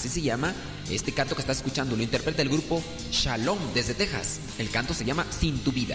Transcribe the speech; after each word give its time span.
Así 0.00 0.08
se 0.08 0.22
llama 0.22 0.54
este 0.88 1.12
canto 1.12 1.34
que 1.34 1.42
está 1.42 1.52
escuchando. 1.52 1.94
Lo 1.94 2.02
interpreta 2.02 2.40
el 2.40 2.48
grupo 2.48 2.82
Shalom 3.10 3.58
desde 3.74 3.92
Texas. 3.92 4.40
El 4.58 4.70
canto 4.70 4.94
se 4.94 5.04
llama 5.04 5.26
Sin 5.28 5.58
tu 5.58 5.72
vida. 5.72 5.94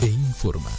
e 0.00 0.06
informa. 0.06 0.70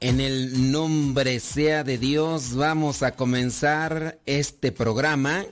En 0.00 0.20
el 0.20 0.70
nombre 0.70 1.40
sea 1.40 1.82
de 1.82 1.96
Dios 1.96 2.54
vamos 2.54 3.02
a 3.02 3.16
comenzar 3.16 4.18
este 4.26 4.70
programa 4.70 5.46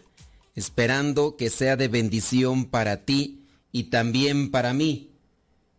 esperando 0.54 1.36
que 1.36 1.48
sea 1.48 1.76
de 1.76 1.88
bendición 1.88 2.66
para 2.66 2.98
ti 2.98 3.46
y 3.72 3.84
también 3.84 4.50
para 4.50 4.74
mí. 4.74 5.10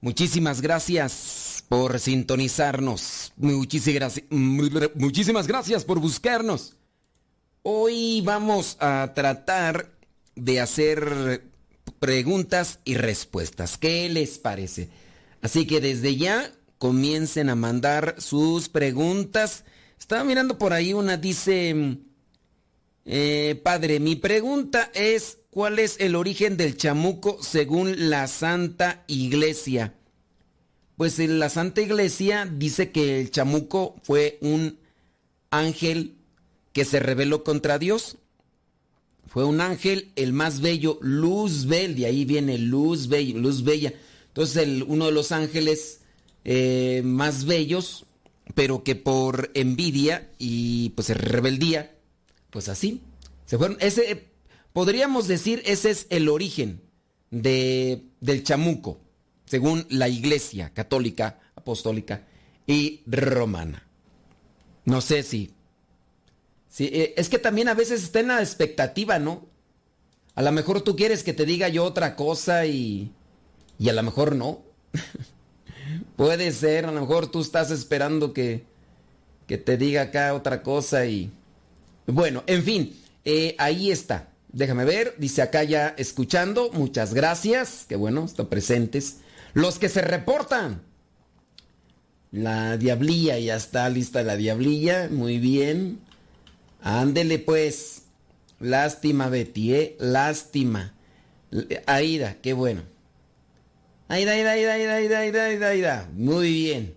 Muchísimas 0.02 0.62
gracias 0.62 1.64
por 1.70 2.00
sintonizarnos. 2.00 3.32
Muchísimas 3.38 5.48
gracias 5.48 5.86
por 5.86 6.00
buscarnos. 6.00 6.76
Hoy 7.62 8.22
vamos 8.22 8.76
a 8.80 9.12
tratar 9.16 9.93
de 10.36 10.60
hacer 10.60 11.44
preguntas 12.00 12.80
y 12.86 12.96
respuestas. 12.96 13.78
¿Qué 13.78 14.10
les 14.10 14.38
parece? 14.38 14.90
Así 15.42 15.66
que 15.66 15.82
desde 15.82 16.16
ya 16.16 16.52
comiencen 16.78 17.50
a 17.50 17.56
mandar 17.56 18.16
sus 18.18 18.70
preguntas. 18.70 19.64
Estaba 20.00 20.24
mirando 20.24 20.58
por 20.58 20.74
ahí 20.74 20.94
una, 20.94 21.16
dice, 21.16 21.98
eh, 23.06 23.60
padre, 23.64 24.00
mi 24.00 24.16
pregunta 24.16 24.92
es, 24.94 25.40
¿cuál 25.50 25.80
es 25.80 25.98
el 26.00 26.16
origen 26.16 26.58
del 26.58 26.76
chamuco 26.76 27.38
según 27.42 28.10
la 28.10 28.28
Santa 28.28 29.04
Iglesia? 29.08 29.94
Pues 30.98 31.20
en 31.20 31.40
la 31.40 31.50
Santa 31.50 31.82
Iglesia 31.82 32.46
dice 32.52 32.92
que 32.92 33.20
el 33.20 33.32
chamuco 33.32 33.96
fue 34.04 34.38
un 34.42 34.78
ángel 35.52 36.16
que 36.72 36.86
se 36.86 37.00
rebeló 37.00 37.44
contra 37.44 37.80
Dios. 37.80 38.18
Fue 39.34 39.46
un 39.46 39.62
ángel, 39.62 40.12
el 40.16 40.32
más 40.32 40.62
bello, 40.62 41.00
luz 41.02 41.66
bella, 41.66 41.96
de 41.96 42.06
ahí 42.06 42.24
viene 42.24 42.60
luz 42.60 43.08
bella, 43.08 43.40
luz 43.40 43.64
bella. 43.64 43.92
Entonces 44.28 44.84
uno 44.86 45.08
de 45.08 45.12
los 45.12 45.32
ángeles 45.32 46.02
eh, 46.46 47.02
más 47.04 47.46
bellos, 47.46 48.06
pero 48.54 48.84
que 48.84 48.96
por 48.96 49.50
envidia 49.56 50.30
y 50.38 50.90
pues 50.90 51.10
rebeldía, 51.10 51.98
pues 52.52 52.70
así, 52.70 53.02
se 53.48 53.58
fueron. 53.58 53.78
Ese, 53.80 54.28
podríamos 54.72 55.28
decir, 55.28 55.64
ese 55.66 55.90
es 55.90 56.06
el 56.12 56.30
origen 56.30 56.82
de, 57.32 58.04
del 58.22 58.44
chamuco, 58.44 59.00
según 59.46 59.88
la 59.90 60.10
iglesia 60.10 60.72
católica, 60.76 61.40
apostólica 61.56 62.28
y 62.68 63.02
romana. 63.08 63.88
No 64.86 65.02
sé 65.02 65.24
si... 65.24 65.53
si 66.74 66.86
eh, 66.86 67.14
es 67.18 67.30
que 67.30 67.38
también 67.38 67.68
a 67.68 67.76
veces 67.76 68.02
está 68.02 68.20
en 68.20 68.30
la 68.30 68.40
expectativa, 68.40 69.20
¿no? 69.20 69.46
A 70.34 70.42
lo 70.42 70.52
mejor 70.52 70.82
tú 70.82 70.96
quieres 70.96 71.22
que 71.22 71.32
te 71.32 71.46
diga 71.46 71.70
yo 71.70 71.84
otra 71.84 72.16
cosa 72.16 72.66
y, 72.66 73.12
y 73.78 73.90
a 73.90 73.94
lo 73.94 74.02
mejor 74.02 74.36
no. 74.36 74.64
Puede 76.16 76.52
ser, 76.52 76.88
a 76.88 76.92
lo 76.92 77.00
mejor 77.00 77.28
tú 77.28 77.42
estás 77.42 77.70
esperando 77.70 78.34
que, 78.34 78.64
que 79.46 79.60
te 79.60 79.78
diga 79.78 80.02
acá 80.02 80.34
otra 80.34 80.64
cosa 80.64 81.06
y... 81.06 81.32
Bueno, 82.08 82.44
en 82.48 82.64
fin, 82.64 83.00
eh, 83.24 83.56
ahí 83.60 83.92
está. 83.92 84.30
Déjame 84.52 84.84
ver, 84.84 85.14
dice 85.20 85.44
acá 85.44 85.64
ya 85.64 85.94
escuchando, 85.96 86.72
muchas 86.72 87.14
gracias, 87.14 87.86
que 87.88 87.98
bueno, 87.98 88.26
están 88.26 88.48
presentes. 88.48 89.18
Los 89.54 89.78
que 89.78 89.90
se 89.90 90.02
reportan. 90.02 90.82
La 92.32 92.78
diablilla, 92.78 93.38
ya 93.38 93.58
está 93.58 93.88
lista 93.90 94.24
la 94.24 94.38
diablilla, 94.38 95.08
muy 95.12 95.38
bien. 95.38 96.00
Ándele 96.84 97.40
pues. 97.40 98.04
Lástima, 98.60 99.30
Betty, 99.30 99.74
¿eh? 99.74 99.98
Lástima. 100.00 100.94
Aida, 101.88 102.38
qué 102.42 102.54
bueno. 102.54 102.84
Aida, 104.08 104.34
Aida, 104.34 104.52
Aida, 104.52 104.74
Aida, 104.74 104.96
Aida, 104.96 105.20
Aida, 105.20 105.44
Aida, 105.46 105.68
Aida. 105.70 106.10
Muy 106.14 106.52
bien. 106.52 106.96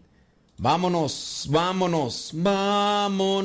Vámonos, 0.59 1.47
vámonos, 1.51 2.31
vámonos. 2.35 3.37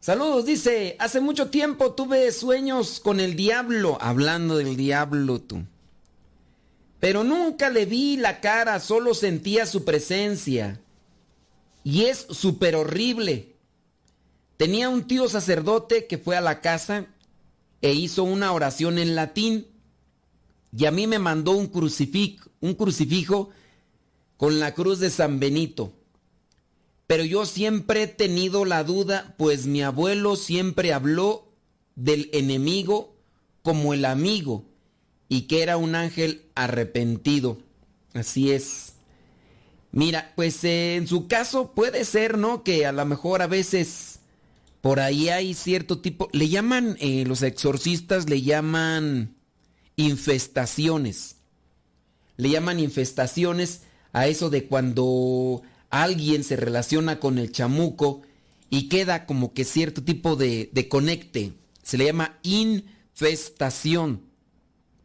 Saludos, 0.00 0.46
dice, 0.46 0.96
hace 0.98 1.20
mucho 1.20 1.48
tiempo 1.48 1.92
tuve 1.92 2.32
sueños 2.32 2.98
con 2.98 3.20
el 3.20 3.36
diablo, 3.36 3.98
hablando 4.00 4.56
del 4.56 4.76
diablo 4.76 5.40
tú. 5.40 5.62
Pero 7.02 7.24
nunca 7.24 7.68
le 7.68 7.84
vi 7.84 8.16
la 8.16 8.40
cara, 8.40 8.78
solo 8.78 9.12
sentía 9.12 9.66
su 9.66 9.84
presencia. 9.84 10.80
Y 11.82 12.02
es 12.02 12.28
súper 12.30 12.76
horrible. 12.76 13.56
Tenía 14.56 14.88
un 14.88 15.08
tío 15.08 15.28
sacerdote 15.28 16.06
que 16.06 16.16
fue 16.16 16.36
a 16.36 16.40
la 16.40 16.60
casa 16.60 17.08
e 17.80 17.92
hizo 17.92 18.22
una 18.22 18.52
oración 18.52 19.00
en 19.00 19.16
latín. 19.16 19.66
Y 20.78 20.84
a 20.84 20.92
mí 20.92 21.08
me 21.08 21.18
mandó 21.18 21.50
un 21.50 21.66
crucifijo, 21.66 22.48
un 22.60 22.74
crucifijo 22.74 23.50
con 24.36 24.60
la 24.60 24.72
cruz 24.72 25.00
de 25.00 25.10
San 25.10 25.40
Benito. 25.40 25.92
Pero 27.08 27.24
yo 27.24 27.46
siempre 27.46 28.04
he 28.04 28.06
tenido 28.06 28.64
la 28.64 28.84
duda, 28.84 29.34
pues 29.38 29.66
mi 29.66 29.82
abuelo 29.82 30.36
siempre 30.36 30.92
habló 30.92 31.48
del 31.96 32.30
enemigo 32.32 33.16
como 33.62 33.92
el 33.92 34.04
amigo 34.04 34.66
y 35.32 35.42
que 35.42 35.62
era 35.62 35.78
un 35.78 35.94
ángel 35.94 36.42
arrepentido. 36.54 37.56
Así 38.12 38.50
es. 38.52 38.92
Mira, 39.90 40.30
pues 40.36 40.62
eh, 40.62 40.96
en 40.96 41.06
su 41.06 41.26
caso 41.26 41.72
puede 41.74 42.04
ser, 42.04 42.36
¿no? 42.36 42.62
Que 42.62 42.84
a 42.84 42.92
lo 42.92 43.06
mejor 43.06 43.40
a 43.40 43.46
veces 43.46 44.18
por 44.82 45.00
ahí 45.00 45.30
hay 45.30 45.54
cierto 45.54 46.02
tipo, 46.02 46.28
le 46.32 46.50
llaman, 46.50 46.98
eh, 47.00 47.24
los 47.26 47.40
exorcistas 47.40 48.28
le 48.28 48.42
llaman 48.42 49.34
infestaciones. 49.96 51.36
Le 52.36 52.50
llaman 52.50 52.78
infestaciones 52.78 53.84
a 54.12 54.26
eso 54.26 54.50
de 54.50 54.66
cuando 54.66 55.62
alguien 55.88 56.44
se 56.44 56.56
relaciona 56.56 57.20
con 57.20 57.38
el 57.38 57.52
chamuco 57.52 58.20
y 58.68 58.90
queda 58.90 59.24
como 59.24 59.54
que 59.54 59.64
cierto 59.64 60.02
tipo 60.02 60.36
de, 60.36 60.68
de 60.74 60.88
conecte. 60.90 61.54
Se 61.82 61.96
le 61.96 62.04
llama 62.04 62.38
infestación. 62.42 64.30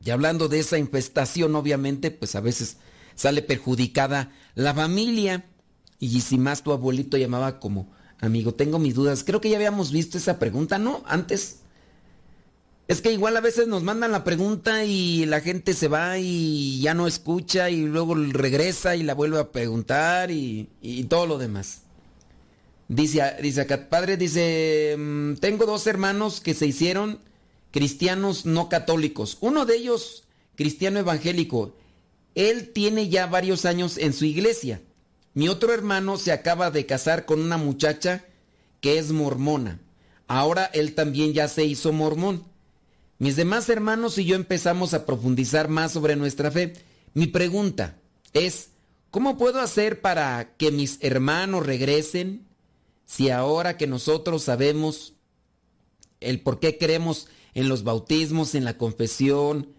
Y 0.04 0.12
hablando 0.12 0.48
de 0.48 0.60
esa 0.60 0.78
infestación, 0.78 1.56
obviamente, 1.56 2.12
pues 2.12 2.36
a 2.36 2.42
veces 2.42 2.78
sale 3.16 3.42
perjudicada 3.42 4.32
la 4.56 4.74
familia. 4.74 5.46
Y 6.00 6.22
si 6.22 6.38
más 6.38 6.64
tu 6.64 6.72
abuelito 6.72 7.18
llamaba 7.18 7.60
como 7.60 7.92
amigo, 8.20 8.54
tengo 8.54 8.80
mis 8.80 8.96
dudas. 8.96 9.24
Creo 9.24 9.42
que 9.42 9.50
ya 9.50 9.58
habíamos 9.58 9.92
visto 9.92 10.18
esa 10.18 10.40
pregunta, 10.40 10.78
¿no? 10.78 11.04
Antes. 11.08 11.60
Es 12.88 13.02
que 13.02 13.12
igual 13.12 13.36
a 13.36 13.42
veces 13.42 13.68
nos 13.68 13.84
mandan 13.84 14.14
la 14.14 14.24
pregunta 14.24 14.86
y 14.86 15.26
la 15.26 15.42
gente 15.42 15.74
se 15.74 15.90
va 15.90 16.20
y 16.20 16.80
ya 16.80 16.94
no 16.94 17.06
escucha 17.06 17.70
y 17.70 17.82
luego 17.82 18.16
regresa 18.16 18.96
y 18.96 19.04
la 19.04 19.14
vuelve 19.14 19.40
a 19.40 19.52
preguntar 19.52 20.32
y, 20.32 20.70
todo 21.10 21.26
lo 21.26 21.38
demás. 21.38 21.82
Dice, 22.88 23.22
dice 23.42 23.60
acá, 23.60 23.90
padre, 23.90 24.16
dice, 24.16 24.96
mm, 24.98 25.34
tengo 25.36 25.66
dos 25.66 25.86
hermanos 25.86 26.40
que 26.40 26.54
se 26.54 26.66
hicieron 26.66 27.20
cristianos 27.78 28.48
no 28.48 28.70
católicos. 28.70 29.38
Uno 29.40 29.68
de 29.68 29.76
ellos, 29.76 30.24
cristiano 30.56 30.98
evangélico. 30.98 31.76
Él 32.34 32.74
tiene 32.74 33.08
ya 33.08 33.28
varios 33.28 33.66
años 33.66 34.00
en 34.00 34.14
su 34.14 34.26
iglesia. 34.26 34.82
Mi 35.36 35.48
otro 35.48 35.72
hermano 35.76 36.18
se 36.18 36.32
acaba 36.32 36.72
de 36.72 36.88
casar 36.88 37.28
con 37.28 37.40
una 37.40 37.58
muchacha 37.58 38.26
que 38.82 38.98
es 38.98 39.12
mormona. 39.12 39.80
Ahora 40.28 40.72
él 40.74 40.96
también 40.96 41.34
ya 41.34 41.48
se 41.48 41.66
hizo 41.66 41.94
mormón. 41.94 42.46
Mis 43.20 43.36
demás 43.36 43.70
hermanos 43.70 44.18
y 44.18 44.26
yo 44.26 44.36
empezamos 44.36 44.96
a 44.96 45.06
profundizar 45.06 45.68
más 45.68 45.92
sobre 45.92 46.16
nuestra 46.16 46.50
fe. 46.50 46.74
Mi 47.14 47.28
pregunta 47.28 48.00
es, 48.34 48.70
¿cómo 49.12 49.38
puedo 49.38 49.62
hacer 49.62 50.02
para 50.02 50.56
que 50.58 50.72
mis 50.72 50.98
hermanos 51.02 51.64
regresen 51.64 52.48
si 53.06 53.30
ahora 53.30 53.78
que 53.78 53.86
nosotros 53.86 54.42
sabemos 54.42 55.14
el 56.22 56.42
por 56.42 56.60
qué 56.60 56.80
creemos 56.80 57.28
en 57.54 57.70
los 57.70 57.84
bautismos, 57.84 58.56
en 58.56 58.66
la 58.66 58.78
confesión, 58.78 59.70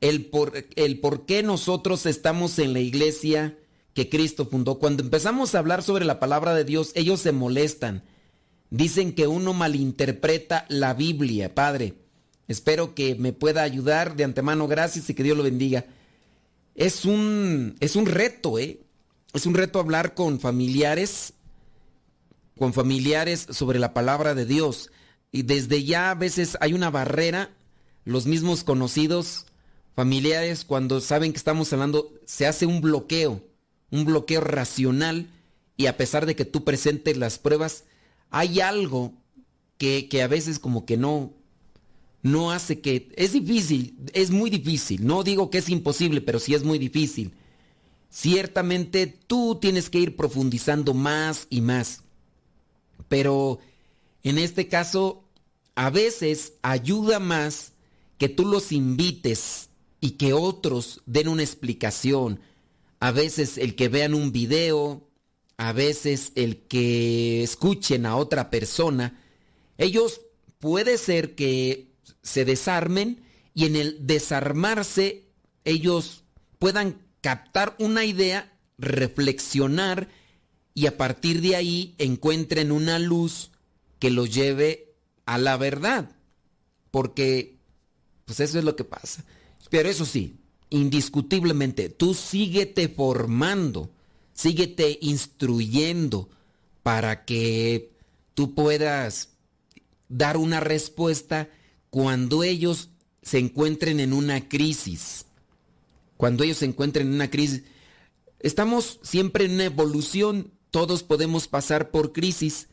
el 0.00 0.26
por, 0.26 0.52
el 0.76 1.00
por 1.00 1.26
qué 1.26 1.42
nosotros 1.42 2.06
estamos 2.06 2.58
en 2.58 2.72
la 2.72 2.80
iglesia 2.80 3.56
que 3.94 4.08
Cristo 4.08 4.46
fundó. 4.46 4.78
Cuando 4.78 5.02
empezamos 5.02 5.54
a 5.54 5.58
hablar 5.58 5.82
sobre 5.82 6.04
la 6.04 6.20
palabra 6.20 6.54
de 6.54 6.64
Dios, 6.64 6.92
ellos 6.94 7.20
se 7.20 7.32
molestan. 7.32 8.04
Dicen 8.70 9.14
que 9.14 9.26
uno 9.26 9.54
malinterpreta 9.54 10.66
la 10.68 10.92
Biblia, 10.92 11.54
Padre. 11.54 11.94
Espero 12.48 12.94
que 12.94 13.14
me 13.14 13.32
pueda 13.32 13.62
ayudar 13.62 14.16
de 14.16 14.24
antemano. 14.24 14.68
Gracias 14.68 15.08
y 15.08 15.14
que 15.14 15.22
Dios 15.22 15.36
lo 15.36 15.42
bendiga. 15.42 15.86
Es 16.74 17.04
un, 17.04 17.76
es 17.80 17.96
un 17.96 18.06
reto, 18.06 18.58
¿eh? 18.58 18.80
Es 19.32 19.46
un 19.46 19.54
reto 19.54 19.80
hablar 19.80 20.14
con 20.14 20.40
familiares, 20.40 21.32
con 22.58 22.72
familiares 22.72 23.46
sobre 23.50 23.78
la 23.78 23.94
palabra 23.94 24.34
de 24.34 24.44
Dios. 24.44 24.90
Y 25.32 25.42
desde 25.42 25.84
ya 25.84 26.10
a 26.10 26.14
veces 26.14 26.56
hay 26.60 26.72
una 26.72 26.90
barrera, 26.90 27.50
los 28.04 28.26
mismos 28.26 28.64
conocidos, 28.64 29.46
familiares, 29.94 30.64
cuando 30.64 31.00
saben 31.00 31.32
que 31.32 31.38
estamos 31.38 31.72
hablando, 31.72 32.12
se 32.24 32.46
hace 32.46 32.66
un 32.66 32.80
bloqueo, 32.80 33.42
un 33.90 34.04
bloqueo 34.04 34.40
racional 34.40 35.28
y 35.76 35.86
a 35.86 35.96
pesar 35.96 36.26
de 36.26 36.36
que 36.36 36.44
tú 36.44 36.64
presentes 36.64 37.16
las 37.16 37.38
pruebas, 37.38 37.84
hay 38.30 38.60
algo 38.60 39.12
que, 39.78 40.08
que 40.08 40.22
a 40.22 40.28
veces 40.28 40.58
como 40.58 40.86
que 40.86 40.96
no, 40.96 41.32
no 42.22 42.50
hace 42.50 42.80
que... 42.80 43.12
Es 43.16 43.32
difícil, 43.32 43.96
es 44.12 44.30
muy 44.30 44.50
difícil. 44.50 45.06
No 45.06 45.22
digo 45.22 45.50
que 45.50 45.58
es 45.58 45.68
imposible, 45.68 46.20
pero 46.20 46.38
sí 46.38 46.54
es 46.54 46.64
muy 46.64 46.78
difícil. 46.78 47.32
Ciertamente 48.10 49.06
tú 49.06 49.58
tienes 49.60 49.90
que 49.90 49.98
ir 49.98 50.16
profundizando 50.16 50.94
más 50.94 51.46
y 51.50 51.60
más. 51.60 52.02
Pero 53.08 53.58
en 54.28 54.38
este 54.38 54.68
caso, 54.68 55.24
a 55.74 55.90
veces 55.90 56.54
ayuda 56.62 57.20
más 57.20 57.72
que 58.18 58.28
tú 58.28 58.44
los 58.44 58.72
invites 58.72 59.68
y 60.00 60.12
que 60.12 60.32
otros 60.32 61.02
den 61.06 61.28
una 61.28 61.42
explicación. 61.42 62.40
A 62.98 63.12
veces 63.12 63.58
el 63.58 63.76
que 63.76 63.88
vean 63.88 64.14
un 64.14 64.32
video, 64.32 65.08
a 65.58 65.72
veces 65.72 66.32
el 66.34 66.58
que 66.62 67.42
escuchen 67.42 68.06
a 68.06 68.16
otra 68.16 68.50
persona, 68.50 69.20
ellos 69.78 70.22
puede 70.58 70.98
ser 70.98 71.34
que 71.34 71.92
se 72.22 72.44
desarmen 72.44 73.22
y 73.54 73.66
en 73.66 73.76
el 73.76 74.06
desarmarse 74.06 75.24
ellos 75.64 76.24
puedan 76.58 77.02
captar 77.20 77.76
una 77.78 78.04
idea, 78.04 78.52
reflexionar 78.78 80.08
y 80.74 80.86
a 80.86 80.96
partir 80.96 81.40
de 81.42 81.56
ahí 81.56 81.94
encuentren 81.98 82.72
una 82.72 82.98
luz 82.98 83.50
que 83.98 84.10
los 84.10 84.34
lleve 84.34 84.94
a 85.24 85.38
la 85.38 85.56
verdad. 85.56 86.10
Porque, 86.90 87.58
pues 88.24 88.40
eso 88.40 88.58
es 88.58 88.64
lo 88.64 88.76
que 88.76 88.84
pasa. 88.84 89.24
Pero 89.70 89.88
eso 89.88 90.04
sí, 90.04 90.36
indiscutiblemente, 90.70 91.88
tú 91.88 92.14
síguete 92.14 92.88
formando, 92.88 93.90
síguete 94.32 94.98
instruyendo 95.00 96.28
para 96.82 97.24
que 97.24 97.92
tú 98.34 98.54
puedas 98.54 99.30
dar 100.08 100.36
una 100.36 100.60
respuesta 100.60 101.50
cuando 101.90 102.44
ellos 102.44 102.90
se 103.22 103.38
encuentren 103.38 104.00
en 104.00 104.12
una 104.12 104.48
crisis. 104.48 105.26
Cuando 106.16 106.44
ellos 106.44 106.58
se 106.58 106.66
encuentren 106.66 107.08
en 107.08 107.14
una 107.14 107.30
crisis. 107.30 107.64
Estamos 108.38 109.00
siempre 109.02 109.46
en 109.46 109.52
una 109.52 109.64
evolución, 109.64 110.52
todos 110.70 111.02
podemos 111.02 111.48
pasar 111.48 111.90
por 111.90 112.12
crisis. 112.12 112.68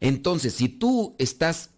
Entonces, 0.00 0.54
si 0.54 0.68
tú 0.68 1.14
estás 1.18 1.70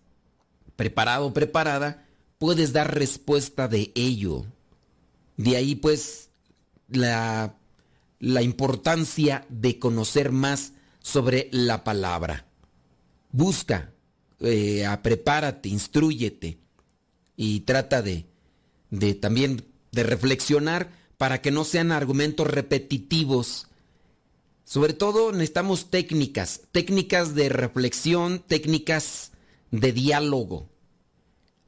preparado 0.77 1.33
preparada, 1.33 2.07
puedes 2.39 2.73
dar 2.73 2.95
respuesta 2.95 3.69
de 3.69 3.93
ello. 3.95 4.47
De 5.37 5.57
ahí 5.57 5.75
pues 5.75 6.31
la, 6.89 7.57
la 8.19 8.43
importancia 8.43 9.45
de 9.49 9.79
conocer 9.79 10.33
más 10.33 10.73
sobre 11.01 11.49
la 11.53 11.85
palabra. 11.85 12.47
Busca, 13.33 13.93
eh, 14.41 14.87
prepárate, 15.03 15.69
instruyete 15.69 16.59
y 17.37 17.61
trata 17.61 18.03
de, 18.03 18.27
de 18.91 19.15
también 19.15 19.65
de 19.91 20.03
reflexionar 20.03 20.91
para 21.17 21.41
que 21.41 21.51
no 21.51 21.65
sean 21.65 21.93
argumentos 21.93 22.47
repetitivos. 22.47 23.69
Sobre 24.65 24.93
todo 24.93 25.33
necesitamos 25.33 25.91
técnicas, 25.91 26.63
técnicas 26.73 27.35
de 27.35 27.49
reflexión, 27.49 28.41
técnicas 28.41 29.33
de 29.71 29.93
diálogo. 29.93 30.69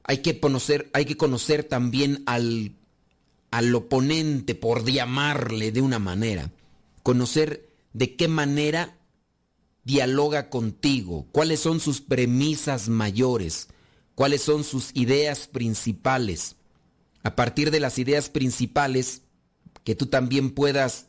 Hay 0.05 0.19
que 0.19 0.39
conocer, 0.39 0.91
hay 0.93 1.05
que 1.05 1.17
conocer 1.17 1.65
también 1.65 2.23
al, 2.27 2.77
al 3.51 3.75
oponente, 3.75 4.55
por 4.55 4.85
llamarle 4.85 5.73
de 5.73 5.81
una 5.81 5.99
manera. 5.99 6.51
Conocer 7.03 7.69
de 7.93 8.17
qué 8.17 8.29
manera 8.29 8.99
dialoga 9.85 10.49
contigo, 10.51 11.27
cuáles 11.33 11.61
son 11.61 11.81
sus 11.81 12.01
premisas 12.01 12.89
mayores, 12.89 13.69
cuáles 14.15 14.43
son 14.43 14.65
sus 14.65 14.91
ideas 14.95 15.47
principales. 15.47 16.57
A 17.23 17.37
partir 17.37 17.71
de 17.71 17.81
las 17.81 17.99
ideas 17.99 18.29
principales, 18.29 19.23
que 19.85 19.95
tú 19.95 20.07
también 20.07 20.51
puedas 20.51 21.07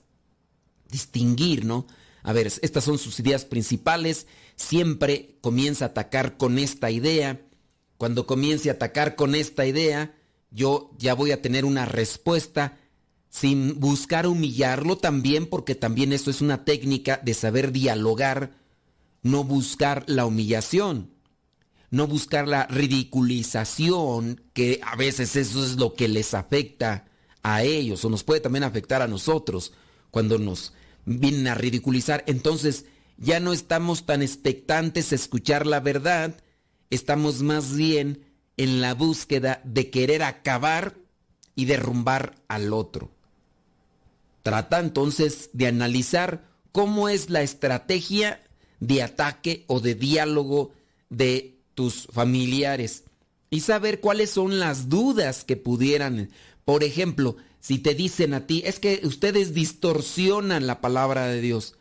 distinguir, 0.89 1.65
¿no? 1.65 1.85
A 2.23 2.33
ver, 2.33 2.47
estas 2.47 2.83
son 2.83 2.97
sus 2.97 3.19
ideas 3.19 3.45
principales, 3.45 4.27
siempre 4.55 5.37
comienza 5.41 5.85
a 5.85 5.87
atacar 5.89 6.37
con 6.37 6.57
esta 6.57 6.89
idea. 6.91 7.41
Cuando 7.97 8.25
comience 8.25 8.69
a 8.69 8.73
atacar 8.73 9.15
con 9.15 9.35
esta 9.35 9.65
idea, 9.65 10.15
yo 10.51 10.91
ya 10.97 11.13
voy 11.13 11.31
a 11.31 11.41
tener 11.41 11.65
una 11.65 11.85
respuesta 11.85 12.77
sin 13.29 13.79
buscar 13.79 14.27
humillarlo 14.27 14.97
también, 14.97 15.45
porque 15.45 15.75
también 15.75 16.13
eso 16.13 16.31
es 16.31 16.41
una 16.41 16.65
técnica 16.65 17.21
de 17.23 17.33
saber 17.33 17.71
dialogar, 17.71 18.51
no 19.21 19.43
buscar 19.43 20.03
la 20.07 20.25
humillación 20.25 21.15
no 21.95 22.07
buscar 22.07 22.47
la 22.47 22.67
ridiculización, 22.67 24.41
que 24.53 24.81
a 24.83 24.97
veces 24.97 25.35
eso 25.37 25.63
es 25.63 25.77
lo 25.77 25.93
que 25.93 26.09
les 26.09 26.33
afecta 26.33 27.05
a 27.41 27.63
ellos 27.63 28.03
o 28.03 28.09
nos 28.09 28.23
puede 28.23 28.41
también 28.41 28.63
afectar 28.63 29.01
a 29.01 29.07
nosotros 29.07 29.71
cuando 30.15 30.39
nos 30.39 30.71
vienen 31.03 31.49
a 31.49 31.55
ridiculizar. 31.55 32.23
Entonces 32.25 32.85
ya 33.17 33.41
no 33.41 33.51
estamos 33.51 34.05
tan 34.05 34.21
expectantes 34.21 35.11
a 35.11 35.15
escuchar 35.15 35.67
la 35.67 35.81
verdad, 35.81 36.41
estamos 36.89 37.41
más 37.41 37.75
bien 37.75 38.23
en 38.55 38.79
la 38.79 38.93
búsqueda 38.93 39.59
de 39.65 39.89
querer 39.89 40.23
acabar 40.23 40.95
y 41.53 41.65
derrumbar 41.65 42.37
al 42.47 42.71
otro. 42.71 43.11
Trata 44.41 44.79
entonces 44.79 45.49
de 45.51 45.67
analizar 45.67 46.45
cómo 46.71 47.09
es 47.09 47.29
la 47.29 47.41
estrategia 47.41 48.41
de 48.79 49.03
ataque 49.03 49.65
o 49.67 49.81
de 49.81 49.95
diálogo 49.95 50.71
de 51.09 51.59
tus 51.73 52.07
familiares 52.09 53.03
y 53.49 53.59
saber 53.59 53.99
cuáles 53.99 54.29
son 54.29 54.59
las 54.59 54.87
dudas 54.87 55.43
que 55.43 55.57
pudieran. 55.57 56.29
Por 56.63 56.85
ejemplo, 56.85 57.35
si 57.65 57.79
te 57.79 57.95
dicen 57.95 58.33
a 58.33 58.45
ti, 58.45 58.61
es 58.65 58.79
que 58.79 59.01
ustedes 59.03 59.53
distorsionan 59.53 60.67
la 60.67 60.81
palabra 60.81 61.25
de 61.27 61.41
Dios, 61.41 61.75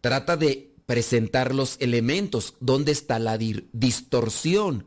trata 0.00 0.36
de 0.36 0.74
presentar 0.86 1.54
los 1.54 1.76
elementos. 1.80 2.54
¿Dónde 2.60 2.92
está 2.92 3.18
la 3.18 3.36
distorsión? 3.38 4.86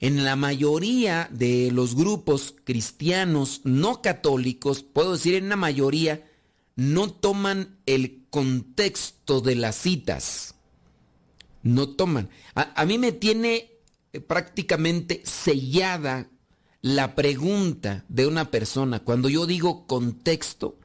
En 0.00 0.24
la 0.24 0.34
mayoría 0.34 1.28
de 1.30 1.70
los 1.70 1.94
grupos 1.94 2.56
cristianos 2.64 3.60
no 3.62 4.02
católicos, 4.02 4.82
puedo 4.82 5.12
decir 5.12 5.34
en 5.34 5.48
la 5.48 5.56
mayoría, 5.56 6.28
no 6.74 7.12
toman 7.12 7.78
el 7.86 8.24
contexto 8.30 9.40
de 9.40 9.54
las 9.54 9.76
citas 9.76 10.56
no 11.62 11.88
toman. 11.90 12.28
A, 12.54 12.84
mí 12.84 12.98
me 12.98 13.12
tiene 13.12 13.70
eh, 14.12 14.20
prácticamente 14.20 15.22
sellada 15.24 16.28
la 16.82 17.14
pregunta 17.14 18.04
de 18.08 18.26
una 18.26 18.50
persona. 18.50 19.00
Cuando 19.00 19.28
yo 19.28 19.46
digo 19.46 19.86
contexto, 19.86 20.78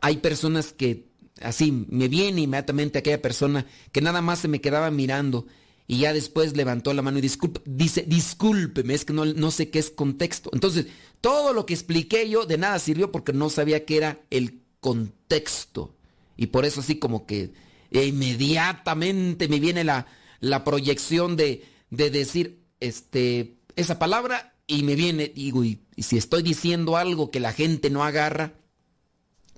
hay 0.00 0.18
personas 0.18 0.72
que 0.72 1.06
así 1.40 1.70
me 1.70 2.08
viene 2.08 2.42
inmediatamente 2.42 2.98
aquella 2.98 3.22
persona 3.22 3.66
que 3.92 4.00
nada 4.00 4.20
más 4.20 4.40
se 4.40 4.48
me 4.48 4.60
quedaba 4.60 4.90
mirando 4.90 5.46
y 5.86 5.98
ya 5.98 6.12
después 6.12 6.56
levantó 6.56 6.92
la 6.92 7.02
mano 7.02 7.18
y 7.18 7.20
dice, 7.20 8.04
discúlpeme, 8.06 8.94
es 8.94 9.04
que 9.04 9.12
no, 9.12 9.24
no 9.24 9.52
sé 9.52 9.70
qué 9.70 9.78
es 9.78 9.90
contexto. 9.90 10.50
Entonces, 10.52 10.86
todo 11.20 11.52
lo 11.52 11.64
que 11.64 11.74
expliqué 11.74 12.28
yo 12.28 12.44
de 12.44 12.58
nada 12.58 12.80
sirvió 12.80 13.12
porque 13.12 13.32
no 13.32 13.48
sabía 13.48 13.84
qué 13.84 13.98
era 13.98 14.20
el 14.30 14.62
contexto. 14.80 15.94
Y 16.36 16.48
por 16.48 16.64
eso 16.64 16.80
así 16.80 16.98
como 16.98 17.24
que 17.26 17.52
inmediatamente 17.92 19.46
me 19.46 19.60
viene 19.60 19.84
la, 19.84 20.08
la 20.40 20.64
proyección 20.64 21.36
de, 21.36 21.64
de 21.90 22.10
decir 22.10 22.64
este, 22.80 23.58
esa 23.76 24.00
palabra 24.00 24.55
y 24.66 24.82
me 24.82 24.94
viene, 24.94 25.28
digo, 25.28 25.64
y, 25.64 25.80
si 25.98 26.16
estoy 26.16 26.42
diciendo 26.42 26.96
algo 26.96 27.30
que 27.30 27.40
la 27.40 27.52
gente 27.52 27.90
no 27.90 28.04
agarra. 28.04 28.54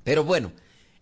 Pero 0.05 0.25
bueno, 0.25 0.53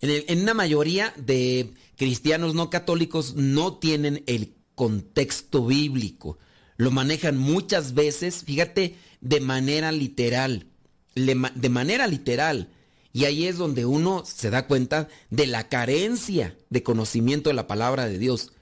en, 0.01 0.25
en 0.29 0.43
una 0.43 0.55
mayoría 0.55 1.13
de 1.17 1.73
cristianos 1.97 2.55
no 2.55 2.71
católicos 2.71 3.35
no 3.35 3.79
tienen 3.79 4.23
el 4.27 4.55
contexto 4.75 5.67
bíblico. 5.67 6.39
Lo 6.77 6.91
manejan 6.91 7.39
muchas 7.39 7.95
veces, 7.95 8.45
fíjate, 8.45 8.97
de 9.21 9.41
manera 9.41 9.93
literal. 9.93 10.69
De 11.15 11.69
manera 11.71 12.07
literal. 12.07 12.71
Y 13.13 13.25
ahí 13.25 13.47
es 13.47 13.57
donde 13.57 13.87
uno 13.87 14.25
se 14.27 14.51
da 14.51 14.67
cuenta 14.67 15.09
de 15.31 15.47
la 15.47 15.71
carencia 15.71 16.55
de 16.69 16.83
conocimiento 16.83 17.49
de 17.49 17.55
la 17.55 17.67
palabra 17.67 18.07
de 18.07 18.19
Dios. 18.19 18.53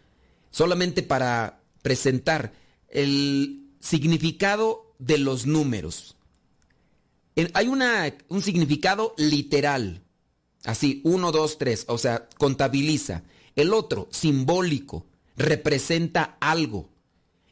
Solamente 0.53 1.03
para 1.03 1.61
presentar 1.83 2.53
el 2.89 3.67
significado 3.81 4.84
de 4.99 5.19
los 5.19 5.47
números. 5.47 6.17
Hay 7.53 7.69
una, 7.69 8.15
un 8.29 8.43
significado 8.43 9.15
literal. 9.17 10.03
Así, 10.65 11.01
uno, 11.05 11.33
dos, 11.33 11.59
tres. 11.59 11.85
O 11.89 11.99
sea, 11.99 12.29
contabiliza. 12.39 13.23
El 13.57 13.73
otro, 13.73 14.09
simbólico, 14.11 15.07
representa 15.37 16.37
algo. 16.41 16.89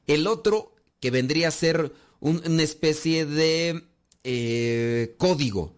El 0.06 0.26
otro, 0.26 0.74
que 1.00 1.10
vendría 1.10 1.48
a 1.48 1.52
ser 1.52 1.92
una 2.20 2.62
especie 2.62 3.26
de 3.26 3.84
eh, 4.24 5.14
código 5.18 5.74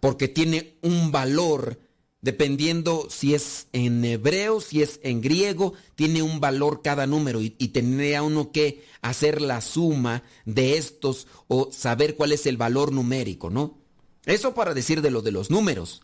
porque 0.00 0.28
tiene 0.28 0.74
un 0.82 1.10
valor, 1.10 1.78
dependiendo 2.20 3.06
si 3.10 3.34
es 3.34 3.68
en 3.72 4.04
hebreo, 4.04 4.60
si 4.60 4.82
es 4.82 5.00
en 5.02 5.20
griego, 5.20 5.74
tiene 5.94 6.22
un 6.22 6.40
valor 6.40 6.82
cada 6.82 7.06
número 7.06 7.40
y, 7.40 7.50
tendría 7.50 8.22
uno 8.22 8.50
que 8.50 8.84
hacer 9.02 9.40
la 9.40 9.60
suma 9.60 10.24
de 10.44 10.76
estos 10.76 11.28
o 11.46 11.70
saber 11.72 12.16
cuál 12.16 12.32
es 12.32 12.46
el 12.46 12.56
valor 12.56 12.92
numérico, 12.92 13.50
¿no? 13.50 13.78
Eso 14.26 14.54
para 14.54 14.74
decir 14.74 15.00
de 15.00 15.10
lo 15.10 15.22
de 15.22 15.32
los 15.32 15.50
números. 15.50 16.02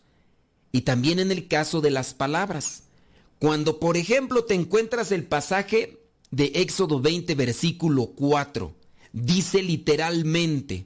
Y 0.71 0.81
también 0.81 1.19
en 1.19 1.31
el 1.31 1.47
caso 1.47 1.81
de 1.81 1.91
las 1.91 2.13
palabras. 2.13 2.83
Cuando, 3.39 3.79
por 3.79 3.97
ejemplo, 3.97 4.45
te 4.45 4.55
encuentras 4.55 5.11
el 5.11 5.25
pasaje 5.25 5.99
de 6.31 6.51
Éxodo 6.55 7.01
20, 7.01 7.35
versículo 7.35 8.07
4, 8.15 8.73
dice 9.11 9.61
literalmente, 9.61 10.85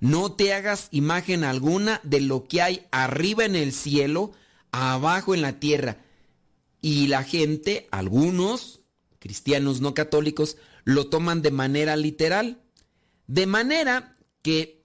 no 0.00 0.32
te 0.32 0.52
hagas 0.52 0.88
imagen 0.90 1.44
alguna 1.44 2.00
de 2.04 2.20
lo 2.20 2.44
que 2.44 2.60
hay 2.62 2.86
arriba 2.90 3.44
en 3.44 3.56
el 3.56 3.72
cielo, 3.72 4.32
abajo 4.72 5.34
en 5.34 5.42
la 5.42 5.60
tierra. 5.60 5.98
Y 6.80 7.06
la 7.06 7.22
gente, 7.22 7.86
algunos 7.92 8.80
cristianos 9.20 9.80
no 9.80 9.94
católicos, 9.94 10.56
lo 10.84 11.08
toman 11.08 11.42
de 11.42 11.52
manera 11.52 11.94
literal. 11.96 12.60
De 13.28 13.46
manera 13.46 14.16
que 14.42 14.84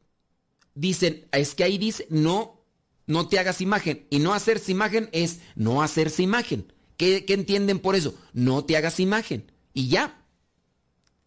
dicen, 0.75 1.25
es 1.31 1.55
que 1.55 1.63
ahí 1.63 1.79
dice, 1.79 2.05
no, 2.11 2.63
no 3.07 3.27
te 3.27 3.39
hagas 3.39 3.61
imagen. 3.61 4.05
Y 4.11 4.19
no 4.19 4.33
hacerse 4.33 4.71
imagen 4.71 5.09
es 5.11 5.39
no 5.55 5.81
hacerse 5.81 6.21
imagen. 6.21 6.71
¿Qué, 6.97 7.25
¿Qué, 7.25 7.33
entienden 7.33 7.79
por 7.79 7.95
eso? 7.95 8.13
No 8.33 8.63
te 8.63 8.77
hagas 8.77 8.99
imagen. 8.99 9.51
Y 9.73 9.87
ya. 9.87 10.23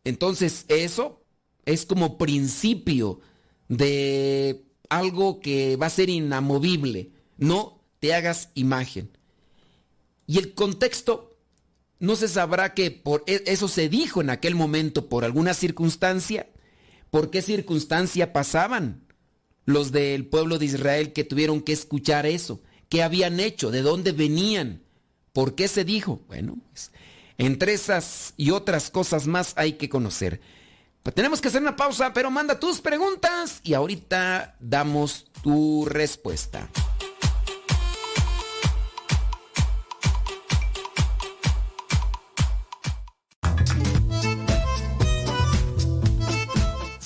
Entonces, 0.05 0.65
eso 0.69 1.25
es 1.65 1.87
como 1.87 2.19
principio 2.19 3.21
de 3.69 4.65
algo 4.89 5.41
que 5.41 5.77
va 5.77 5.87
a 5.87 5.91
ser 5.91 6.11
inamovible. 6.11 7.13
No 7.39 7.80
te 8.01 8.15
hagas 8.15 8.49
imagen. 8.55 9.17
Y 10.27 10.39
el 10.39 10.55
contexto 10.55 11.37
no 11.99 12.17
se 12.17 12.29
sabrá 12.29 12.75
que 12.75 12.91
por 12.91 13.23
e, 13.27 13.43
eso 13.47 13.69
se 13.69 13.89
dijo 13.89 14.21
en 14.21 14.31
aquel 14.31 14.55
momento 14.55 15.09
por 15.09 15.25
alguna 15.25 15.55
circunstancia. 15.55 16.49
¿Por 17.11 17.31
qué 17.31 17.43
circunstancia 17.43 18.33
pasaban 18.33 19.05
los 19.67 19.93
del 19.93 20.27
pueblo 20.27 20.59
de 20.59 20.67
Israel 20.67 21.13
que 21.13 21.25
tuvieron 21.25 21.61
que 21.61 21.73
escuchar 21.73 22.27
eso? 22.27 22.63
¿Qué 22.89 23.03
habían 23.03 23.39
hecho? 23.39 23.71
¿De 23.71 23.83
dónde 23.83 24.13
venían? 24.13 24.83
¿Por 25.33 25.55
qué 25.55 25.69
se 25.69 25.85
dijo? 25.85 26.23
Bueno, 26.27 26.57
pues, 26.71 26.91
entre 27.39 27.75
esas 27.75 28.35
y 28.37 28.51
otras 28.51 28.91
cosas 28.91 29.27
más 29.27 29.53
hay 29.57 29.75
que 29.75 29.89
conocer. 29.89 30.41
Pues 31.03 31.15
tenemos 31.15 31.41
que 31.41 31.49
hacer 31.49 31.63
una 31.63 31.77
pausa, 31.77 32.13
pero 32.13 32.31
manda 32.31 32.61
tus 32.61 32.81
preguntas 32.81 33.61
y 33.63 33.75
ahorita 33.75 34.57
damos 34.61 35.27
tu 35.43 35.87
respuesta. 35.87 36.69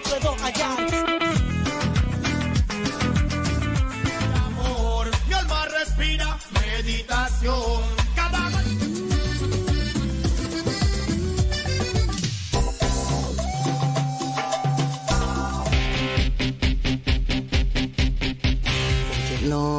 Puedo 0.00 0.34
hallar. 0.42 0.78
Amor, 4.46 5.10
mi 5.28 5.34
alma 5.34 5.66
respira 5.66 6.38
meditación. 6.52 8.02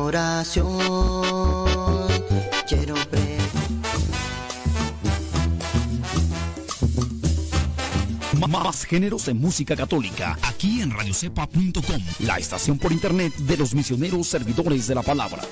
Oración 0.06 1.23
Más 8.74 8.86
géneros 8.86 9.28
en 9.28 9.40
música 9.40 9.76
católica, 9.76 10.36
aquí 10.42 10.82
en 10.82 10.90
radiocepa.com, 10.90 12.02
la 12.22 12.40
estación 12.40 12.80
por 12.80 12.92
internet 12.92 13.32
de 13.36 13.56
los 13.56 13.76
misioneros 13.76 14.26
servidores 14.26 14.88
de 14.88 14.96
la 14.96 15.04
palabra. 15.04 15.44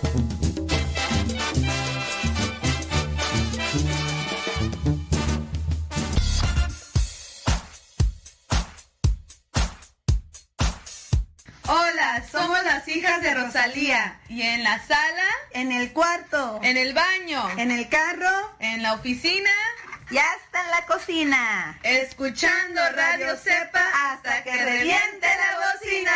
Hola, 11.67 12.25
somos 12.31 12.63
las 12.63 12.88
hijas 12.88 13.21
de 13.21 13.36
Rosalía. 13.36 14.19
¿Y 14.29 14.41
en 14.41 14.63
la 14.63 14.79
sala? 14.88 15.29
En 15.51 15.71
el 15.71 15.93
cuarto. 15.93 16.60
¿En 16.63 16.75
el 16.75 16.95
baño? 16.95 17.43
¿En 17.57 17.69
el 17.69 17.88
carro? 17.88 18.55
¿En 18.60 18.81
la 18.81 18.95
oficina? 18.95 19.51
Ya 20.12 20.26
está 20.43 20.62
en 20.65 20.71
la 20.71 20.86
cocina. 20.86 21.80
Escuchando 21.84 22.82
Radio 22.93 23.38
Cepa 23.38 23.80
hasta 24.12 24.43
que 24.43 24.52
reviente 24.52 25.28
la 25.38 25.58
bocina. 25.71 26.12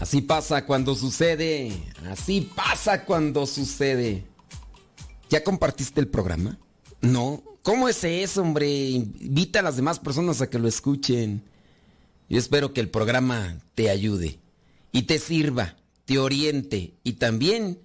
Así 0.00 0.22
pasa 0.22 0.64
cuando 0.64 0.94
sucede. 0.94 1.92
Así 2.10 2.40
pasa 2.40 3.04
cuando 3.04 3.46
sucede. 3.46 4.26
¿Ya 5.28 5.44
compartiste 5.44 6.00
el 6.00 6.08
programa? 6.08 6.56
No. 7.02 7.53
¿Cómo 7.64 7.88
es 7.88 8.36
hombre? 8.36 8.68
Invita 8.68 9.60
a 9.60 9.62
las 9.62 9.76
demás 9.76 9.98
personas 9.98 10.42
a 10.42 10.50
que 10.50 10.58
lo 10.58 10.68
escuchen. 10.68 11.42
Yo 12.28 12.38
espero 12.38 12.74
que 12.74 12.82
el 12.82 12.90
programa 12.90 13.58
te 13.74 13.88
ayude 13.88 14.38
y 14.92 15.04
te 15.04 15.18
sirva, 15.18 15.74
te 16.04 16.18
oriente 16.18 16.92
y 17.04 17.14
también 17.14 17.78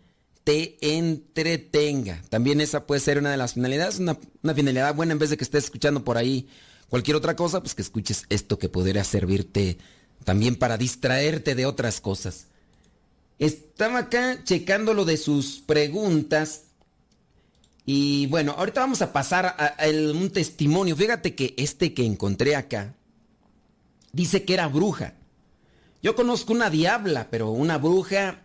te 0.43 0.77
entretenga. 0.81 2.21
También 2.27 2.59
esa 2.59 2.85
puede 2.85 2.99
ser 2.99 3.19
una 3.19 3.31
de 3.31 3.37
las 3.37 3.53
finalidades, 3.53 3.99
una, 3.99 4.19
una 4.43 4.53
finalidad 4.53 4.93
buena 4.93 5.13
en 5.13 5.19
vez 5.19 5.29
de 5.29 5.37
que 5.37 5.45
estés 5.45 5.63
escuchando 5.63 6.03
por 6.03 6.17
ahí 6.17 6.49
cualquier 6.89 7.15
otra 7.15 7.37
cosa, 7.37 7.61
pues 7.61 7.73
que 7.73 7.81
escuches 7.81 8.25
esto 8.27 8.59
que 8.59 8.67
podría 8.67 9.05
servirte 9.05 9.77
también 10.25 10.57
para 10.57 10.77
distraerte 10.77 11.55
de 11.55 11.65
otras 11.65 12.01
cosas. 12.01 12.47
Estaba 13.37 13.99
acá 13.99 14.43
checando 14.43 14.93
lo 14.93 15.05
de 15.05 15.15
sus 15.15 15.61
preguntas. 15.65 16.63
Y 17.91 18.27
bueno, 18.27 18.53
ahorita 18.55 18.81
vamos 18.81 19.01
a 19.01 19.11
pasar 19.11 19.47
a, 19.47 19.75
un 20.13 20.29
testimonio. 20.29 20.95
Fíjate 20.95 21.33
que 21.33 21.55
este 21.57 21.95
que 21.95 22.05
encontré 22.05 22.55
acá 22.55 22.93
dice 24.11 24.45
que 24.45 24.53
era 24.53 24.67
bruja. 24.67 25.15
Yo 26.03 26.13
conozco 26.13 26.53
una 26.53 26.69
diabla, 26.69 27.29
pero 27.31 27.49
una 27.49 27.79
bruja. 27.79 28.43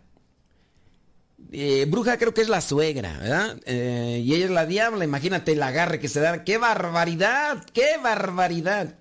Eh, 1.52 1.84
bruja 1.90 2.16
creo 2.16 2.32
que 2.32 2.40
es 2.40 2.48
la 2.48 2.62
suegra, 2.62 3.18
¿verdad? 3.18 3.60
Eh, 3.66 4.22
y 4.24 4.32
ella 4.32 4.46
es 4.46 4.50
la 4.50 4.64
diabla. 4.64 5.04
Imagínate 5.04 5.52
el 5.52 5.62
agarre 5.62 6.00
que 6.00 6.08
se 6.08 6.20
da. 6.20 6.42
¡Qué 6.42 6.56
barbaridad! 6.56 7.66
¡Qué 7.74 7.98
barbaridad! 8.02 8.94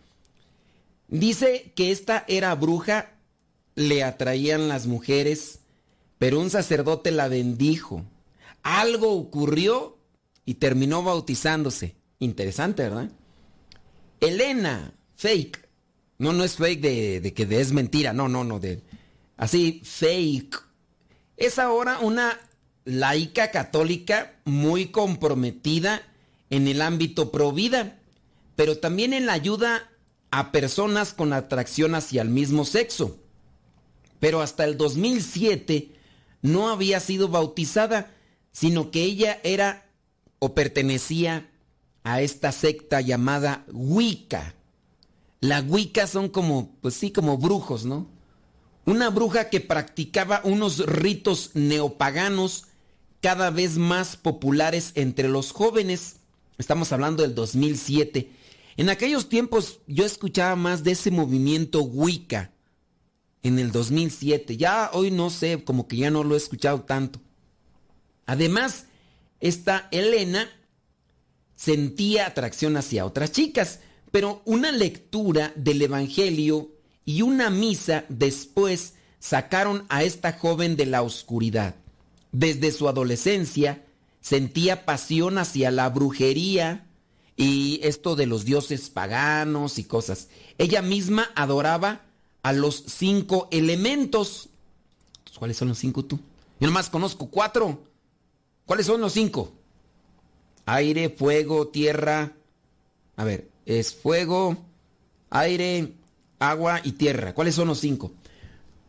Dice 1.07 1.71
que 1.73 1.89
esta 1.89 2.25
era 2.27 2.53
bruja, 2.55 3.13
le 3.75 4.03
atraían 4.03 4.67
las 4.67 4.87
mujeres, 4.87 5.59
pero 6.19 6.41
un 6.41 6.49
sacerdote 6.49 7.11
la 7.11 7.29
bendijo. 7.29 8.03
Algo 8.61 9.13
ocurrió 9.13 10.02
y 10.45 10.55
terminó 10.55 11.03
bautizándose. 11.03 11.95
Interesante, 12.19 12.83
¿verdad? 12.83 13.09
Elena, 14.19 14.93
fake. 15.15 15.67
No, 16.17 16.31
no 16.31 16.43
es 16.43 16.55
fake 16.55 16.81
de, 16.81 17.33
que 17.33 17.59
es 17.59 17.71
mentira, 17.71 18.13
no, 18.13 18.29
no, 18.29 18.43
no, 18.43 18.59
de 18.59 18.81
así, 19.37 19.81
fake. 19.83 20.63
Es 21.37 21.59
ahora 21.59 21.99
una 21.99 22.39
laica 22.85 23.51
católica 23.51 24.33
muy 24.45 24.87
comprometida 24.87 26.01
en 26.49 26.67
el 26.67 26.81
ámbito 26.81 27.31
pro 27.31 27.51
vida, 27.51 27.99
pero 28.55 28.77
también 28.77 29.13
en 29.13 29.25
la 29.25 29.33
ayuda 29.33 29.89
a 30.31 30.51
personas 30.51 31.13
con 31.13 31.33
atracción 31.33 31.95
hacia 31.95 32.21
el 32.21 32.29
mismo 32.29 32.65
sexo. 32.65 33.19
Pero 34.19 34.41
hasta 34.41 34.63
el 34.63 34.77
2007 34.77 35.91
no 36.41 36.69
había 36.69 36.99
sido 36.99 37.27
bautizada, 37.27 38.11
sino 38.51 38.91
que 38.91 39.03
ella 39.03 39.39
era 39.43 39.85
o 40.43 40.53
pertenecía 40.53 41.49
a 42.03 42.21
esta 42.21 42.51
secta 42.51 43.01
llamada 43.01 43.65
Wicca. 43.71 44.55
La 45.39 45.61
Wicca 45.61 46.07
son 46.07 46.29
como, 46.29 46.75
pues 46.81 46.95
sí, 46.95 47.11
como 47.11 47.37
brujos, 47.37 47.85
¿no? 47.85 48.09
Una 48.85 49.09
bruja 49.09 49.49
que 49.49 49.61
practicaba 49.61 50.41
unos 50.43 50.85
ritos 50.85 51.51
neopaganos 51.53 52.65
cada 53.21 53.49
vez 53.49 53.77
más 53.77 54.17
populares 54.17 54.91
entre 54.95 55.29
los 55.29 55.51
jóvenes. 55.51 56.17
Estamos 56.57 56.91
hablando 56.91 57.23
del 57.23 57.35
2007 57.35 58.43
en 58.75 58.89
aquellos 58.89 59.29
tiempos 59.29 59.79
yo 59.87 60.05
escuchaba 60.05 60.55
más 60.55 60.83
de 60.83 60.91
ese 60.91 61.11
movimiento 61.11 61.83
Wicca 61.83 62.51
en 63.43 63.59
el 63.59 63.71
2007. 63.71 64.57
Ya 64.57 64.89
hoy 64.93 65.11
no 65.11 65.29
sé, 65.29 65.63
como 65.63 65.87
que 65.87 65.97
ya 65.97 66.09
no 66.09 66.23
lo 66.23 66.33
he 66.33 66.37
escuchado 66.37 66.81
tanto. 66.81 67.19
Además, 68.25 68.87
esta 69.43 69.89
Elena 69.91 70.49
sentía 71.57 72.27
atracción 72.27 72.77
hacia 72.77 73.05
otras 73.05 73.33
chicas, 73.33 73.81
pero 74.09 74.41
una 74.45 74.71
lectura 74.71 75.51
del 75.57 75.81
Evangelio 75.81 76.71
y 77.03 77.23
una 77.23 77.49
misa 77.49 78.05
después 78.07 78.93
sacaron 79.19 79.85
a 79.89 80.03
esta 80.03 80.31
joven 80.31 80.77
de 80.77 80.85
la 80.85 81.01
oscuridad. 81.01 81.75
Desde 82.31 82.71
su 82.71 82.87
adolescencia 82.87 83.83
sentía 84.21 84.85
pasión 84.85 85.37
hacia 85.37 85.71
la 85.71 85.89
brujería, 85.89 86.87
y 87.35 87.81
esto 87.83 88.15
de 88.15 88.27
los 88.27 88.45
dioses 88.45 88.89
paganos 88.89 89.77
y 89.77 89.83
cosas. 89.83 90.29
Ella 90.57 90.81
misma 90.81 91.31
adoraba 91.35 92.03
a 92.43 92.53
los 92.53 92.81
cinco 92.87 93.49
elementos. 93.51 94.47
¿Cuáles 95.37 95.57
son 95.57 95.67
los 95.67 95.79
cinco 95.79 96.05
tú? 96.05 96.17
Yo 96.61 96.67
nomás 96.67 96.89
conozco 96.89 97.27
cuatro. 97.29 97.91
¿Cuáles 98.65 98.85
son 98.85 99.01
los 99.01 99.13
cinco? 99.13 99.53
Aire, 100.65 101.09
fuego, 101.09 101.67
tierra. 101.67 102.33
A 103.15 103.23
ver, 103.23 103.49
es 103.65 103.93
fuego, 103.93 104.57
aire, 105.29 105.93
agua 106.39 106.81
y 106.83 106.93
tierra. 106.93 107.33
¿Cuáles 107.33 107.55
son 107.55 107.67
los 107.67 107.79
cinco? 107.79 108.11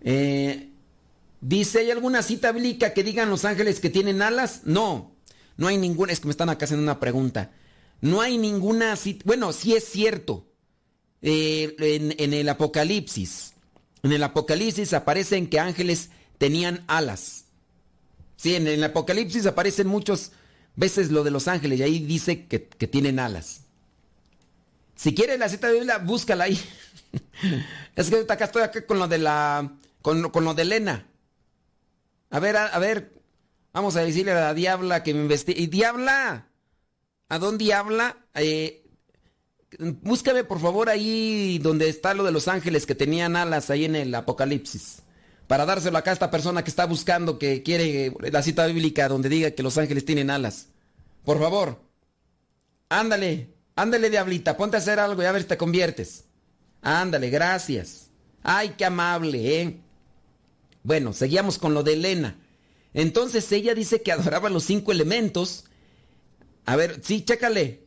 Eh, 0.00 0.70
Dice, 1.46 1.80
¿hay 1.80 1.90
alguna 1.90 2.22
cita 2.22 2.52
bíblica 2.52 2.94
que 2.94 3.04
digan 3.04 3.28
los 3.28 3.44
ángeles 3.44 3.78
que 3.78 3.90
tienen 3.90 4.22
alas? 4.22 4.62
No, 4.64 5.12
no 5.58 5.66
hay 5.66 5.76
ninguna. 5.76 6.10
Es 6.10 6.20
que 6.20 6.26
me 6.26 6.30
están 6.30 6.48
acá 6.48 6.64
haciendo 6.64 6.82
una 6.82 7.00
pregunta. 7.00 7.52
No 8.00 8.22
hay 8.22 8.38
ninguna... 8.38 8.98
Bueno, 9.26 9.52
sí 9.52 9.74
es 9.74 9.84
cierto. 9.84 10.46
Eh, 11.20 11.76
en, 12.18 12.32
el 12.32 12.48
Apocalipsis. 12.48 13.52
En 14.02 14.12
el 14.12 14.22
Apocalipsis 14.22 14.94
aparecen 14.94 15.46
que 15.46 15.60
ángeles 15.60 16.08
tenían 16.38 16.82
alas. 16.86 17.43
Sí, 18.36 18.54
en 18.56 18.66
el 18.66 18.82
Apocalipsis 18.82 19.46
aparecen 19.46 19.86
muchas 19.86 20.32
veces 20.76 21.10
lo 21.10 21.24
de 21.24 21.30
los 21.30 21.48
ángeles 21.48 21.80
y 21.80 21.82
ahí 21.82 21.98
dice 22.00 22.46
que, 22.46 22.58
tienen 22.58 23.18
alas. 23.18 23.62
Si 24.94 25.14
quieres 25.14 25.38
la 25.38 25.48
cita 25.48 25.68
de 25.68 25.74
Biblia, 25.74 25.98
búscala 25.98 26.44
ahí. 26.44 26.60
es 27.96 28.10
que 28.10 28.26
acá 28.28 28.44
estoy 28.44 28.62
acá 28.62 28.86
con 28.86 28.98
lo 28.98 29.08
de 29.08 29.18
la. 29.18 29.76
con, 30.02 30.30
con 30.30 30.44
lo 30.44 30.54
de 30.54 30.62
Elena. 30.62 31.06
A 32.30 32.38
ver, 32.40 32.56
a, 32.56 32.66
a, 32.66 32.78
ver. 32.78 33.12
Vamos 33.72 33.96
a 33.96 34.02
decirle 34.02 34.32
a 34.32 34.40
la 34.40 34.54
diabla 34.54 35.02
que 35.02 35.14
me 35.14 35.22
investigue. 35.22 35.60
¡Y 35.60 35.66
diabla! 35.66 36.48
¿A 37.28 37.38
dónde 37.38 37.74
habla? 37.74 38.18
Eh, 38.34 38.84
búscame 39.78 40.44
por 40.44 40.60
favor 40.60 40.88
ahí 40.88 41.58
donde 41.58 41.88
está 41.88 42.14
lo 42.14 42.24
de 42.24 42.32
los 42.32 42.48
ángeles 42.48 42.86
que 42.86 42.94
tenían 42.94 43.36
alas 43.36 43.70
ahí 43.70 43.84
en 43.84 43.96
el 43.96 44.14
Apocalipsis. 44.14 45.03
Para 45.46 45.66
dárselo 45.66 45.98
acá 45.98 46.10
a 46.10 46.14
esta 46.14 46.30
persona 46.30 46.64
que 46.64 46.70
está 46.70 46.86
buscando, 46.86 47.38
que 47.38 47.62
quiere 47.62 48.12
la 48.30 48.42
cita 48.42 48.66
bíblica 48.66 49.08
donde 49.08 49.28
diga 49.28 49.50
que 49.50 49.62
los 49.62 49.76
ángeles 49.78 50.04
tienen 50.04 50.30
alas. 50.30 50.68
Por 51.24 51.38
favor. 51.38 51.80
Ándale, 52.88 53.54
ándale 53.76 54.10
diablita, 54.10 54.56
ponte 54.56 54.76
a 54.76 54.80
hacer 54.80 54.98
algo 55.00 55.22
y 55.22 55.26
a 55.26 55.32
ver 55.32 55.42
si 55.42 55.48
te 55.48 55.56
conviertes. 55.56 56.24
Ándale, 56.82 57.30
gracias. 57.30 58.08
Ay, 58.42 58.74
qué 58.76 58.84
amable, 58.84 59.60
¿eh? 59.60 59.80
Bueno, 60.82 61.12
seguíamos 61.12 61.58
con 61.58 61.74
lo 61.74 61.82
de 61.82 61.94
Elena. 61.94 62.38
Entonces 62.92 63.50
ella 63.52 63.74
dice 63.74 64.02
que 64.02 64.12
adoraba 64.12 64.50
los 64.50 64.64
cinco 64.64 64.92
elementos 64.92 65.64
a 66.66 66.76
ver, 66.76 67.00
sí, 67.02 67.24
chécale. 67.24 67.80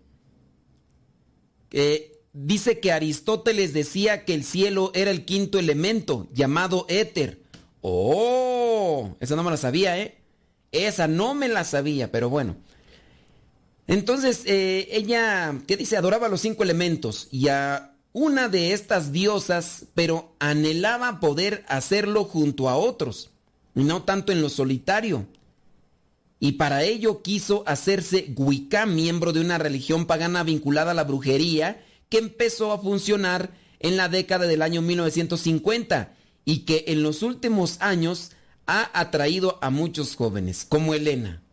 dice 2.34 2.80
que 2.80 2.91
Aristóteles 2.91 3.74
decía 3.74 4.26
que 4.26 4.34
el 4.34 4.43
cielo 4.43 4.91
era 4.93 5.12
el 5.12 5.26
quinto 5.26 5.60
elemento, 5.60 6.28
llamado 6.34 6.86
éter. 6.89 7.41
Oh, 7.89 9.15
esa 9.21 9.38
no 9.38 9.43
me 9.43 9.52
la 9.52 9.58
sabía, 9.58 9.97
¿eh? 9.97 10.17
Esa 10.73 11.08
no 11.08 11.34
me 11.34 11.47
la 11.47 11.63
sabía, 11.63 12.12
pero 12.12 12.30
bueno. 12.30 12.58
Entonces, 13.88 14.41
eh, 14.45 14.89
ella, 14.91 15.58
¿qué 15.65 15.78
dice? 15.78 15.95
Adoraba 15.95 16.28
los 16.28 16.41
cinco 16.41 16.63
elementos 16.63 17.30
y 17.32 17.47
a 17.47 17.93
una 18.12 18.50
de 18.50 18.73
estas 18.73 19.13
diosas, 19.13 19.86
pero 19.93 20.36
anhelaba 20.39 21.21
poder 21.21 21.63
hacerlo 21.69 22.26
junto 22.26 22.67
a 22.67 22.76
otros, 22.76 23.30
y 23.73 23.84
no 23.84 24.04
tanto 24.04 24.34
en 24.34 24.41
lo 24.41 24.50
solitario 24.50 25.26
y 26.39 26.54
para 26.54 26.84
ello 26.84 27.21
quiso 27.21 27.63
hacerse 27.65 28.32
Wicca, 28.36 28.86
miembro 28.86 29.34
de 29.34 29.41
una 29.41 29.58
religión 29.58 30.06
pagana 30.06 30.43
vinculada 30.43 30.91
a 30.91 30.93
la 30.93 31.04
brujería, 31.04 31.84
que 32.10 32.19
empezó 32.19 32.71
a 32.71 32.80
funcionar 32.80 33.52
en 33.80 33.97
la 33.97 34.08
década 34.08 34.45
del 34.45 34.62
año 34.62 34.82
1950 34.82 36.13
y 36.47 36.60
que 36.60 36.86
en 36.88 37.03
los 37.03 37.23
últimos 37.23 37.79
años 37.81 38.31
ha 38.65 38.89
atraído 38.99 39.60
a 39.62 39.69
muchos 39.69 40.15
jóvenes, 40.15 40.65
como 40.65 40.93
Elena. 40.93 41.43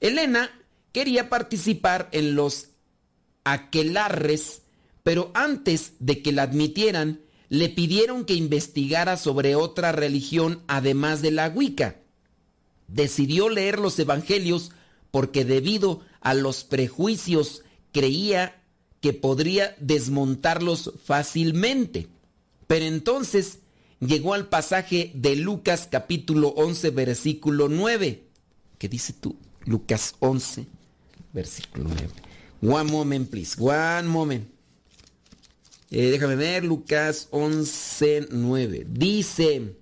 Elena 0.00 0.50
quería 0.92 1.28
participar 1.28 2.08
en 2.12 2.34
los 2.34 2.68
aquelarres, 3.44 4.60
pero 5.02 5.30
antes 5.32 5.94
de 6.00 6.20
que 6.20 6.32
la 6.32 6.42
admitieran, 6.42 7.20
le 7.48 7.70
pidieron 7.70 8.26
que 8.26 8.34
investigara 8.34 9.16
sobre 9.16 9.56
otra 9.56 9.90
religión 9.90 10.62
además 10.68 11.22
de 11.22 11.30
la 11.30 11.48
Wicca 11.48 11.96
decidió 12.92 13.48
leer 13.48 13.78
los 13.78 13.98
evangelios 13.98 14.72
porque 15.10 15.44
debido 15.44 16.02
a 16.20 16.34
los 16.34 16.64
prejuicios 16.64 17.62
creía 17.92 18.62
que 19.00 19.12
podría 19.12 19.74
desmontarlos 19.80 20.92
fácilmente. 21.04 22.08
Pero 22.66 22.84
entonces 22.84 23.59
llegó 24.00 24.34
al 24.34 24.48
pasaje 24.48 25.12
de 25.14 25.36
Lucas 25.36 25.88
capítulo 25.90 26.48
11 26.48 26.90
versículo 26.90 27.68
9. 27.68 28.24
¿Qué 28.78 28.88
dice 28.88 29.12
tú? 29.12 29.36
Lucas 29.66 30.14
11 30.20 30.66
versículo 31.32 31.84
9. 31.88 32.08
One 32.62 32.90
moment, 32.90 33.30
please. 33.30 33.56
One 33.58 34.08
moment. 34.08 34.48
Eh, 35.90 36.10
déjame 36.10 36.36
ver, 36.36 36.64
Lucas 36.64 37.28
11, 37.30 38.28
9. 38.30 38.86
Dice, 38.88 39.76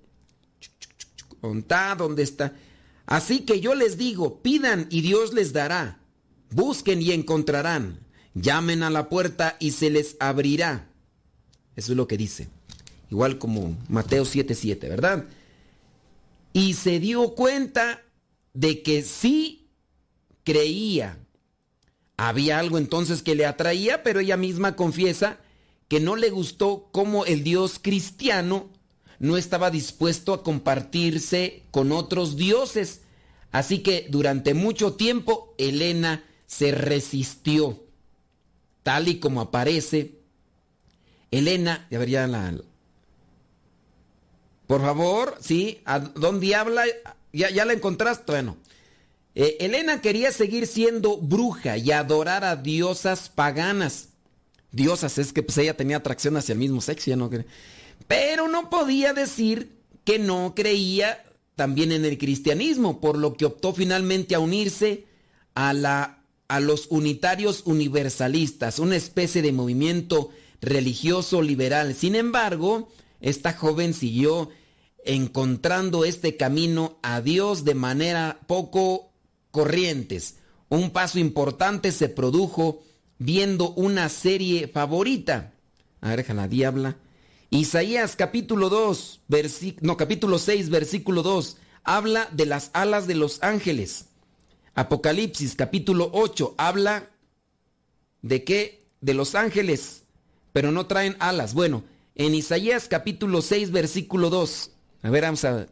¿dónde 1.42 2.22
está? 2.22 2.54
Así 3.04 3.40
que 3.40 3.60
yo 3.60 3.74
les 3.74 3.98
digo, 3.98 4.42
pidan 4.42 4.86
y 4.90 5.02
Dios 5.02 5.34
les 5.34 5.52
dará. 5.52 6.00
Busquen 6.50 7.02
y 7.02 7.12
encontrarán. 7.12 8.00
Llamen 8.34 8.82
a 8.82 8.90
la 8.90 9.08
puerta 9.08 9.56
y 9.58 9.72
se 9.72 9.90
les 9.90 10.16
abrirá. 10.20 10.90
Eso 11.76 11.92
es 11.92 11.96
lo 11.96 12.06
que 12.06 12.16
dice. 12.16 12.48
Igual 13.10 13.38
como 13.38 13.76
Mateo 13.88 14.24
7:7, 14.24 14.88
¿verdad? 14.88 15.26
Y 16.52 16.74
se 16.74 17.00
dio 17.00 17.34
cuenta 17.34 18.02
de 18.54 18.82
que 18.82 19.02
sí 19.02 19.68
creía. 20.44 21.18
Había 22.16 22.58
algo 22.58 22.78
entonces 22.78 23.22
que 23.22 23.34
le 23.34 23.46
atraía, 23.46 24.02
pero 24.02 24.20
ella 24.20 24.36
misma 24.36 24.76
confiesa 24.76 25.38
que 25.88 26.00
no 26.00 26.16
le 26.16 26.30
gustó 26.30 26.88
cómo 26.92 27.24
el 27.24 27.44
Dios 27.44 27.78
cristiano 27.80 28.70
no 29.18 29.36
estaba 29.36 29.70
dispuesto 29.70 30.32
a 30.32 30.42
compartirse 30.42 31.62
con 31.70 31.92
otros 31.92 32.36
dioses. 32.36 33.02
Así 33.50 33.78
que 33.78 34.06
durante 34.10 34.54
mucho 34.54 34.94
tiempo 34.94 35.54
Elena 35.58 36.24
se 36.46 36.72
resistió. 36.72 37.84
Tal 38.82 39.08
y 39.08 39.18
como 39.18 39.40
aparece, 39.40 40.18
Elena, 41.30 41.86
ya 41.90 41.98
vería 41.98 42.26
la... 42.26 42.54
Por 44.68 44.82
favor, 44.82 45.36
¿sí? 45.40 45.80
¿A 45.86 45.98
dónde 45.98 46.54
habla? 46.54 46.84
¿Ya, 47.32 47.50
ya 47.50 47.64
la 47.64 47.72
encontraste? 47.72 48.30
Bueno. 48.30 48.56
Eh, 49.34 49.56
Elena 49.60 50.00
quería 50.00 50.32
seguir 50.32 50.66
siendo 50.66 51.16
bruja 51.16 51.76
y 51.78 51.90
adorar 51.90 52.44
a 52.44 52.56
diosas 52.56 53.28
paganas. 53.28 54.08
Diosas, 54.70 55.16
es 55.16 55.32
que 55.32 55.42
pues 55.42 55.56
ella 55.58 55.76
tenía 55.76 55.96
atracción 55.96 56.36
hacia 56.36 56.52
el 56.52 56.58
mismo 56.58 56.80
sexo, 56.80 57.10
ya 57.10 57.16
no 57.16 57.30
Pero 58.06 58.48
no 58.48 58.68
podía 58.68 59.14
decir 59.14 59.78
que 60.04 60.18
no 60.18 60.54
creía 60.54 61.24
también 61.54 61.92
en 61.92 62.04
el 62.04 62.18
cristianismo, 62.18 63.00
por 63.00 63.16
lo 63.16 63.34
que 63.34 63.46
optó 63.46 63.72
finalmente 63.72 64.34
a 64.34 64.40
unirse 64.40 65.06
a, 65.54 65.72
la, 65.72 66.22
a 66.48 66.60
los 66.60 66.88
unitarios 66.90 67.62
universalistas, 67.64 68.78
una 68.78 68.96
especie 68.96 69.40
de 69.40 69.52
movimiento 69.52 70.30
religioso 70.60 71.40
liberal. 71.40 71.94
Sin 71.94 72.16
embargo, 72.16 72.90
esta 73.20 73.52
joven 73.52 73.94
siguió 73.94 74.50
encontrando 75.04 76.04
este 76.04 76.36
camino 76.36 76.98
a 77.02 77.20
Dios 77.20 77.64
de 77.64 77.74
manera 77.74 78.40
poco 78.46 79.10
corrientes. 79.50 80.36
Un 80.68 80.90
paso 80.90 81.18
importante 81.18 81.92
se 81.92 82.08
produjo 82.08 82.82
viendo 83.18 83.70
una 83.70 84.08
serie 84.08 84.68
favorita. 84.68 85.54
A 86.00 86.10
ver, 86.10 86.34
la 86.34 86.48
diabla. 86.48 86.98
Isaías 87.50 88.14
capítulo 88.14 88.68
2, 88.68 89.22
no, 89.80 89.96
capítulo 89.96 90.38
6, 90.38 90.68
versículo 90.68 91.22
2, 91.22 91.56
habla 91.82 92.28
de 92.32 92.44
las 92.44 92.70
alas 92.74 93.06
de 93.06 93.14
los 93.14 93.42
ángeles. 93.42 94.06
Apocalipsis 94.74 95.56
capítulo 95.56 96.10
8 96.12 96.54
habla 96.58 97.10
de 98.20 98.44
qué? 98.44 98.86
De 99.00 99.14
los 99.14 99.34
ángeles, 99.34 100.04
pero 100.52 100.70
no 100.72 100.86
traen 100.86 101.16
alas. 101.20 101.54
Bueno, 101.54 101.84
en 102.14 102.34
Isaías 102.34 102.86
capítulo 102.88 103.40
6, 103.40 103.70
versículo 103.70 104.28
2, 104.28 104.72
a 105.02 105.10
ver, 105.10 105.22
vamos 105.22 105.44
a, 105.44 105.66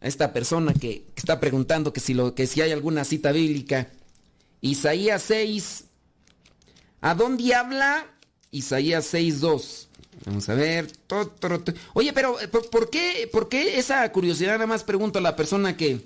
esta 0.00 0.32
persona 0.32 0.74
que, 0.74 1.06
está 1.16 1.40
preguntando 1.40 1.92
que 1.92 2.00
si, 2.00 2.14
lo, 2.14 2.34
que 2.34 2.46
si 2.46 2.60
hay 2.60 2.72
alguna 2.72 3.04
cita 3.04 3.32
bíblica. 3.32 3.88
Isaías 4.60 5.22
6, 5.22 5.84
¿A 7.04 7.14
dónde 7.14 7.54
habla? 7.54 8.06
Isaías 8.50 9.12
6.2. 9.12 9.88
Vamos 10.24 10.48
a 10.48 10.54
ver. 10.54 10.90
Oye, 11.92 12.14
pero 12.14 12.40
eh, 12.40 12.48
¿por, 12.48 12.88
qué, 12.88 13.28
¿por 13.30 13.50
qué 13.50 13.78
esa 13.78 14.10
curiosidad? 14.10 14.52
Nada 14.54 14.66
más 14.66 14.84
pregunto 14.84 15.18
a 15.18 15.22
la 15.22 15.36
persona 15.36 15.76
que, 15.76 16.00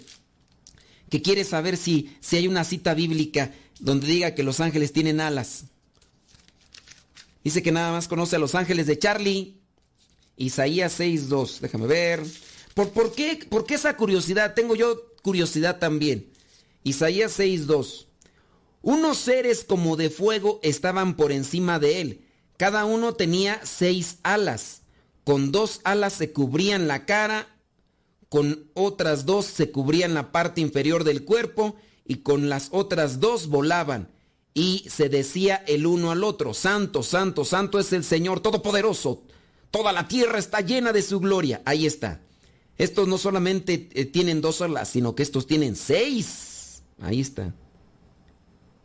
que 1.08 1.22
quiere 1.22 1.44
saber 1.44 1.76
si, 1.76 2.16
si 2.18 2.36
hay 2.36 2.48
una 2.48 2.64
cita 2.64 2.94
bíblica 2.94 3.52
donde 3.78 4.08
diga 4.08 4.34
que 4.34 4.42
los 4.42 4.58
ángeles 4.58 4.92
tienen 4.92 5.20
alas. 5.20 5.66
Dice 7.44 7.62
que 7.62 7.70
nada 7.70 7.92
más 7.92 8.08
conoce 8.08 8.34
a 8.34 8.40
los 8.40 8.56
ángeles 8.56 8.88
de 8.88 8.98
Charlie. 8.98 9.57
Isaías 10.38 10.98
6.2. 10.98 11.58
Déjame 11.60 11.86
ver. 11.86 12.22
¿Por, 12.74 12.90
por, 12.90 13.12
qué, 13.12 13.46
¿Por 13.50 13.66
qué 13.66 13.74
esa 13.74 13.96
curiosidad? 13.96 14.54
Tengo 14.54 14.74
yo 14.74 15.12
curiosidad 15.22 15.78
también. 15.78 16.32
Isaías 16.84 17.38
6.2. 17.38 18.06
Unos 18.80 19.18
seres 19.18 19.64
como 19.64 19.96
de 19.96 20.08
fuego 20.08 20.60
estaban 20.62 21.16
por 21.16 21.32
encima 21.32 21.78
de 21.78 22.00
él. 22.00 22.24
Cada 22.56 22.84
uno 22.84 23.14
tenía 23.14 23.60
seis 23.64 24.18
alas. 24.22 24.82
Con 25.24 25.52
dos 25.52 25.80
alas 25.84 26.14
se 26.14 26.32
cubrían 26.32 26.88
la 26.88 27.04
cara, 27.04 27.48
con 28.28 28.70
otras 28.74 29.26
dos 29.26 29.46
se 29.46 29.70
cubrían 29.70 30.14
la 30.14 30.32
parte 30.32 30.60
inferior 30.60 31.04
del 31.04 31.24
cuerpo 31.24 31.76
y 32.04 32.16
con 32.16 32.48
las 32.48 32.68
otras 32.72 33.20
dos 33.20 33.48
volaban. 33.48 34.08
Y 34.54 34.86
se 34.88 35.08
decía 35.08 35.62
el 35.66 35.86
uno 35.86 36.10
al 36.10 36.24
otro, 36.24 36.54
Santo, 36.54 37.02
Santo, 37.02 37.44
Santo 37.44 37.78
es 37.78 37.92
el 37.92 38.04
Señor 38.04 38.40
Todopoderoso. 38.40 39.22
Toda 39.70 39.92
la 39.92 40.08
tierra 40.08 40.38
está 40.38 40.60
llena 40.60 40.92
de 40.92 41.02
su 41.02 41.20
gloria. 41.20 41.62
Ahí 41.64 41.86
está. 41.86 42.20
Estos 42.76 43.08
no 43.08 43.18
solamente 43.18 43.88
eh, 43.92 44.04
tienen 44.04 44.40
dos 44.40 44.62
alas, 44.62 44.88
sino 44.88 45.14
que 45.14 45.22
estos 45.22 45.46
tienen 45.46 45.76
seis. 45.76 46.82
Ahí 47.00 47.20
está. 47.20 47.54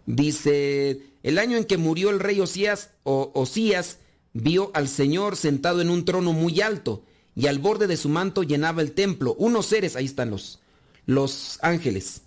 Dice, 0.05 1.01
el 1.21 1.37
año 1.37 1.57
en 1.57 1.65
que 1.65 1.77
murió 1.77 2.09
el 2.09 2.19
rey 2.19 2.39
Osías, 2.39 2.89
o 3.03 3.31
Osías 3.33 3.99
vio 4.33 4.71
al 4.73 4.89
Señor 4.89 5.37
sentado 5.37 5.79
en 5.81 5.89
un 5.89 6.05
trono 6.05 6.33
muy 6.33 6.59
alto 6.59 7.03
y 7.35 7.47
al 7.47 7.59
borde 7.59 7.87
de 7.87 7.97
su 7.97 8.09
manto 8.09 8.43
llenaba 8.43 8.81
el 8.81 8.91
templo. 8.91 9.35
Unos 9.37 9.67
seres, 9.67 9.95
ahí 9.95 10.05
están 10.05 10.31
los, 10.31 10.59
los 11.05 11.59
ángeles. 11.61 12.21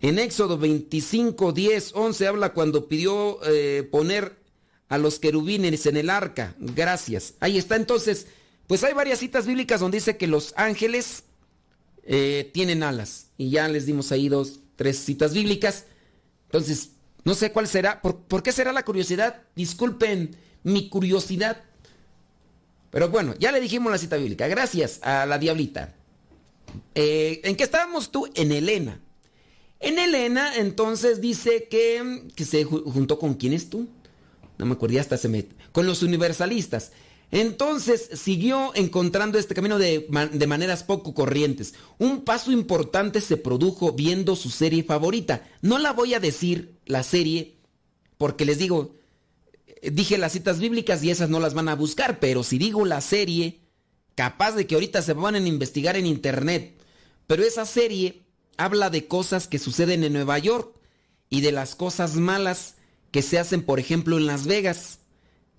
En 0.00 0.18
Éxodo 0.18 0.58
25, 0.58 1.52
10, 1.52 1.92
11 1.94 2.26
habla 2.26 2.52
cuando 2.52 2.86
pidió 2.86 3.40
eh, 3.44 3.86
poner 3.90 4.37
a 4.88 4.98
los 4.98 5.18
querubines 5.18 5.86
en 5.86 5.96
el 5.96 6.10
arca. 6.10 6.54
Gracias. 6.58 7.34
Ahí 7.40 7.58
está 7.58 7.76
entonces. 7.76 8.26
Pues 8.66 8.84
hay 8.84 8.92
varias 8.92 9.18
citas 9.18 9.46
bíblicas 9.46 9.80
donde 9.80 9.96
dice 9.96 10.16
que 10.16 10.26
los 10.26 10.52
ángeles 10.56 11.24
eh, 12.04 12.50
tienen 12.52 12.82
alas. 12.82 13.28
Y 13.36 13.50
ya 13.50 13.68
les 13.68 13.86
dimos 13.86 14.12
ahí 14.12 14.28
dos, 14.28 14.60
tres 14.76 14.98
citas 14.98 15.34
bíblicas. 15.34 15.84
Entonces, 16.46 16.90
no 17.24 17.34
sé 17.34 17.52
cuál 17.52 17.68
será. 17.68 18.00
¿Por, 18.00 18.42
qué 18.42 18.52
será 18.52 18.72
la 18.72 18.84
curiosidad? 18.84 19.42
Disculpen 19.54 20.36
mi 20.62 20.88
curiosidad. 20.88 21.62
Pero 22.90 23.10
bueno, 23.10 23.34
ya 23.38 23.52
le 23.52 23.60
dijimos 23.60 23.92
la 23.92 23.98
cita 23.98 24.16
bíblica. 24.16 24.48
Gracias 24.48 25.00
a 25.02 25.26
la 25.26 25.38
diablita. 25.38 25.94
Eh, 26.94 27.40
¿En 27.44 27.56
qué 27.56 27.64
estábamos 27.64 28.10
tú? 28.10 28.28
En 28.34 28.52
Elena. 28.52 29.00
En 29.80 29.98
Elena, 29.98 30.56
entonces 30.56 31.20
dice 31.20 31.68
que, 31.70 32.24
que 32.34 32.44
se 32.44 32.64
juntó 32.64 33.18
con 33.18 33.34
quién 33.34 33.52
es 33.52 33.70
tú. 33.70 33.88
No 34.58 34.66
me 34.66 34.74
acuerdo, 34.74 35.00
hasta 35.00 35.16
se 35.16 35.28
me. 35.28 35.46
Con 35.72 35.86
los 35.86 36.02
universalistas. 36.02 36.92
Entonces 37.30 38.08
siguió 38.14 38.74
encontrando 38.74 39.38
este 39.38 39.54
camino 39.54 39.78
de, 39.78 40.08
de, 40.32 40.46
maneras 40.46 40.82
poco 40.82 41.12
corrientes. 41.12 41.74
Un 41.98 42.22
paso 42.22 42.52
importante 42.52 43.20
se 43.20 43.36
produjo 43.36 43.92
viendo 43.92 44.34
su 44.34 44.48
serie 44.48 44.82
favorita. 44.82 45.46
No 45.60 45.78
la 45.78 45.92
voy 45.92 46.14
a 46.14 46.20
decir 46.20 46.78
la 46.86 47.02
serie 47.02 47.58
porque 48.16 48.44
les 48.44 48.58
digo, 48.58 48.94
eh, 49.66 49.90
dije 49.90 50.16
las 50.18 50.32
citas 50.32 50.58
bíblicas 50.58 51.02
y 51.04 51.10
esas 51.10 51.28
no 51.28 51.38
las 51.38 51.54
van 51.54 51.68
a 51.68 51.76
buscar, 51.76 52.18
pero 52.18 52.42
si 52.42 52.58
digo 52.58 52.84
la 52.84 53.00
serie, 53.00 53.60
capaz 54.14 54.52
de 54.52 54.66
que 54.66 54.74
ahorita 54.74 55.02
se 55.02 55.12
van 55.12 55.34
a 55.34 55.38
investigar 55.38 55.96
en 55.96 56.06
internet. 56.06 56.82
Pero 57.26 57.44
esa 57.44 57.66
serie 57.66 58.24
habla 58.56 58.90
de 58.90 59.06
cosas 59.06 59.46
que 59.46 59.58
suceden 59.58 60.02
en 60.02 60.14
Nueva 60.14 60.38
York 60.38 60.74
y 61.30 61.42
de 61.42 61.52
las 61.52 61.74
cosas 61.74 62.16
malas 62.16 62.74
que 63.10 63.22
se 63.22 63.38
hacen, 63.38 63.62
por 63.62 63.80
ejemplo, 63.80 64.16
en 64.16 64.26
Las 64.26 64.46
Vegas. 64.46 64.98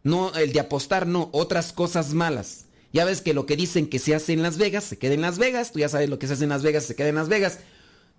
No, 0.04 0.34
el 0.36 0.54
de 0.54 0.60
apostar, 0.60 1.08
no, 1.08 1.30
otras 1.34 1.74
cosas 1.74 2.14
malas. 2.14 2.66
Ya 2.94 3.06
ves 3.06 3.22
que 3.22 3.34
lo 3.34 3.46
que 3.46 3.56
dicen 3.56 3.88
que 3.88 4.00
se 4.00 4.16
hace 4.16 4.34
en 4.34 4.42
Las 4.42 4.58
Vegas, 4.58 4.84
se 4.84 4.98
queda 4.98 5.14
en 5.14 5.22
Las 5.22 5.38
Vegas. 5.38 5.72
Tú 5.72 5.80
ya 5.80 5.90
sabes 5.90 6.10
lo 6.10 6.20
que 6.20 6.28
se 6.28 6.34
hace 6.34 6.44
en 6.44 6.50
Las 6.50 6.64
Vegas, 6.64 6.86
se 6.86 6.96
queda 6.96 7.10
en 7.10 7.16
Las 7.16 7.30
Vegas. 7.30 7.60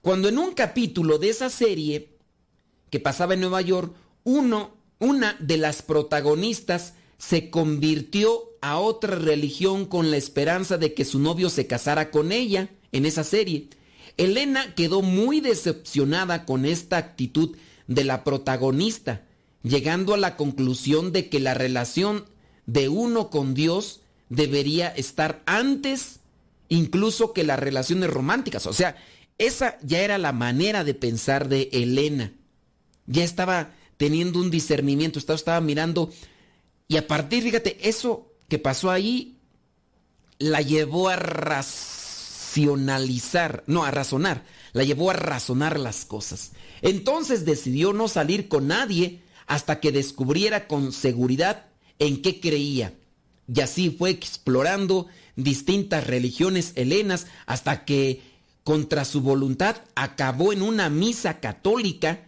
Cuando 0.03 0.29
en 0.29 0.39
un 0.39 0.53
capítulo 0.53 1.19
de 1.19 1.31
esa 1.31 1.51
serie 1.51 2.17
que 2.91 3.01
pasaba 3.01 3.35
en 3.35 3.41
Nueva 3.41 3.61
York, 3.61 3.95
uno, 4.25 4.77
una 4.99 5.37
de 5.41 5.57
las 5.57 5.83
protagonistas 5.83 6.95
se 7.19 7.51
convirtió 7.51 8.51
a 8.63 8.79
otra 8.79 9.17
religión 9.17 9.87
con 9.87 10.11
la 10.11 10.17
esperanza 10.17 10.79
de 10.79 10.95
que 10.95 11.05
su 11.05 11.19
novio 11.19 11.51
se 11.51 11.67
casara 11.67 12.11
con 12.11 12.33
ella 12.33 12.71
en 12.93 13.07
esa 13.07 13.25
serie. 13.25 13.69
Elena 14.17 14.75
quedó 14.75 15.03
muy 15.03 15.41
decepcionada 15.41 16.45
con 16.45 16.65
esta 16.65 16.97
actitud 16.97 17.57
de 17.91 18.05
la 18.05 18.25
protagonista 18.25 19.27
llegando 19.63 20.15
a 20.15 20.17
la 20.17 20.37
conclusión 20.37 21.13
de 21.13 21.29
que 21.29 21.41
la 21.41 21.53
relación 21.53 22.25
de 22.67 22.89
uno 22.89 23.29
con 23.29 23.53
Dios 23.53 24.01
debería 24.29 24.89
estar 24.89 25.43
antes 25.45 26.21
incluso 26.69 27.33
que 27.33 27.43
las 27.43 27.59
relaciones 27.59 28.09
románticas. 28.09 28.67
O 28.67 28.73
sea, 28.73 28.95
esa 29.39 29.77
ya 29.83 29.99
era 30.01 30.19
la 30.19 30.33
manera 30.33 30.85
de 30.85 30.95
pensar 30.95 31.49
de 31.49 31.69
Elena. 31.73 32.31
Ya 33.07 33.25
estaba 33.25 33.73
teniendo 33.97 34.39
un 34.39 34.53
discernimiento, 34.53 35.19
estaba, 35.19 35.37
estaba 35.37 35.61
mirando 35.61 36.13
y 36.87 36.97
a 36.97 37.09
partir, 37.09 37.43
fíjate, 37.43 37.89
eso 37.89 38.29
que 38.49 38.61
pasó 38.61 38.89
ahí 38.91 39.37
la 40.39 40.63
llevó 40.63 41.09
a 41.09 41.17
racionalizar, 41.17 43.65
no, 43.67 43.85
a 43.85 43.91
razonar, 43.91 44.45
la 44.73 44.85
llevó 44.85 45.11
a 45.11 45.15
razonar 45.15 45.79
las 45.79 46.05
cosas. 46.05 46.53
Entonces 46.83 47.45
decidió 47.45 47.93
no 47.93 48.09
salir 48.09 48.49
con 48.49 48.69
nadie 48.69 49.23
hasta 49.47 49.81
que 49.81 49.93
descubriera 49.93 50.69
con 50.69 50.93
seguridad 50.93 51.67
en 51.99 52.23
qué 52.23 52.41
creía. 52.41 52.95
Y 53.53 53.61
así 53.61 53.91
fue 53.91 54.11
explorando 54.11 55.09
distintas 55.37 56.07
religiones 56.07 56.73
helenas 56.77 57.27
hasta 57.47 57.85
que, 57.85 58.23
contra 58.63 59.05
su 59.05 59.23
voluntad, 59.23 59.77
acabó 59.97 60.53
en 60.53 60.63
una 60.63 60.89
misa 60.89 61.41
católica 61.41 62.27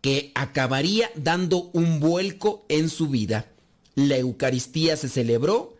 que 0.00 0.32
acabaría 0.34 1.10
dando 1.14 1.70
un 1.72 2.00
vuelco 2.00 2.64
en 2.68 2.88
su 2.88 3.08
vida. 3.08 3.46
La 3.94 4.16
Eucaristía 4.16 4.96
se 4.96 5.08
celebró 5.08 5.76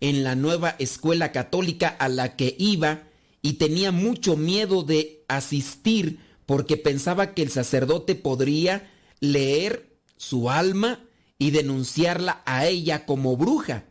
en 0.00 0.24
la 0.24 0.34
nueva 0.34 0.76
escuela 0.78 1.32
católica 1.32 1.88
a 1.88 2.08
la 2.08 2.36
que 2.36 2.54
iba 2.58 3.02
y 3.42 3.54
tenía 3.54 3.92
mucho 3.92 4.36
miedo 4.36 4.82
de 4.82 5.24
asistir 5.28 6.18
porque 6.46 6.76
pensaba 6.76 7.34
que 7.34 7.42
el 7.42 7.50
sacerdote 7.50 8.14
podría 8.14 8.90
leer 9.20 9.96
su 10.16 10.50
alma 10.50 11.00
y 11.38 11.50
denunciarla 11.50 12.42
a 12.44 12.66
ella 12.66 13.06
como 13.06 13.36
bruja. 13.36 13.84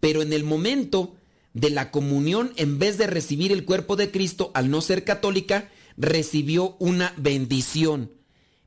Pero 0.00 0.22
en 0.22 0.32
el 0.32 0.44
momento 0.44 1.14
de 1.52 1.70
la 1.70 1.90
comunión, 1.90 2.52
en 2.56 2.78
vez 2.78 2.98
de 2.98 3.06
recibir 3.06 3.52
el 3.52 3.64
cuerpo 3.64 3.96
de 3.96 4.10
Cristo, 4.10 4.50
al 4.54 4.70
no 4.70 4.80
ser 4.80 5.04
católica, 5.04 5.70
recibió 5.96 6.76
una 6.78 7.14
bendición. 7.16 8.12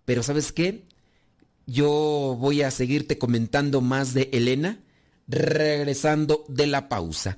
Pero 0.06 0.24
¿sabes 0.24 0.52
qué? 0.52 0.86
Yo 1.66 2.38
voy 2.40 2.62
a 2.62 2.72
seguirte 2.72 3.18
comentando 3.18 3.82
más 3.82 4.14
de 4.14 4.30
Elena 4.34 4.82
regresando 5.28 6.44
de 6.48 6.68
la 6.68 6.90
pausa. 6.90 7.38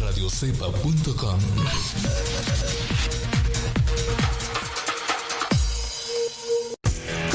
radiocepa.com 0.00 1.40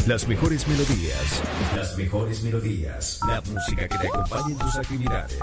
Las 0.08 0.26
mejores 0.26 0.67
melodías. 0.69 1.41
Las 1.76 1.97
mejores 1.97 2.41
melodías. 2.41 3.19
La 3.28 3.41
música 3.41 3.89
que 3.89 3.97
te 3.97 4.08
acompañe 4.08 4.54
en 4.54 4.58
tus 4.58 4.76
actividades. 4.78 5.38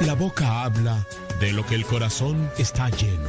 La 0.00 0.14
boca 0.14 0.64
habla 0.64 1.06
de 1.38 1.52
lo 1.52 1.64
que 1.64 1.76
el 1.76 1.84
corazón 1.86 2.50
está 2.58 2.90
lleno. 2.90 3.28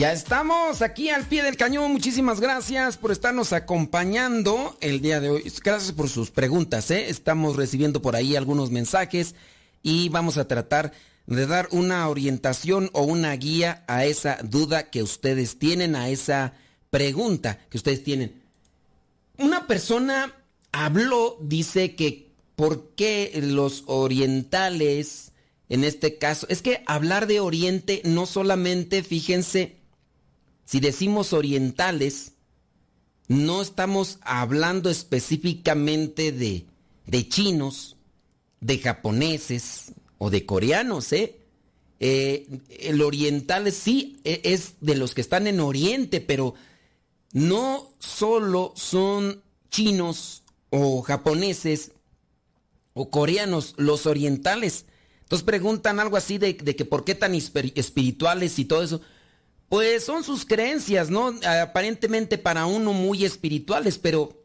Ya 0.00 0.14
estamos 0.14 0.80
aquí 0.80 1.10
al 1.10 1.26
pie 1.26 1.42
del 1.42 1.58
cañón. 1.58 1.92
Muchísimas 1.92 2.40
gracias 2.40 2.96
por 2.96 3.12
estarnos 3.12 3.52
acompañando 3.52 4.78
el 4.80 5.02
día 5.02 5.20
de 5.20 5.28
hoy. 5.28 5.52
Gracias 5.62 5.92
por 5.92 6.08
sus 6.08 6.30
preguntas. 6.30 6.90
¿eh? 6.90 7.10
Estamos 7.10 7.56
recibiendo 7.56 8.00
por 8.00 8.16
ahí 8.16 8.34
algunos 8.34 8.70
mensajes 8.70 9.34
y 9.82 10.08
vamos 10.08 10.38
a 10.38 10.48
tratar 10.48 10.94
de 11.26 11.46
dar 11.46 11.68
una 11.70 12.08
orientación 12.08 12.88
o 12.94 13.02
una 13.02 13.36
guía 13.36 13.84
a 13.88 14.06
esa 14.06 14.38
duda 14.42 14.88
que 14.88 15.02
ustedes 15.02 15.58
tienen, 15.58 15.94
a 15.94 16.08
esa 16.08 16.54
pregunta 16.88 17.58
que 17.68 17.76
ustedes 17.76 18.02
tienen. 18.02 18.40
Una 19.36 19.66
persona 19.66 20.34
habló, 20.72 21.36
dice 21.42 21.94
que 21.94 22.30
por 22.56 22.94
qué 22.94 23.38
los 23.42 23.84
orientales, 23.84 25.32
en 25.68 25.84
este 25.84 26.16
caso, 26.16 26.46
es 26.48 26.62
que 26.62 26.82
hablar 26.86 27.26
de 27.26 27.40
Oriente 27.40 28.00
no 28.06 28.24
solamente, 28.24 29.02
fíjense, 29.02 29.78
si 30.70 30.78
decimos 30.78 31.32
orientales, 31.32 32.34
no 33.26 33.60
estamos 33.60 34.20
hablando 34.20 34.88
específicamente 34.88 36.30
de, 36.30 36.64
de 37.08 37.28
chinos, 37.28 37.96
de 38.60 38.78
japoneses 38.78 39.94
o 40.18 40.30
de 40.30 40.46
coreanos, 40.46 41.12
¿eh? 41.12 41.40
¿eh? 41.98 42.46
el 42.68 43.02
oriental 43.02 43.72
sí 43.72 44.20
e, 44.22 44.42
es 44.44 44.74
de 44.80 44.94
los 44.94 45.12
que 45.12 45.22
están 45.22 45.48
en 45.48 45.58
Oriente, 45.58 46.20
pero 46.20 46.54
no 47.32 47.90
solo 47.98 48.72
son 48.76 49.42
chinos 49.72 50.44
o 50.68 51.02
japoneses 51.02 51.90
o 52.94 53.10
coreanos 53.10 53.74
los 53.76 54.06
orientales. 54.06 54.86
Entonces 55.22 55.44
preguntan 55.44 55.98
algo 55.98 56.16
así 56.16 56.38
de, 56.38 56.54
de 56.54 56.76
que 56.76 56.84
por 56.84 57.02
qué 57.02 57.16
tan 57.16 57.34
espirituales 57.34 58.60
y 58.60 58.66
todo 58.66 58.84
eso. 58.84 59.00
Pues 59.70 60.04
son 60.04 60.24
sus 60.24 60.44
creencias, 60.44 61.10
¿no? 61.10 61.32
Aparentemente 61.62 62.38
para 62.38 62.66
uno 62.66 62.92
muy 62.92 63.24
espirituales, 63.24 63.98
pero 63.98 64.42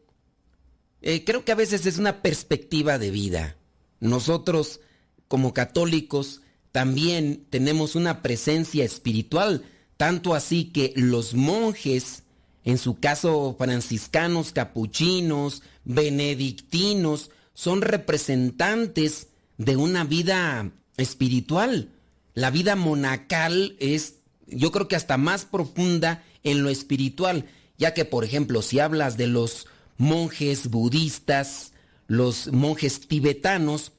eh, 1.02 1.24
creo 1.24 1.44
que 1.44 1.50
a 1.50 1.56
veces 1.56 1.84
es 1.84 1.98
una 1.98 2.22
perspectiva 2.22 2.96
de 2.96 3.10
vida. 3.10 3.56
Nosotros, 3.98 4.78
como 5.26 5.52
católicos, 5.52 6.42
también 6.70 7.44
tenemos 7.50 7.96
una 7.96 8.22
presencia 8.22 8.84
espiritual, 8.84 9.64
tanto 9.96 10.32
así 10.32 10.66
que 10.66 10.92
los 10.94 11.34
monjes, 11.34 12.22
en 12.62 12.78
su 12.78 13.00
caso 13.00 13.56
franciscanos, 13.58 14.52
capuchinos, 14.52 15.64
benedictinos, 15.84 17.32
son 17.52 17.82
representantes 17.82 19.26
de 19.58 19.76
una 19.76 20.04
vida 20.04 20.70
espiritual. 20.96 21.90
La 22.32 22.52
vida 22.52 22.76
monacal 22.76 23.74
es 23.80 24.15
yo 24.46 24.72
creo 24.72 24.88
que 24.88 24.96
hasta 24.96 25.16
más 25.16 25.44
profunda 25.44 26.24
en 26.42 26.62
lo 26.62 26.70
espiritual, 26.70 27.46
ya 27.78 27.94
que 27.94 28.04
por 28.04 28.24
ejemplo 28.24 28.62
si 28.62 28.78
hablas 28.78 29.16
de 29.16 29.26
los 29.26 29.66
monjes 29.98 30.68
budistas, 30.68 31.72
los 32.06 32.52
monjes 32.52 33.08
tibetanos, 33.08 33.92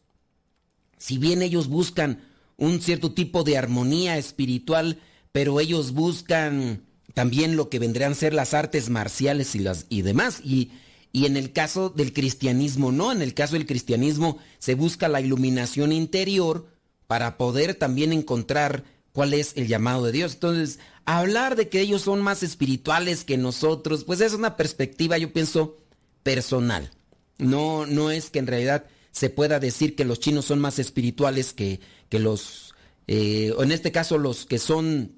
si 0.97 1.17
bien 1.17 1.41
ellos 1.41 1.67
buscan 1.67 2.23
un 2.57 2.81
cierto 2.81 3.13
tipo 3.13 3.43
de 3.43 3.57
armonía 3.57 4.17
espiritual, 4.17 4.99
pero 5.31 5.59
ellos 5.59 5.91
buscan 5.91 6.83
también 7.13 7.55
lo 7.55 7.69
que 7.69 7.79
vendrían 7.79 8.13
a 8.13 8.15
ser 8.15 8.33
las 8.33 8.53
artes 8.53 8.89
marciales 8.89 9.55
y, 9.55 9.59
las, 9.59 9.85
y 9.89 10.01
demás. 10.01 10.41
Y, 10.43 10.71
y 11.11 11.25
en 11.25 11.37
el 11.37 11.51
caso 11.51 11.89
del 11.89 12.13
cristianismo, 12.13 12.91
no, 12.91 13.11
en 13.11 13.21
el 13.21 13.33
caso 13.33 13.53
del 13.53 13.65
cristianismo 13.65 14.37
se 14.59 14.75
busca 14.75 15.07
la 15.07 15.21
iluminación 15.21 15.91
interior 15.91 16.67
para 17.07 17.37
poder 17.37 17.75
también 17.75 18.13
encontrar 18.13 18.83
cuál 19.17 19.33
es 19.33 19.53
el 19.55 19.67
llamado 19.67 20.05
de 20.05 20.11
Dios. 20.11 20.35
Entonces, 20.35 20.77
hablar 21.05 21.55
de 21.55 21.69
que 21.69 21.81
ellos 21.81 22.03
son 22.03 22.21
más 22.21 22.43
espirituales 22.43 23.23
que 23.23 23.35
nosotros, 23.35 24.03
pues 24.03 24.21
es 24.21 24.33
una 24.33 24.55
perspectiva, 24.55 25.17
yo 25.17 25.33
pienso, 25.33 25.79
personal. 26.21 26.91
No, 27.39 27.87
no 27.87 28.11
es 28.11 28.29
que 28.29 28.37
en 28.37 28.45
realidad 28.45 28.85
se 29.11 29.31
pueda 29.31 29.59
decir 29.59 29.95
que 29.95 30.05
los 30.05 30.19
chinos 30.19 30.45
son 30.45 30.59
más 30.59 30.77
espirituales 30.77 31.51
que, 31.51 31.79
que 32.09 32.19
los, 32.19 32.75
eh, 33.07 33.55
en 33.57 33.71
este 33.71 33.91
caso 33.91 34.19
los 34.19 34.45
que 34.45 34.59
son, 34.59 35.15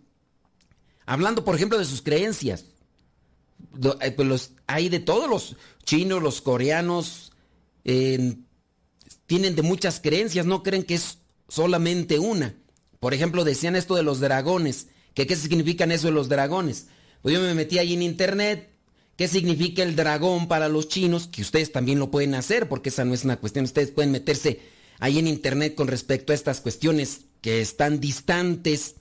hablando 1.06 1.44
por 1.44 1.56
ejemplo 1.56 1.78
de 1.78 1.84
sus 1.84 2.02
creencias, 2.02 2.68
eh, 4.00 4.12
pues 4.12 4.26
los, 4.26 4.52
hay 4.66 4.88
de 4.88 5.02
todos 5.02 5.30
los 5.30 5.58
chinos, 5.84 6.24
los 6.24 6.40
coreanos, 6.40 7.34
tienen 7.84 9.56
de 9.58 9.62
muchas 9.62 10.00
creencias, 10.00 10.46
no 10.46 10.64
creen 10.64 10.84
que 10.84 10.96
es 10.96 11.18
solamente 11.50 12.18
una. 12.18 12.56
Por 13.00 13.14
ejemplo, 13.14 13.44
decían 13.44 13.76
esto 13.76 13.96
de 13.96 14.04
los 14.04 14.20
dragones, 14.20 14.88
que 15.14 15.26
qué 15.26 15.36
significan 15.36 15.92
eso 15.92 16.08
de 16.08 16.14
los 16.14 16.30
dragones. 16.30 16.88
Pues 17.22 17.34
yo 17.34 17.42
me 17.42 17.54
metí 17.54 17.78
ahí 17.78 17.94
en 17.94 18.02
internet, 18.02 18.70
qué 19.16 19.28
significa 19.28 19.84
el 19.84 19.96
dragón 19.96 20.48
para 20.48 20.68
los 20.68 20.88
chinos, 20.90 21.28
que 21.28 21.42
ustedes 21.42 21.72
también 21.72 22.00
lo 22.00 22.12
pueden 22.12 22.36
hacer, 22.36 22.68
porque 22.68 22.90
esa 22.90 23.06
no 23.06 23.14
es 23.14 23.24
una 23.24 23.38
cuestión, 23.38 23.66
ustedes 23.66 23.92
pueden 23.92 24.12
meterse 24.12 24.60
ahí 25.00 25.18
en 25.18 25.28
internet 25.28 25.76
con 25.76 25.88
respecto 25.88 26.34
a 26.34 26.36
estas 26.36 26.62
cuestiones 26.62 27.22
que 27.42 27.62
están 27.62 28.00
distantes 28.00 28.96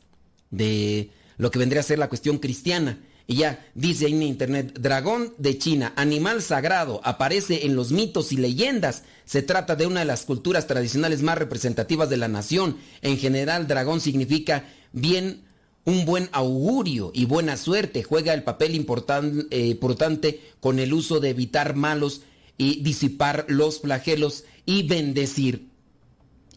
de 0.51 1.11
lo 1.37 1.51
que 1.51 1.59
vendría 1.59 1.81
a 1.81 1.85
ser 1.85 1.99
la 1.99 2.09
cuestión 2.09 2.39
cristiana. 2.39 3.01
Y 3.31 3.37
ya 3.37 3.71
dice 3.75 4.07
ahí 4.07 4.15
en 4.15 4.23
internet, 4.23 4.79
dragón 4.81 5.35
de 5.37 5.59
China, 5.59 5.93
animal 5.97 6.41
sagrado, 6.41 7.03
aparece 7.05 7.67
en 7.67 7.77
los 7.77 7.93
mitos 7.93 8.33
y 8.33 8.39
leyendas. 8.39 9.03
Se 9.27 9.43
trata 9.43 9.77
de 9.77 9.87
una 9.87 10.01
de 10.01 10.07
las 10.07 10.25
culturas 10.25 10.67
tradicionales 10.67 11.21
más 11.21 11.37
representativas 11.37 12.09
de 12.09 12.17
la 12.17 12.29
nación. 12.29 12.79
En 13.03 13.19
general, 13.19 13.69
dragón 13.69 14.01
significa 14.01 14.65
bien, 14.93 15.43
un 15.85 16.07
buen 16.07 16.31
augurio 16.33 17.11
y 17.15 17.27
buena 17.27 17.59
suerte. 17.59 18.03
Juega 18.03 18.33
el 18.33 18.45
papel 18.45 18.71
eh, 18.71 19.67
importante 19.67 20.41
con 20.61 20.79
el 20.79 20.95
uso 20.95 21.21
de 21.21 21.29
evitar 21.29 21.77
malos 21.77 22.23
y 22.57 22.81
disipar 22.81 23.45
los 23.49 23.83
flagelos 23.83 24.45
y 24.65 24.89
bendecir. 24.89 25.69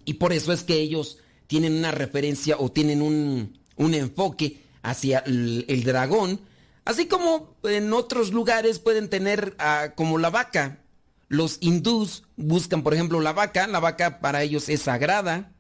Y 0.06 0.14
por 0.14 0.32
eso 0.32 0.54
es 0.54 0.64
que 0.64 0.80
ellos 0.80 1.18
tienen 1.48 1.74
una 1.74 1.92
referencia 1.92 2.56
o 2.58 2.72
tienen 2.72 3.02
un, 3.02 3.60
un 3.76 3.94
enfoque 3.94 4.62
hacia 4.84 5.20
el, 5.20 5.66
el 5.68 5.84
dragón 5.84 6.40
Así 6.86 7.08
como 7.08 7.56
en 7.64 7.94
otros 7.94 8.32
lugares 8.32 8.80
pueden 8.80 9.10
tener 9.10 9.56
ah, 9.60 9.94
como 9.96 10.18
la 10.18 10.30
vaca. 10.30 10.80
Los 11.28 11.58
hindús 11.62 12.24
buscan, 12.36 12.84
por 12.84 12.94
ejemplo, 12.94 13.22
la 13.22 13.34
vaca. 13.34 13.68
La 13.68 13.80
vaca 13.80 14.20
para 14.20 14.44
ellos 14.44 14.70
es 14.70 14.82
sagrada. 14.82 15.54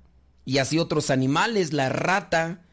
Y 0.46 0.58
así 0.58 0.80
otros 0.80 1.10
animales, 1.10 1.72
la 1.74 1.90
rata 1.90 2.66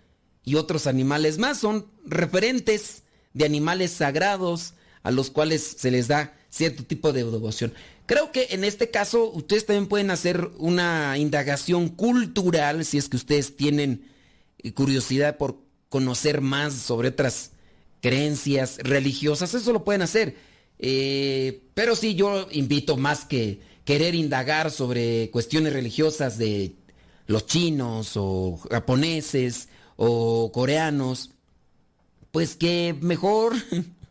y 0.44 0.54
otros 0.54 0.86
animales 0.86 1.38
más 1.38 1.58
son 1.58 1.86
referentes 2.06 3.02
de 3.34 3.44
animales 3.44 3.92
sagrados 3.92 4.74
a 5.02 5.10
los 5.10 5.30
cuales 5.30 5.76
se 5.78 5.90
les 5.90 6.08
da 6.08 6.34
cierto 6.48 6.84
tipo 6.84 7.12
de 7.12 7.24
devoción. 7.24 7.74
Creo 8.06 8.32
que 8.32 8.48
en 8.50 8.64
este 8.64 8.90
caso 8.90 9.30
ustedes 9.30 9.66
también 9.66 9.86
pueden 9.86 10.10
hacer 10.10 10.50
una 10.56 11.18
indagación 11.18 11.90
cultural 11.90 12.86
si 12.86 12.96
es 12.96 13.10
que 13.10 13.16
ustedes 13.18 13.56
tienen 13.56 14.10
eh, 14.58 14.72
curiosidad 14.72 15.36
por 15.36 15.58
conocer 15.90 16.40
más 16.40 16.72
sobre 16.72 17.08
otras 17.08 17.52
creencias 18.00 18.78
religiosas, 18.78 19.54
eso 19.54 19.72
lo 19.72 19.84
pueden 19.84 20.02
hacer. 20.02 20.36
Eh, 20.78 21.62
pero 21.74 21.96
sí, 21.96 22.14
yo 22.14 22.46
invito 22.50 22.96
más 22.96 23.24
que 23.24 23.60
querer 23.84 24.14
indagar 24.14 24.70
sobre 24.70 25.30
cuestiones 25.30 25.72
religiosas 25.72 26.38
de 26.38 26.74
los 27.26 27.46
chinos 27.46 28.12
o 28.16 28.58
japoneses 28.70 29.68
o 29.96 30.52
coreanos, 30.52 31.30
pues 32.30 32.54
que 32.54 32.94
mejor 33.00 33.54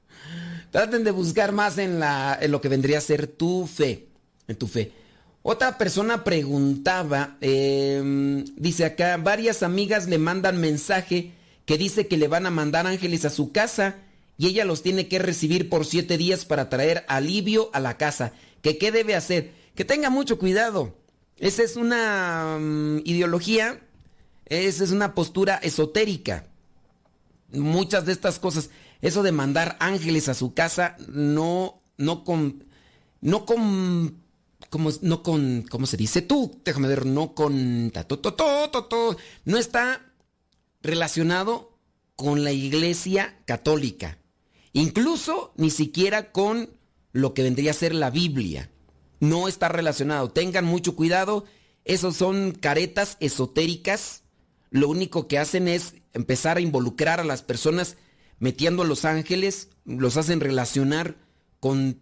traten 0.72 1.04
de 1.04 1.12
buscar 1.12 1.52
más 1.52 1.78
en, 1.78 2.00
la, 2.00 2.38
en 2.42 2.52
lo 2.52 2.60
que 2.62 2.70
vendría 2.70 2.98
a 2.98 3.02
ser 3.02 3.28
tu 3.28 3.68
fe, 3.68 4.08
en 4.48 4.56
tu 4.56 4.68
fe. 4.68 4.92
Otra 5.44 5.78
persona 5.78 6.26
preguntaba, 6.26 7.38
em, 7.40 8.44
dice 8.58 8.84
acá, 8.84 9.16
varias 9.16 9.64
amigas 9.64 10.08
le 10.08 10.18
mandan 10.18 10.60
mensaje 10.60 11.32
que 11.68 11.78
dice 11.78 12.08
que 12.08 12.16
le 12.16 12.30
van 12.30 12.46
a 12.46 12.50
mandar 12.50 12.88
ángeles 12.88 13.26
a 13.26 13.30
su 13.30 13.52
casa 13.52 13.98
y 14.38 14.48
ella 14.48 14.64
los 14.64 14.84
tiene 14.84 15.10
que 15.10 15.20
recibir 15.20 15.68
por 15.68 15.86
siete 15.86 16.18
días 16.18 16.46
para 16.46 16.70
traer 16.70 17.04
alivio 17.10 17.70
a 17.74 17.82
la 17.82 17.98
casa. 17.98 18.32
¿Que 18.62 18.78
qué 18.78 18.94
debe 18.94 19.16
hacer? 19.16 19.54
Que 19.76 19.84
tenga 19.84 20.10
mucho 20.10 20.40
cuidado. 20.40 20.96
Esa 21.38 21.64
es 21.64 21.76
una 21.76 22.58
mm, 22.58 23.00
ideología, 23.04 23.82
esa 24.46 24.84
es 24.86 24.92
una 24.92 25.14
postura 25.14 25.56
esotérica. 25.58 26.46
Muchas 27.52 28.06
de 28.06 28.14
estas 28.14 28.40
cosas, 28.40 28.70
eso 29.02 29.22
de 29.22 29.34
mandar 29.34 29.76
ángeles 29.82 30.30
a 30.30 30.36
su 30.36 30.54
casa, 30.54 30.96
no, 31.10 31.82
no 31.98 32.24
con, 32.24 32.64
no 33.20 33.46
con, 33.46 34.24
como, 34.70 34.90
no 35.02 35.22
con, 35.22 35.66
¿cómo 35.70 35.86
se 35.86 35.98
dice 35.98 36.22
tú? 36.22 36.62
Déjame 36.64 36.88
ver, 36.88 37.06
no 37.06 37.36
con, 37.36 37.92
no 39.44 39.58
está 39.58 40.02
relacionado 40.82 41.78
con 42.16 42.44
la 42.44 42.52
iglesia 42.52 43.40
católica. 43.46 44.20
Incluso 44.74 45.54
ni 45.56 45.70
siquiera 45.70 46.32
con 46.32 46.70
lo 47.12 47.34
que 47.34 47.44
vendría 47.44 47.72
a 47.72 47.76
ser 47.76 47.96
la 47.96 48.10
Biblia. 48.10 48.70
No 49.20 49.48
está 49.48 49.70
relacionado. 49.70 50.30
Tengan 50.30 50.66
mucho 50.66 50.96
cuidado. 50.96 51.46
Esos 51.86 52.16
son 52.18 52.52
caretas 52.52 53.18
esotéricas. 53.20 54.24
Lo 54.70 54.90
único 54.90 55.28
que 55.28 55.40
hacen 55.40 55.68
es 55.68 55.96
empezar 56.14 56.58
a 56.58 56.62
involucrar 56.62 57.20
a 57.20 57.24
las 57.24 57.42
personas 57.42 57.98
metiendo 58.40 58.84
a 58.84 58.86
los 58.86 59.06
ángeles. 59.06 59.70
Los 59.86 60.18
hacen 60.18 60.40
relacionar 60.40 61.18
con 61.60 62.02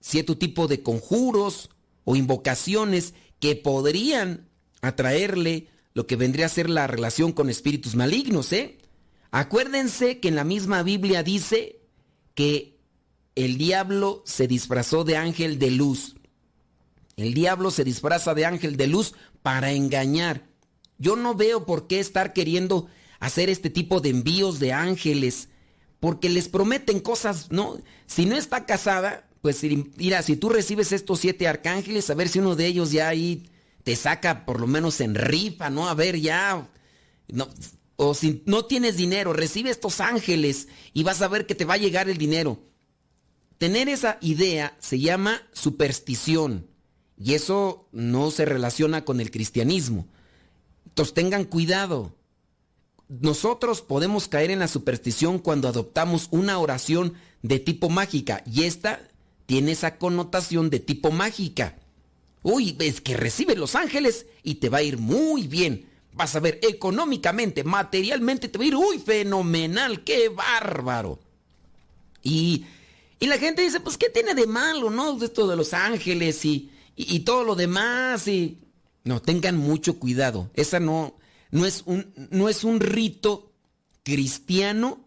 cierto 0.00 0.36
tipo 0.38 0.68
de 0.68 0.82
conjuros 0.82 1.70
o 2.04 2.16
invocaciones 2.16 3.14
que 3.40 3.56
podrían 3.56 4.48
atraerle 4.80 5.68
lo 5.94 6.06
que 6.06 6.16
vendría 6.16 6.46
a 6.46 6.50
ser 6.50 6.70
la 6.70 6.86
relación 6.86 7.32
con 7.32 7.50
espíritus 7.50 7.94
malignos, 7.94 8.52
¿eh? 8.52 8.78
Acuérdense 9.30 10.20
que 10.20 10.28
en 10.28 10.36
la 10.36 10.44
misma 10.44 10.82
Biblia 10.82 11.22
dice 11.22 11.80
que 12.34 12.78
el 13.34 13.56
diablo 13.56 14.22
se 14.26 14.46
disfrazó 14.46 15.04
de 15.04 15.16
ángel 15.16 15.58
de 15.58 15.70
luz. 15.70 16.16
El 17.16 17.34
diablo 17.34 17.70
se 17.70 17.84
disfraza 17.84 18.34
de 18.34 18.46
ángel 18.46 18.76
de 18.76 18.86
luz 18.86 19.14
para 19.42 19.72
engañar. 19.72 20.46
Yo 20.98 21.16
no 21.16 21.34
veo 21.34 21.66
por 21.66 21.86
qué 21.86 22.00
estar 22.00 22.32
queriendo 22.32 22.88
hacer 23.20 23.48
este 23.48 23.70
tipo 23.70 24.00
de 24.00 24.10
envíos 24.10 24.58
de 24.58 24.72
ángeles, 24.72 25.48
porque 26.00 26.28
les 26.28 26.48
prometen 26.48 27.00
cosas, 27.00 27.50
¿no? 27.50 27.78
Si 28.06 28.26
no 28.26 28.36
está 28.36 28.66
casada, 28.66 29.28
pues 29.40 29.62
mira, 29.96 30.22
si 30.22 30.36
tú 30.36 30.48
recibes 30.48 30.92
estos 30.92 31.20
siete 31.20 31.48
arcángeles, 31.48 32.10
a 32.10 32.14
ver 32.14 32.28
si 32.28 32.38
uno 32.38 32.54
de 32.54 32.66
ellos 32.66 32.92
ya 32.92 33.08
ahí 33.08 33.48
te 33.84 33.96
saca 33.96 34.44
por 34.44 34.60
lo 34.60 34.66
menos 34.66 35.00
en 35.00 35.14
rifa, 35.14 35.70
¿no? 35.70 35.88
A 35.88 35.94
ver, 35.94 36.20
ya. 36.20 36.68
No, 37.28 37.48
o 37.96 38.14
si 38.14 38.42
no 38.46 38.64
tienes 38.64 38.96
dinero, 38.96 39.32
recibe 39.32 39.70
estos 39.70 40.00
ángeles 40.00 40.68
y 40.92 41.02
vas 41.02 41.22
a 41.22 41.28
ver 41.28 41.46
que 41.46 41.54
te 41.54 41.64
va 41.64 41.74
a 41.74 41.78
llegar 41.78 42.08
el 42.08 42.18
dinero. 42.18 42.60
Tener 43.58 43.88
esa 43.88 44.18
idea 44.20 44.76
se 44.80 44.98
llama 44.98 45.42
superstición 45.52 46.66
y 47.16 47.34
eso 47.34 47.88
no 47.92 48.30
se 48.30 48.44
relaciona 48.44 49.04
con 49.04 49.20
el 49.20 49.30
cristianismo. 49.30 50.08
Entonces 50.86 51.14
tengan 51.14 51.44
cuidado. 51.44 52.16
Nosotros 53.08 53.82
podemos 53.82 54.26
caer 54.26 54.50
en 54.50 54.58
la 54.58 54.68
superstición 54.68 55.38
cuando 55.38 55.68
adoptamos 55.68 56.28
una 56.30 56.58
oración 56.58 57.14
de 57.42 57.58
tipo 57.58 57.88
mágica 57.88 58.42
y 58.46 58.64
esta 58.64 59.00
tiene 59.46 59.72
esa 59.72 59.98
connotación 59.98 60.70
de 60.70 60.80
tipo 60.80 61.10
mágica. 61.10 61.76
Uy, 62.42 62.76
es 62.80 63.00
que 63.00 63.16
recibe 63.16 63.54
los 63.54 63.74
ángeles 63.74 64.26
y 64.42 64.56
te 64.56 64.68
va 64.68 64.78
a 64.78 64.82
ir 64.82 64.98
muy 64.98 65.46
bien. 65.46 65.88
Vas 66.12 66.34
a 66.34 66.40
ver, 66.40 66.58
económicamente, 66.62 67.64
materialmente, 67.64 68.48
te 68.48 68.58
va 68.58 68.64
a 68.64 68.68
ir, 68.68 68.76
uy, 68.76 68.98
fenomenal, 68.98 70.02
qué 70.04 70.28
bárbaro. 70.28 71.20
Y, 72.22 72.66
y 73.18 73.26
la 73.26 73.38
gente 73.38 73.62
dice, 73.62 73.80
pues, 73.80 73.96
¿qué 73.96 74.10
tiene 74.10 74.34
de 74.34 74.46
malo, 74.46 74.90
no? 74.90 75.22
Esto 75.22 75.46
de 75.46 75.56
los 75.56 75.72
ángeles 75.72 76.44
y, 76.44 76.70
y, 76.96 77.20
todo 77.20 77.44
lo 77.44 77.54
demás. 77.54 78.26
Y... 78.28 78.58
No, 79.04 79.22
tengan 79.22 79.56
mucho 79.56 79.98
cuidado. 79.98 80.50
Esa 80.54 80.80
no, 80.80 81.16
no, 81.50 81.64
es 81.64 81.82
un, 81.86 82.12
no 82.30 82.48
es 82.48 82.64
un 82.64 82.80
rito 82.80 83.52
cristiano, 84.02 85.04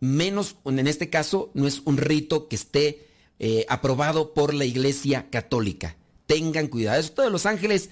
menos, 0.00 0.56
en 0.64 0.86
este 0.86 1.10
caso, 1.10 1.50
no 1.54 1.66
es 1.66 1.82
un 1.84 1.98
rito 1.98 2.48
que 2.48 2.56
esté 2.56 3.06
eh, 3.38 3.66
aprobado 3.68 4.32
por 4.32 4.54
la 4.54 4.64
Iglesia 4.64 5.28
Católica 5.30 5.97
tengan 6.28 6.68
cuidado. 6.68 7.00
Esto 7.00 7.22
de 7.22 7.30
los 7.30 7.46
ángeles 7.46 7.88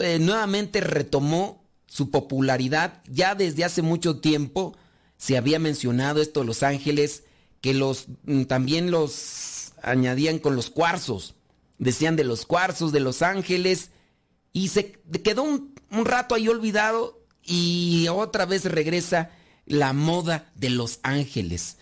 eh, 0.00 0.18
nuevamente 0.20 0.80
retomó 0.80 1.62
su 1.86 2.10
popularidad. 2.10 3.02
Ya 3.10 3.34
desde 3.34 3.64
hace 3.64 3.82
mucho 3.82 4.20
tiempo 4.20 4.76
se 5.18 5.36
había 5.36 5.58
mencionado 5.58 6.22
esto 6.22 6.40
de 6.40 6.46
los 6.46 6.62
ángeles, 6.62 7.24
que 7.60 7.74
los 7.74 8.06
mm, 8.22 8.44
también 8.44 8.92
los 8.92 9.72
añadían 9.82 10.38
con 10.38 10.54
los 10.54 10.70
cuarzos. 10.70 11.34
Decían 11.78 12.14
de 12.14 12.24
los 12.24 12.46
cuarzos, 12.46 12.92
de 12.92 13.00
los 13.00 13.22
ángeles, 13.22 13.90
y 14.52 14.68
se 14.68 14.92
quedó 15.24 15.42
un, 15.42 15.74
un 15.90 16.04
rato 16.04 16.36
ahí 16.36 16.46
olvidado 16.48 17.18
y 17.44 18.06
otra 18.08 18.46
vez 18.46 18.66
regresa 18.66 19.30
la 19.66 19.92
moda 19.92 20.52
de 20.54 20.70
los 20.70 21.00
ángeles. 21.02 21.78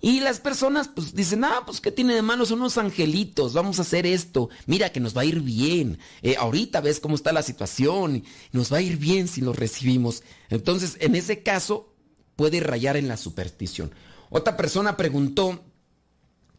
Y 0.00 0.20
las 0.20 0.40
personas 0.40 0.88
pues 0.88 1.14
dicen, 1.14 1.44
ah, 1.44 1.62
pues 1.66 1.80
¿qué 1.80 1.92
tiene 1.92 2.14
de 2.14 2.22
malo? 2.22 2.46
Son 2.46 2.60
unos 2.60 2.78
angelitos, 2.78 3.52
vamos 3.52 3.78
a 3.78 3.82
hacer 3.82 4.06
esto. 4.06 4.48
Mira 4.66 4.90
que 4.90 5.00
nos 5.00 5.14
va 5.16 5.22
a 5.22 5.26
ir 5.26 5.40
bien. 5.40 5.98
Eh, 6.22 6.36
ahorita 6.38 6.80
ves 6.80 7.00
cómo 7.00 7.14
está 7.14 7.32
la 7.32 7.42
situación. 7.42 8.24
Nos 8.52 8.72
va 8.72 8.78
a 8.78 8.82
ir 8.82 8.96
bien 8.96 9.28
si 9.28 9.42
los 9.42 9.56
recibimos. 9.56 10.22
Entonces, 10.48 10.96
en 11.00 11.16
ese 11.16 11.42
caso, 11.42 11.94
puede 12.36 12.60
rayar 12.60 12.96
en 12.96 13.08
la 13.08 13.18
superstición. 13.18 13.92
Otra 14.30 14.56
persona 14.56 14.96
preguntó 14.96 15.62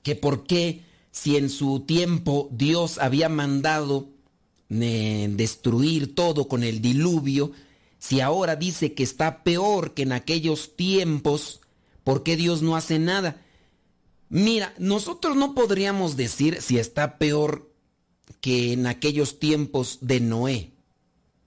que 0.03 0.15
por 0.15 0.45
qué, 0.45 0.83
si 1.11 1.37
en 1.37 1.49
su 1.49 1.81
tiempo 1.81 2.47
Dios 2.51 2.99
había 2.99 3.29
mandado 3.29 4.09
eh, 4.69 5.29
destruir 5.31 6.13
todo 6.13 6.47
con 6.47 6.63
el 6.63 6.81
diluvio, 6.81 7.51
si 7.97 8.19
ahora 8.19 8.55
dice 8.55 8.93
que 8.93 9.03
está 9.03 9.43
peor 9.43 9.93
que 9.93 10.03
en 10.03 10.11
aquellos 10.11 10.75
tiempos, 10.75 11.60
¿Por 12.03 12.23
qué 12.23 12.35
Dios 12.35 12.61
no 12.61 12.75
hace 12.75 12.99
nada? 12.99 13.41
Mira, 14.29 14.73
nosotros 14.77 15.35
no 15.35 15.53
podríamos 15.53 16.15
decir 16.15 16.61
si 16.61 16.77
está 16.79 17.17
peor 17.17 17.69
que 18.39 18.73
en 18.73 18.87
aquellos 18.87 19.39
tiempos 19.39 19.99
de 20.01 20.19
Noé. 20.19 20.71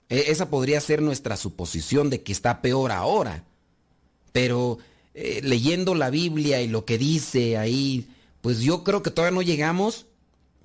E, 0.08 0.30
esa 0.30 0.50
podría 0.50 0.80
ser 0.80 1.02
nuestra 1.02 1.36
suposición 1.36 2.10
de 2.10 2.22
que 2.22 2.32
está 2.32 2.60
peor 2.60 2.92
ahora. 2.92 3.44
Pero 4.32 4.78
eh, 5.14 5.40
leyendo 5.42 5.94
la 5.94 6.10
Biblia 6.10 6.60
y 6.60 6.68
lo 6.68 6.84
que 6.84 6.98
dice 6.98 7.56
ahí, 7.56 8.08
pues 8.40 8.60
yo 8.60 8.84
creo 8.84 9.02
que 9.02 9.10
todavía 9.10 9.34
no 9.34 9.42
llegamos, 9.42 10.06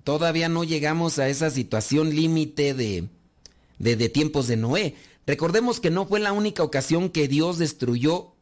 todavía 0.04 0.50
no 0.50 0.64
llegamos 0.64 1.20
a 1.20 1.30
esa 1.30 1.50
situación 1.50 2.16
límite 2.16 2.74
de, 2.74 3.08
de, 3.78 3.96
de 3.96 4.10
tiempos 4.10 4.48
de 4.48 4.58
Noé. 4.58 4.96
Recordemos 5.26 5.80
que 5.80 5.90
no 5.90 6.06
fue 6.06 6.20
la 6.20 6.34
única 6.34 6.64
ocasión 6.64 7.10
que 7.10 7.28
Dios 7.28 7.58
destruyó 7.60 8.34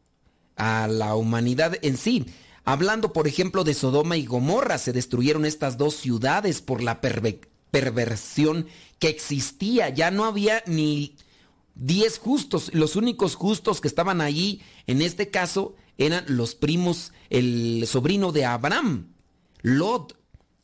a 0.57 0.87
la 0.87 1.15
humanidad 1.15 1.77
en 1.81 1.97
sí. 1.97 2.25
Hablando, 2.65 3.13
por 3.13 3.27
ejemplo, 3.27 3.63
de 3.63 3.73
Sodoma 3.73 4.17
y 4.17 4.25
Gomorra, 4.25 4.77
se 4.77 4.91
destruyeron 4.91 5.45
estas 5.45 5.77
dos 5.77 5.95
ciudades 5.95 6.61
por 6.61 6.83
la 6.83 6.99
perversión 7.01 8.67
que 8.99 9.07
existía. 9.07 9.89
Ya 9.89 10.11
no 10.11 10.25
había 10.25 10.63
ni 10.65 11.15
diez 11.75 12.19
justos. 12.19 12.73
Los 12.73 12.95
únicos 12.95 13.35
justos 13.35 13.79
que 13.79 13.87
estaban 13.87 14.19
allí, 14.19 14.61
en 14.85 15.01
este 15.01 15.29
caso, 15.29 15.75
eran 15.97 16.25
los 16.27 16.55
primos, 16.55 17.13
el 17.29 17.85
sobrino 17.87 18.31
de 18.31 18.45
Abraham, 18.45 19.13
Lot. 19.61 20.17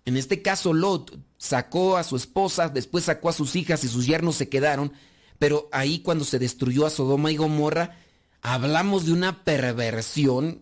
En 0.06 0.18
este 0.18 0.42
caso, 0.42 0.74
Lot 0.74 1.18
sacó 1.38 1.98
a 1.98 2.04
su 2.04 2.16
esposa, 2.16 2.70
después 2.70 3.06
sacó 3.06 3.30
a 3.30 3.34
sus 3.34 3.56
hijas 3.56 3.84
y 3.84 3.88
sus 3.88 4.06
yernos 4.06 4.36
se 4.36 4.50
quedaron. 4.50 4.92
Pero 5.40 5.70
ahí 5.72 6.00
cuando 6.00 6.26
se 6.26 6.40
destruyó 6.40 6.86
a 6.86 6.90
Sodoma 6.90 7.32
y 7.32 7.38
Gomorra, 7.38 7.98
hablamos 8.44 9.08
de 9.08 9.14
una 9.14 9.44
perversión 9.44 10.62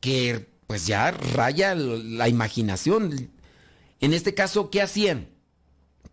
que 0.00 0.48
pues 0.66 0.86
ya 0.86 1.12
raya 1.12 1.76
la 1.76 2.28
imaginación. 2.28 3.30
En 4.00 4.14
este 4.14 4.34
caso, 4.34 4.70
¿qué 4.70 4.82
hacían? 4.82 5.28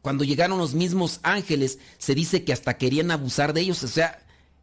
Cuando 0.02 0.24
llegaron 0.24 0.58
los 0.60 0.74
mismos 0.76 1.20
ángeles, 1.24 1.80
se 1.98 2.16
dice 2.16 2.44
que 2.44 2.54
hasta 2.54 2.78
querían 2.78 3.12
abusar 3.12 3.54
de 3.54 3.62
ellos. 3.62 3.84
O 3.84 3.88
sea, 3.88 4.20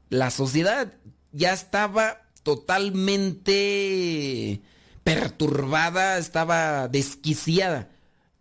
la 0.08 0.30
sociedad 0.30 0.92
ya 1.32 1.52
estaba 1.52 2.22
totalmente 2.42 4.60
perturbada, 5.02 6.18
estaba 6.18 6.88
desquiciada. 6.88 7.90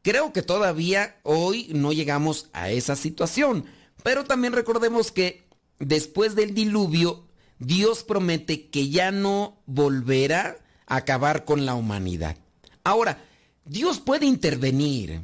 Creo 0.03 0.33
que 0.33 0.41
todavía 0.41 1.19
hoy 1.23 1.69
no 1.73 1.93
llegamos 1.93 2.49
a 2.53 2.69
esa 2.69 2.95
situación, 2.95 3.65
pero 4.03 4.25
también 4.25 4.53
recordemos 4.53 5.11
que 5.11 5.47
después 5.79 6.35
del 6.35 6.53
diluvio 6.53 7.30
Dios 7.61 8.03
promete 8.03 8.69
que 8.69 8.89
ya 8.89 9.11
no 9.11 9.61
volverá 9.67 10.57
a 10.87 10.95
acabar 10.95 11.45
con 11.45 11.67
la 11.67 11.75
humanidad. 11.75 12.35
Ahora, 12.83 13.23
Dios 13.65 13.99
puede 13.99 14.25
intervenir. 14.25 15.21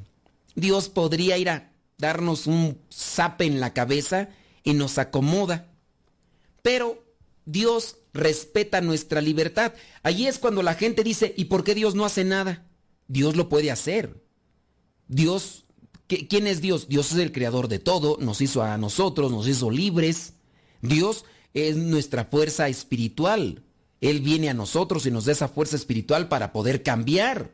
Dios 0.53 0.87
podría 0.87 1.39
ir 1.39 1.49
a 1.49 1.71
darnos 1.97 2.45
un 2.45 2.79
zape 2.93 3.45
en 3.45 3.59
la 3.59 3.73
cabeza 3.73 4.29
y 4.63 4.75
nos 4.75 4.99
acomoda. 4.99 5.71
Pero 6.61 7.03
Dios 7.45 7.97
respeta 8.13 8.81
nuestra 8.81 9.19
libertad. 9.19 9.73
Allí 10.03 10.27
es 10.27 10.37
cuando 10.37 10.61
la 10.61 10.75
gente 10.75 11.03
dice, 11.03 11.33
¿y 11.37 11.45
por 11.45 11.63
qué 11.63 11.73
Dios 11.73 11.95
no 11.95 12.05
hace 12.05 12.23
nada? 12.23 12.67
Dios 13.07 13.35
lo 13.35 13.49
puede 13.49 13.71
hacer. 13.71 14.23
Dios, 15.07 15.65
¿quién 16.05 16.45
es 16.45 16.61
Dios? 16.61 16.87
Dios 16.87 17.11
es 17.13 17.17
el 17.17 17.31
creador 17.31 17.67
de 17.67 17.79
todo, 17.79 18.17
nos 18.19 18.41
hizo 18.41 18.61
a 18.61 18.77
nosotros, 18.77 19.31
nos 19.31 19.47
hizo 19.47 19.71
libres. 19.71 20.33
Dios 20.81 21.25
es 21.53 21.75
nuestra 21.75 22.25
fuerza 22.25 22.67
espiritual. 22.67 23.63
Él 24.01 24.21
viene 24.21 24.49
a 24.49 24.53
nosotros 24.53 25.05
y 25.05 25.11
nos 25.11 25.25
da 25.25 25.31
esa 25.31 25.47
fuerza 25.47 25.75
espiritual 25.75 26.27
para 26.27 26.51
poder 26.51 26.83
cambiar. 26.83 27.51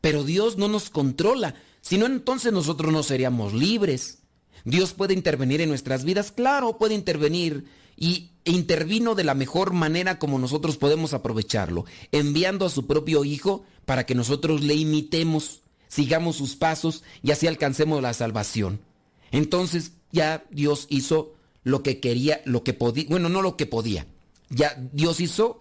Pero 0.00 0.24
Dios 0.24 0.58
no 0.58 0.68
nos 0.68 0.90
controla, 0.90 1.54
si 1.80 1.98
no 1.98 2.06
entonces 2.06 2.52
nosotros 2.52 2.92
no 2.92 3.02
seríamos 3.02 3.52
libres. 3.52 4.18
Dios 4.64 4.92
puede 4.92 5.14
intervenir 5.14 5.60
en 5.60 5.68
nuestras 5.68 6.04
vidas, 6.04 6.32
claro, 6.32 6.78
puede 6.78 6.94
intervenir 6.94 7.64
y 7.96 8.30
intervino 8.44 9.14
de 9.14 9.24
la 9.24 9.34
mejor 9.34 9.72
manera 9.72 10.18
como 10.18 10.38
nosotros 10.38 10.76
podemos 10.76 11.14
aprovecharlo, 11.14 11.84
enviando 12.10 12.66
a 12.66 12.70
su 12.70 12.86
propio 12.86 13.24
Hijo 13.24 13.64
para 13.84 14.06
que 14.06 14.14
nosotros 14.14 14.62
le 14.62 14.74
imitemos, 14.74 15.62
sigamos 15.88 16.36
sus 16.36 16.56
pasos 16.56 17.02
y 17.22 17.32
así 17.32 17.46
alcancemos 17.46 18.02
la 18.02 18.14
salvación. 18.14 18.80
Entonces 19.30 19.92
ya 20.10 20.44
Dios 20.50 20.86
hizo 20.90 21.34
lo 21.62 21.82
que 21.82 22.00
quería, 22.00 22.40
lo 22.44 22.64
que 22.64 22.72
podía, 22.72 23.06
bueno, 23.08 23.28
no 23.28 23.42
lo 23.42 23.56
que 23.56 23.66
podía. 23.66 24.06
Ya 24.50 24.76
Dios 24.92 25.20
hizo 25.20 25.60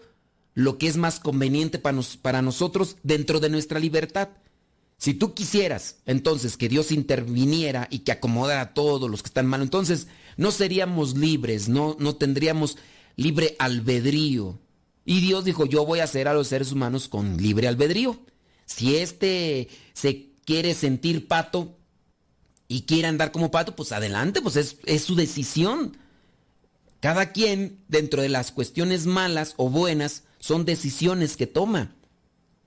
lo 0.53 0.77
que 0.77 0.87
es 0.87 0.97
más 0.97 1.19
conveniente 1.19 1.79
para, 1.79 1.99
para 2.21 2.41
nosotros 2.41 2.97
dentro 3.03 3.39
de 3.39 3.49
nuestra 3.49 3.79
libertad. 3.79 4.29
Si 4.97 5.13
tú 5.13 5.33
quisieras 5.33 5.97
entonces 6.05 6.57
que 6.57 6.69
Dios 6.69 6.91
interviniera 6.91 7.87
y 7.89 7.99
que 7.99 8.11
acomodara 8.11 8.61
a 8.61 8.73
todos 8.73 9.09
los 9.09 9.23
que 9.23 9.29
están 9.29 9.47
mal, 9.47 9.61
entonces 9.61 10.07
no 10.37 10.51
seríamos 10.51 11.17
libres, 11.17 11.69
no, 11.69 11.95
no 11.99 12.15
tendríamos 12.15 12.77
libre 13.15 13.55
albedrío. 13.57 14.59
Y 15.03 15.21
Dios 15.21 15.45
dijo, 15.45 15.65
yo 15.65 15.85
voy 15.85 15.99
a 15.99 16.03
hacer 16.03 16.27
a 16.27 16.33
los 16.33 16.47
seres 16.47 16.71
humanos 16.71 17.07
con 17.07 17.37
libre 17.37 17.67
albedrío. 17.67 18.19
Si 18.65 18.95
éste 18.97 19.69
se 19.93 20.29
quiere 20.45 20.75
sentir 20.75 21.27
pato, 21.27 21.77
y 22.71 22.83
quiere 22.83 23.09
andar 23.09 23.33
como 23.33 23.51
pato, 23.51 23.75
pues 23.75 23.91
adelante, 23.91 24.41
pues 24.41 24.55
es, 24.55 25.03
su 25.03 25.15
decisión. 25.15 25.97
Cada 27.01 27.33
quien, 27.33 27.83
dentro 27.89 28.21
de 28.21 28.29
las 28.29 28.53
cuestiones 28.53 29.05
malas 29.05 29.55
o 29.57 29.69
buenas, 29.69 30.23
son 30.39 30.63
decisiones 30.63 31.35
que 31.35 31.47
toma. 31.47 31.93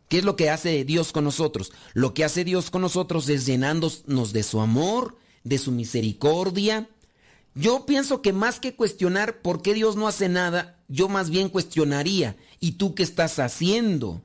¿Qué 0.08 0.18
es 0.18 0.24
lo 0.24 0.36
que 0.36 0.50
hace 0.50 0.84
Dios 0.84 1.10
con 1.10 1.24
nosotros? 1.24 1.72
Lo 1.94 2.12
que 2.12 2.22
hace 2.22 2.44
Dios 2.44 2.70
con 2.70 2.82
nosotros 2.82 3.30
es 3.30 3.46
llenándonos 3.46 4.34
de 4.34 4.42
su 4.42 4.60
amor, 4.60 5.16
de 5.42 5.56
su 5.56 5.72
misericordia. 5.72 6.90
Yo 7.54 7.86
pienso 7.86 8.20
que 8.20 8.34
más 8.34 8.60
que 8.60 8.76
cuestionar 8.76 9.40
por 9.40 9.62
qué 9.62 9.72
Dios 9.72 9.96
no 9.96 10.06
hace 10.06 10.28
nada, 10.28 10.82
yo 10.86 11.08
más 11.08 11.30
bien 11.30 11.48
cuestionaría, 11.48 12.36
¿y 12.60 12.72
tú 12.72 12.94
qué 12.94 13.04
estás 13.04 13.38
haciendo? 13.38 14.20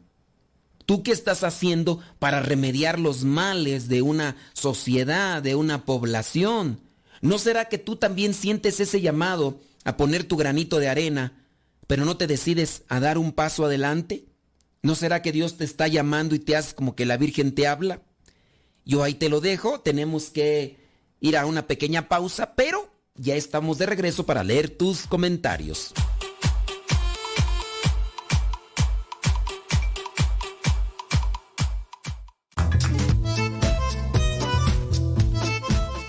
¿Tú 0.90 1.04
qué 1.04 1.12
estás 1.12 1.44
haciendo 1.44 2.00
para 2.18 2.40
remediar 2.40 2.98
los 2.98 3.24
males 3.24 3.90
de 3.90 4.02
una 4.02 4.36
sociedad, 4.54 5.40
de 5.40 5.54
una 5.54 5.86
población? 5.86 6.80
¿No 7.22 7.38
será 7.38 7.66
que 7.66 7.78
tú 7.78 7.98
también 7.98 8.34
sientes 8.34 8.80
ese 8.80 9.00
llamado 9.00 9.60
a 9.84 9.98
poner 9.98 10.24
tu 10.24 10.36
granito 10.36 10.80
de 10.80 10.90
arena, 10.90 11.46
pero 11.86 12.06
no 12.06 12.18
te 12.18 12.26
decides 12.26 12.86
a 12.90 13.00
dar 13.00 13.20
un 13.20 13.34
paso 13.34 13.66
adelante? 13.66 14.26
¿No 14.82 14.96
será 14.96 15.22
que 15.22 15.32
Dios 15.32 15.58
te 15.58 15.64
está 15.64 15.88
llamando 15.88 16.34
y 16.34 16.40
te 16.40 16.56
hace 16.56 16.74
como 16.74 16.96
que 16.96 17.06
la 17.06 17.18
Virgen 17.18 17.54
te 17.54 17.68
habla? 17.68 18.02
Yo 18.84 19.04
ahí 19.04 19.14
te 19.14 19.30
lo 19.30 19.42
dejo, 19.42 19.82
tenemos 19.82 20.32
que 20.32 20.80
ir 21.20 21.38
a 21.38 21.46
una 21.46 21.68
pequeña 21.68 22.08
pausa, 22.08 22.56
pero 22.56 22.92
ya 23.14 23.36
estamos 23.36 23.78
de 23.78 23.86
regreso 23.86 24.26
para 24.26 24.44
leer 24.44 24.72
tus 24.72 25.06
comentarios. 25.06 25.94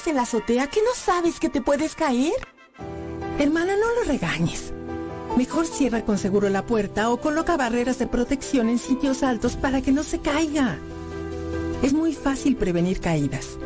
Juegues 0.00 0.06
en 0.06 0.16
la 0.16 0.22
azotea 0.22 0.66
que 0.68 0.80
no 0.80 0.94
sabes 0.94 1.40
que 1.40 1.48
te 1.48 1.60
puedes 1.60 1.94
caer. 1.94 2.32
Hermana, 3.38 3.74
no 3.76 3.94
lo 3.94 4.04
regañes. 4.06 4.72
Mejor 5.36 5.66
cierra 5.66 6.04
con 6.04 6.16
seguro 6.16 6.48
la 6.48 6.64
puerta 6.64 7.10
o 7.10 7.20
coloca 7.20 7.56
barreras 7.56 7.98
de 7.98 8.06
protección 8.06 8.68
en 8.68 8.78
sitios 8.78 9.22
altos 9.22 9.56
para 9.56 9.82
que 9.82 9.92
no 9.92 10.02
se 10.02 10.20
caiga. 10.20 10.78
Es 11.82 11.92
muy 11.92 12.14
fácil 12.14 12.56
prevenir 12.56 13.00
caídas. 13.00 13.58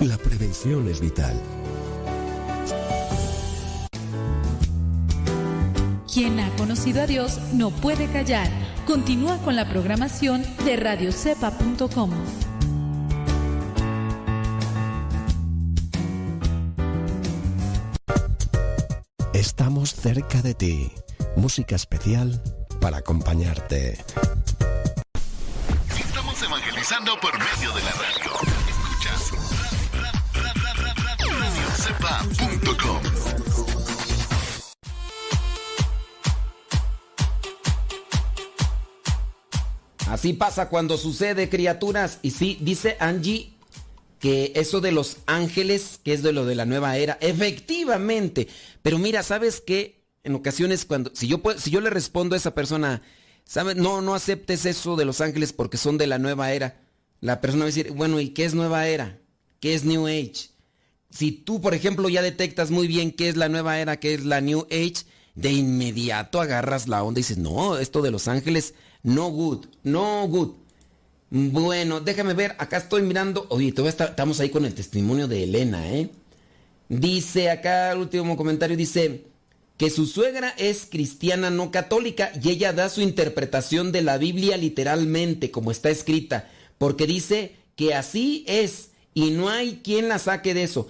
La 0.00 0.16
prevención 0.18 0.88
es 0.88 1.00
vital. 1.00 1.34
Quien 6.12 6.40
ha 6.40 6.54
conocido 6.56 7.02
a 7.02 7.06
Dios 7.06 7.38
no 7.52 7.70
puede 7.70 8.06
callar. 8.06 8.48
Continúa 8.86 9.38
con 9.38 9.56
la 9.56 9.68
programación 9.68 10.44
de 10.64 10.76
radiocepa.com. 10.76 12.10
Estamos 19.52 19.94
cerca 19.94 20.40
de 20.40 20.54
ti. 20.54 20.90
Música 21.36 21.76
especial 21.76 22.42
para 22.80 22.96
acompañarte. 22.96 23.98
Estamos 25.94 26.42
evangelizando 26.42 27.20
por 27.20 27.38
medio 27.38 27.70
de 27.74 27.82
la 27.82 27.90
radio. 27.90 28.32
Escuchas 28.66 29.30
radiocepa.com. 31.36 33.02
Así 40.08 40.32
pasa 40.32 40.70
cuando 40.70 40.96
sucede, 40.96 41.50
criaturas. 41.50 42.20
Y 42.22 42.30
sí, 42.30 42.56
dice 42.62 42.96
Angie 42.98 43.52
que 44.22 44.52
eso 44.54 44.80
de 44.80 44.92
los 44.92 45.16
ángeles, 45.26 45.98
que 46.04 46.12
es 46.12 46.22
de 46.22 46.32
lo 46.32 46.46
de 46.46 46.54
la 46.54 46.64
nueva 46.64 46.96
era, 46.96 47.18
efectivamente. 47.20 48.46
Pero 48.80 49.00
mira, 49.00 49.24
¿sabes 49.24 49.60
qué? 49.60 50.06
En 50.22 50.36
ocasiones 50.36 50.84
cuando, 50.84 51.10
si 51.12 51.26
yo, 51.26 51.42
si 51.58 51.72
yo 51.72 51.80
le 51.80 51.90
respondo 51.90 52.36
a 52.36 52.38
esa 52.38 52.54
persona, 52.54 53.02
¿sabes? 53.44 53.74
No, 53.74 54.00
no 54.00 54.14
aceptes 54.14 54.64
eso 54.64 54.94
de 54.94 55.06
los 55.06 55.20
ángeles 55.20 55.52
porque 55.52 55.76
son 55.76 55.98
de 55.98 56.06
la 56.06 56.20
nueva 56.20 56.52
era. 56.52 56.80
La 57.18 57.40
persona 57.40 57.64
va 57.64 57.70
a 57.70 57.72
decir, 57.74 57.90
bueno, 57.90 58.20
¿y 58.20 58.28
qué 58.28 58.44
es 58.44 58.54
nueva 58.54 58.86
era? 58.86 59.18
¿Qué 59.58 59.74
es 59.74 59.82
New 59.84 60.06
Age? 60.06 60.50
Si 61.10 61.32
tú, 61.32 61.60
por 61.60 61.74
ejemplo, 61.74 62.08
ya 62.08 62.22
detectas 62.22 62.70
muy 62.70 62.86
bien 62.86 63.10
qué 63.10 63.28
es 63.28 63.36
la 63.36 63.48
nueva 63.48 63.80
era, 63.80 63.98
qué 63.98 64.14
es 64.14 64.24
la 64.24 64.40
New 64.40 64.68
Age, 64.70 65.04
de 65.34 65.50
inmediato 65.50 66.40
agarras 66.40 66.86
la 66.86 67.02
onda 67.02 67.18
y 67.18 67.22
dices, 67.24 67.38
no, 67.38 67.76
esto 67.76 68.02
de 68.02 68.12
los 68.12 68.28
ángeles, 68.28 68.74
no 69.02 69.30
good, 69.30 69.66
no 69.82 70.28
good. 70.28 70.61
Bueno, 71.34 72.00
déjame 72.00 72.34
ver, 72.34 72.54
acá 72.58 72.76
estoy 72.76 73.00
mirando. 73.00 73.46
Oye, 73.48 73.72
todavía 73.72 73.88
está- 73.88 74.04
estamos 74.04 74.38
ahí 74.38 74.50
con 74.50 74.66
el 74.66 74.74
testimonio 74.74 75.28
de 75.28 75.44
Elena, 75.44 75.90
¿eh? 75.90 76.10
Dice 76.90 77.48
acá 77.48 77.92
el 77.92 78.00
último 78.00 78.36
comentario, 78.36 78.76
dice 78.76 79.24
que 79.78 79.88
su 79.88 80.04
suegra 80.04 80.50
es 80.58 80.84
cristiana 80.84 81.48
no 81.48 81.70
católica 81.70 82.32
y 82.42 82.50
ella 82.50 82.74
da 82.74 82.90
su 82.90 83.00
interpretación 83.00 83.92
de 83.92 84.02
la 84.02 84.18
Biblia 84.18 84.58
literalmente, 84.58 85.50
como 85.50 85.70
está 85.70 85.88
escrita, 85.88 86.50
porque 86.76 87.06
dice 87.06 87.56
que 87.76 87.94
así 87.94 88.44
es 88.46 88.90
y 89.14 89.30
no 89.30 89.48
hay 89.48 89.80
quien 89.82 90.08
la 90.08 90.18
saque 90.18 90.52
de 90.52 90.64
eso. 90.64 90.88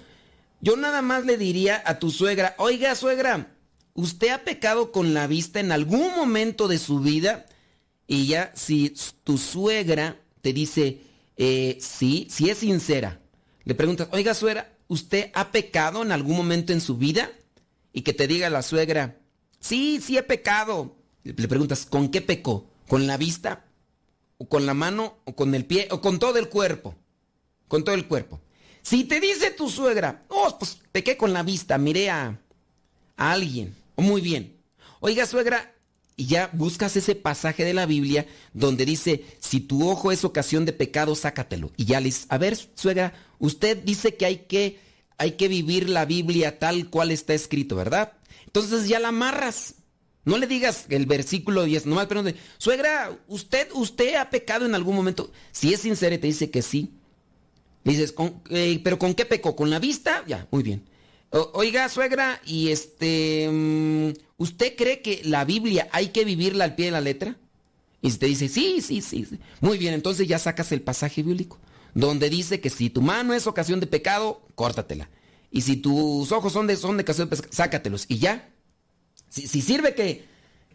Yo 0.60 0.76
nada 0.76 1.02
más 1.02 1.24
le 1.24 1.38
diría 1.38 1.80
a 1.86 2.00
tu 2.00 2.10
suegra, 2.10 2.56
oiga 2.58 2.96
suegra, 2.96 3.54
¿usted 3.94 4.30
ha 4.30 4.42
pecado 4.42 4.90
con 4.90 5.14
la 5.14 5.28
vista 5.28 5.60
en 5.60 5.70
algún 5.70 6.16
momento 6.16 6.66
de 6.66 6.78
su 6.78 6.98
vida? 6.98 7.46
Y 8.08 8.26
ya, 8.26 8.50
si 8.56 8.92
tu 9.22 9.38
suegra 9.38 10.16
te 10.42 10.52
dice, 10.52 11.00
eh, 11.36 11.78
sí, 11.80 12.26
si 12.30 12.50
es 12.50 12.58
sincera, 12.58 13.20
le 13.64 13.74
preguntas, 13.74 14.08
oiga 14.12 14.34
suegra, 14.34 14.76
¿usted 14.88 15.30
ha 15.34 15.50
pecado 15.52 16.02
en 16.02 16.12
algún 16.12 16.36
momento 16.36 16.72
en 16.72 16.80
su 16.80 16.98
vida? 16.98 17.30
Y 17.92 18.02
que 18.02 18.12
te 18.12 18.26
diga 18.26 18.50
la 18.50 18.62
suegra, 18.62 19.18
sí, 19.60 20.00
sí 20.02 20.18
he 20.18 20.22
pecado. 20.22 20.96
Le 21.24 21.48
preguntas, 21.48 21.86
¿con 21.86 22.08
qué 22.08 22.20
pecó? 22.20 22.68
¿Con 22.88 23.06
la 23.06 23.16
vista? 23.16 23.64
¿O 24.38 24.48
con 24.48 24.66
la 24.66 24.74
mano? 24.74 25.18
¿O 25.24 25.36
con 25.36 25.54
el 25.54 25.64
pie? 25.64 25.88
¿O 25.90 26.00
con 26.00 26.18
todo 26.18 26.38
el 26.38 26.48
cuerpo? 26.48 26.96
Con 27.68 27.84
todo 27.84 27.94
el 27.94 28.08
cuerpo. 28.08 28.40
Si 28.82 29.04
te 29.04 29.20
dice 29.20 29.52
tu 29.52 29.70
suegra, 29.70 30.24
oh, 30.28 30.56
pues 30.58 30.78
pequé 30.90 31.16
con 31.16 31.32
la 31.32 31.44
vista, 31.44 31.78
miré 31.78 32.10
a, 32.10 32.40
a 33.16 33.32
alguien. 33.32 33.76
Oh, 33.94 34.02
muy 34.02 34.20
bien. 34.20 34.56
Oiga, 35.00 35.26
suegra, 35.26 35.71
y 36.16 36.26
ya 36.26 36.50
buscas 36.52 36.96
ese 36.96 37.14
pasaje 37.14 37.64
de 37.64 37.74
la 37.74 37.86
Biblia 37.86 38.26
donde 38.52 38.84
dice, 38.84 39.24
si 39.40 39.60
tu 39.60 39.88
ojo 39.88 40.12
es 40.12 40.24
ocasión 40.24 40.64
de 40.64 40.72
pecado, 40.72 41.14
sácatelo. 41.14 41.72
Y 41.76 41.86
ya 41.86 42.00
le 42.00 42.12
a 42.28 42.38
ver, 42.38 42.56
suegra, 42.74 43.14
usted 43.38 43.78
dice 43.82 44.14
que 44.16 44.26
hay 44.26 44.36
que, 44.48 44.78
hay 45.18 45.32
que 45.32 45.48
vivir 45.48 45.88
la 45.88 46.04
Biblia 46.04 46.58
tal 46.58 46.90
cual 46.90 47.10
está 47.10 47.34
escrito, 47.34 47.76
¿verdad? 47.76 48.12
Entonces 48.46 48.88
ya 48.88 49.00
la 49.00 49.08
amarras. 49.08 49.76
No 50.24 50.38
le 50.38 50.46
digas 50.46 50.86
el 50.90 51.06
versículo 51.06 51.64
10, 51.64 51.86
nomás 51.86 52.06
pregunte, 52.06 52.36
suegra, 52.58 53.18
¿usted, 53.26 53.68
¿usted 53.74 54.14
ha 54.14 54.30
pecado 54.30 54.66
en 54.66 54.74
algún 54.74 54.94
momento? 54.94 55.32
Si 55.50 55.72
es 55.74 55.80
sincero 55.80 56.14
y 56.14 56.18
te 56.18 56.28
dice 56.28 56.50
que 56.50 56.62
sí, 56.62 56.92
le 57.82 57.92
dices, 57.92 58.12
"¿Con- 58.12 58.40
eh, 58.50 58.80
¿pero 58.84 58.98
con 58.98 59.14
qué 59.14 59.24
pecó? 59.24 59.56
¿Con 59.56 59.70
la 59.70 59.80
vista? 59.80 60.22
Ya, 60.28 60.46
muy 60.52 60.62
bien. 60.62 60.84
Oiga, 61.32 61.88
suegra, 61.88 62.42
y 62.44 62.68
este, 62.68 63.48
mm, 63.50 64.10
¿usted 64.36 64.76
cree 64.76 65.00
que 65.00 65.22
la 65.24 65.46
Biblia 65.46 65.88
hay 65.90 66.08
que 66.08 66.26
vivirla 66.26 66.64
al 66.64 66.74
pie 66.74 66.86
de 66.86 66.92
la 66.92 67.00
letra? 67.00 67.36
Y 68.02 68.10
si 68.10 68.18
te 68.18 68.26
dice, 68.26 68.48
sí, 68.48 68.82
sí, 68.82 69.00
sí, 69.00 69.24
sí. 69.24 69.38
Muy 69.62 69.78
bien, 69.78 69.94
entonces 69.94 70.28
ya 70.28 70.38
sacas 70.38 70.72
el 70.72 70.82
pasaje 70.82 71.22
bíblico, 71.22 71.58
donde 71.94 72.28
dice 72.28 72.60
que 72.60 72.68
si 72.68 72.90
tu 72.90 73.00
mano 73.00 73.32
es 73.32 73.46
ocasión 73.46 73.80
de 73.80 73.86
pecado, 73.86 74.42
córtatela. 74.54 75.08
Y 75.50 75.62
si 75.62 75.76
tus 75.76 76.30
ojos 76.32 76.52
son 76.52 76.66
de, 76.66 76.76
son 76.76 76.98
de 76.98 77.02
ocasión 77.02 77.30
de 77.30 77.36
pecado, 77.36 77.52
sácatelos. 77.54 78.04
Y 78.08 78.18
ya. 78.18 78.50
Si, 79.30 79.48
si 79.48 79.62
sirve 79.62 79.94
que, 79.94 80.26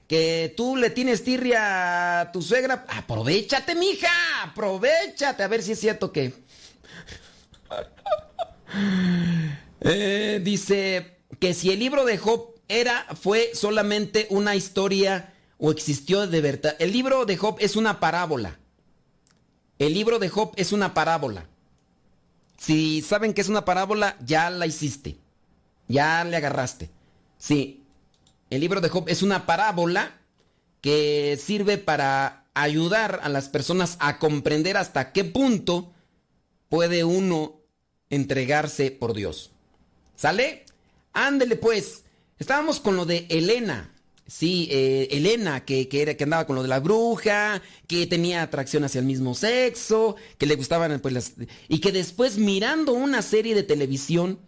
que 0.08 0.52
tú 0.58 0.76
le 0.76 0.90
tienes 0.90 1.24
tirria 1.24 2.22
a 2.22 2.32
tu 2.32 2.42
suegra, 2.42 2.88
aprovechate, 2.90 3.76
mija, 3.76 4.10
aprovechate, 4.44 5.44
a 5.44 5.48
ver 5.48 5.62
si 5.62 5.74
es 5.74 5.80
cierto 5.80 6.12
que... 6.12 6.34
Eh, 9.82 10.42
dice 10.44 11.18
que 11.40 11.54
si 11.54 11.72
el 11.72 11.80
libro 11.80 12.06
de 12.06 12.18
Job 12.18 12.56
era, 12.68 13.06
fue 13.20 13.52
solamente 13.54 14.28
una 14.30 14.56
historia 14.56 15.34
o 15.58 15.72
existió 15.72 16.28
de 16.28 16.42
verdad. 16.42 16.76
El 16.80 16.92
libro 16.92 17.26
de 17.26 17.38
Job 17.38 17.58
es 17.60 17.76
una 17.76 18.00
parábola. 18.00 18.60
El 19.80 19.94
libro 19.94 20.20
de 20.20 20.30
Job 20.30 20.54
es 20.56 20.72
una 20.72 20.94
parábola. 20.94 21.48
Si 22.58 23.02
saben 23.02 23.34
que 23.34 23.42
es 23.42 23.50
una 23.50 23.66
parábola, 23.66 24.18
ya 24.26 24.50
la 24.50 24.66
hiciste. 24.66 25.18
Ya 25.88 26.24
le 26.24 26.38
agarraste. 26.38 26.90
Sí. 27.38 27.84
El 28.50 28.62
libro 28.62 28.82
de 28.82 28.90
Job 28.90 29.06
es 29.08 29.22
una 29.22 29.46
parábola 29.46 30.18
que 30.82 31.40
sirve 31.42 31.78
para 31.78 32.46
ayudar 32.54 33.20
a 33.24 33.30
las 33.30 33.50
personas 33.50 33.98
a 34.00 34.18
comprender 34.20 34.78
hasta 34.78 35.12
qué 35.12 35.24
punto 35.24 35.92
puede 36.70 37.04
uno 37.04 37.62
entregarse 38.10 38.90
por 38.92 39.14
Dios. 39.14 39.52
¿Sale? 40.18 40.66
Ándele 41.14 41.56
pues. 41.56 42.04
Estábamos 42.38 42.82
con 42.82 42.98
lo 42.98 43.06
de 43.06 43.26
Elena. 43.30 43.94
Sí, 44.28 44.68
eh, 44.70 45.08
Elena, 45.12 45.64
que, 45.64 45.88
que, 45.88 46.02
era, 46.02 46.18
que 46.18 46.26
andaba 46.26 46.46
con 46.46 46.58
lo 46.58 46.62
de 46.62 46.68
la 46.68 46.82
bruja, 46.82 47.62
que 47.88 48.06
tenía 48.08 48.42
atracción 48.42 48.84
hacia 48.84 49.00
el 49.00 49.06
mismo 49.06 49.34
sexo, 49.34 50.18
que 50.38 50.46
le 50.46 50.58
gustaban 50.58 51.00
pues. 51.00 51.34
Y 51.70 51.80
que 51.80 51.94
después 51.94 52.38
mirando 52.38 52.92
una 52.92 53.22
serie 53.22 53.56
de 53.56 53.64
televisión 53.64 54.40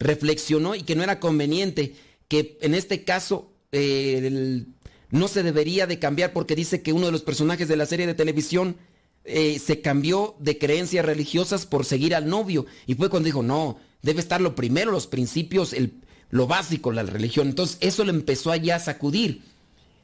reflexionó 0.00 0.74
y 0.74 0.82
que 0.82 0.96
no 0.96 1.04
era 1.04 1.20
conveniente, 1.20 1.94
que 2.26 2.58
en 2.62 2.74
este 2.74 3.04
caso 3.04 3.52
eh, 3.70 4.64
no 5.10 5.28
se 5.28 5.44
debería 5.44 5.86
de 5.86 6.00
cambiar 6.00 6.32
porque 6.32 6.56
dice 6.56 6.82
que 6.82 6.92
uno 6.92 7.06
de 7.06 7.12
los 7.12 7.22
personajes 7.22 7.68
de 7.68 7.76
la 7.76 7.86
serie 7.86 8.08
de 8.08 8.14
televisión 8.14 8.76
eh, 9.24 9.60
se 9.60 9.80
cambió 9.80 10.34
de 10.40 10.58
creencias 10.58 11.04
religiosas 11.04 11.64
por 11.64 11.84
seguir 11.84 12.14
al 12.16 12.28
novio. 12.28 12.66
Y 12.86 12.94
fue 12.94 13.08
cuando 13.08 13.26
dijo, 13.26 13.44
no, 13.44 13.78
debe 14.02 14.20
estar 14.20 14.40
lo 14.40 14.54
primero, 14.54 14.90
los 14.90 15.06
principios, 15.06 15.72
el, 15.72 15.94
lo 16.30 16.46
básico, 16.46 16.92
la 16.92 17.02
religión. 17.04 17.48
Entonces 17.48 17.78
eso 17.80 18.04
le 18.04 18.10
empezó 18.10 18.50
allá 18.50 18.76
a 18.76 18.80
sacudir. 18.80 19.42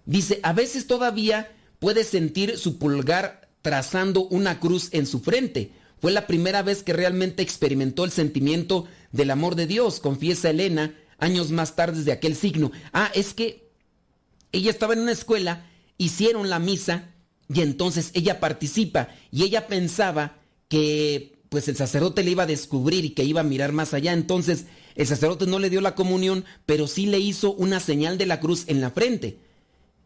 Dice, 0.07 0.41
a 0.43 0.53
veces 0.53 0.87
todavía 0.87 1.53
puede 1.79 2.05
sentir 2.05 2.57
su 2.57 2.79
pulgar 2.79 3.49
trazando 3.63 4.27
una 4.29 4.61
cruz 4.61 4.89
en 4.93 5.07
su 5.07 5.21
frente. 5.21 5.73
Fue 6.01 6.13
la 6.13 6.27
primera 6.27 6.63
vez 6.63 6.83
que 6.83 6.93
realmente 6.93 7.43
experimentó 7.43 8.05
el 8.05 8.11
sentimiento 8.11 8.87
del 9.13 9.31
amor 9.31 9.57
de 9.57 9.67
Dios, 9.67 10.01
confiesa 10.01 10.51
Elena, 10.51 10.95
años 11.19 11.51
más 11.51 11.75
tarde 11.75 12.05
de 12.05 12.13
aquel 12.13 12.37
signo. 12.37 12.71
Ah, 12.93 13.11
es 13.15 13.35
que 13.35 13.69
ella 14.53 14.71
estaba 14.71 14.95
en 14.95 15.01
una 15.01 15.13
escuela, 15.13 15.67
hicieron 15.97 16.49
la 16.49 16.59
misa 16.59 17.15
y 17.53 17.63
entonces 17.63 18.11
ella 18.15 18.41
participa 18.41 19.09
y 19.31 19.43
ella 19.43 19.67
pensaba 19.67 20.37
que 20.69 21.38
pues 21.49 21.69
el 21.69 21.77
sacerdote 21.77 22.23
le 22.23 22.33
iba 22.33 22.43
a 22.43 22.47
descubrir 22.47 23.05
y 23.05 23.11
que 23.11 23.25
iba 23.25 23.41
a 23.41 23.45
mirar 23.45 23.73
más 23.73 23.95
allá. 23.95 24.13
Entonces 24.13 24.67
el 24.95 25.07
sacerdote 25.07 25.47
no 25.47 25.59
le 25.59 25.71
dio 25.71 25.81
la 25.81 25.95
comunión, 25.95 26.45
pero 26.67 26.87
sí 26.87 27.07
le 27.07 27.19
hizo 27.19 27.55
una 27.55 27.81
señal 27.81 28.19
de 28.19 28.27
la 28.27 28.41
cruz 28.41 28.65
en 28.67 28.81
la 28.81 28.91
frente. 28.91 29.39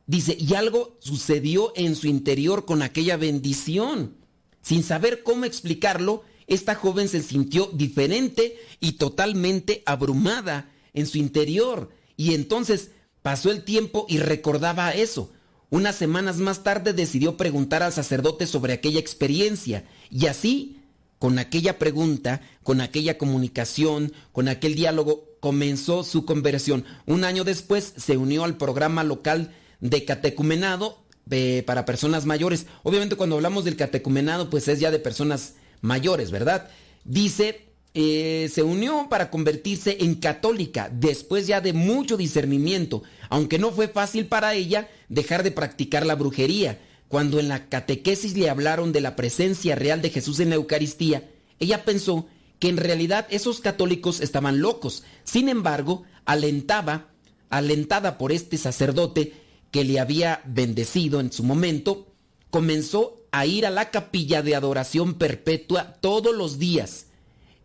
Dice, 0.07 0.37
y 0.39 0.55
algo 0.55 0.99
sucedió 1.01 1.73
en 1.77 1.97
su 1.97 2.07
interior 2.09 2.65
con 2.65 2.83
aquella 2.83 3.17
bendición. 3.17 4.17
Sin 4.61 4.83
saber 4.83 5.23
cómo 5.23 5.45
explicarlo, 5.45 6.25
esta 6.47 6.75
joven 6.75 7.09
se 7.09 7.23
sintió 7.23 7.71
diferente 7.73 8.59
y 8.81 8.93
totalmente 8.93 9.83
abrumada 9.87 10.71
en 10.93 11.07
su 11.07 11.19
interior. 11.19 11.91
Y 12.17 12.35
entonces 12.35 12.91
pasó 13.23 13.51
el 13.51 13.65
tiempo 13.65 14.07
y 14.09 14.19
recordaba 14.19 14.91
eso. 14.91 15.33
Unas 15.71 15.97
semanas 15.97 16.37
más 16.37 16.63
tarde 16.63 16.93
decidió 16.93 17.39
preguntar 17.39 17.83
al 17.83 17.95
sacerdote 17.95 18.47
sobre 18.47 18.75
aquella 18.75 19.01
experiencia. 19.01 19.85
Y 20.11 20.27
así, 20.27 20.82
con 21.23 21.39
aquella 21.39 21.79
pregunta, 21.79 22.41
con 22.65 22.81
aquella 22.81 23.17
comunicación, 23.17 24.13
con 24.33 24.49
aquel 24.49 24.75
diálogo, 24.75 25.37
comenzó 25.39 26.03
su 26.03 26.25
conversión. 26.25 26.85
Un 27.07 27.23
año 27.23 27.45
después 27.45 27.95
se 27.97 28.17
unió 28.17 28.43
al 28.43 28.57
programa 28.57 29.05
local 29.05 29.55
de 29.79 30.05
catecumenado 30.05 30.99
eh, 31.31 31.63
para 31.65 31.85
personas 31.85 32.27
mayores. 32.27 32.67
Obviamente 32.83 33.15
cuando 33.15 33.37
hablamos 33.37 33.65
del 33.65 33.77
catecumenado, 33.77 34.51
pues 34.51 34.67
es 34.67 34.81
ya 34.81 34.91
de 34.91 34.99
personas 34.99 35.55
mayores, 35.81 36.33
¿verdad? 36.33 36.69
Dice, 37.05 37.69
eh, 37.95 38.51
se 38.53 38.65
unió 38.65 39.07
para 39.09 39.31
convertirse 39.31 39.99
en 40.01 40.17
católica 40.17 40.91
después 40.93 41.47
ya 41.47 41.61
de 41.61 41.73
mucho 41.73 42.17
discernimiento, 42.17 43.05
aunque 43.29 43.61
no 43.61 43.71
fue 43.71 43.87
fácil 43.87 44.27
para 44.27 44.55
ella 44.55 44.89
dejar 45.09 45.45
de 45.45 45.53
practicar 45.53 46.05
la 46.05 46.17
brujería. 46.17 46.81
Cuando 47.13 47.39
en 47.39 47.49
la 47.49 47.69
catequesis 47.69 48.39
le 48.39 48.49
hablaron 48.49 48.91
de 48.91 49.03
la 49.03 49.17
presencia 49.17 49.75
real 49.75 50.01
de 50.01 50.09
Jesús 50.09 50.41
en 50.41 50.49
la 50.49 50.55
Eucaristía, 50.55 51.29
ella 51.59 51.85
pensó 51.85 52.27
que 52.59 52.71
en 52.71 52.79
realidad 52.79 53.27
esos 53.29 53.61
católicos 53.61 54.23
estaban 54.23 54.63
locos. 54.63 55.05
Sin 55.23 55.51
embargo, 55.51 56.05
alentaba, 56.25 57.11
alentada 57.51 58.17
por 58.17 58.33
este 58.33 58.57
sacerdote, 58.57 59.35
que 59.71 59.85
le 59.85 60.01
había 60.01 60.41
bendecido 60.47 61.21
en 61.21 61.31
su 61.31 61.45
momento, 61.45 62.07
comenzó 62.49 63.27
a 63.31 63.45
ir 63.45 63.67
a 63.67 63.71
la 63.71 63.91
capilla 63.91 64.41
de 64.41 64.57
adoración 64.57 65.13
perpetua 65.13 65.99
todos 66.01 66.35
los 66.35 66.59
días 66.59 67.09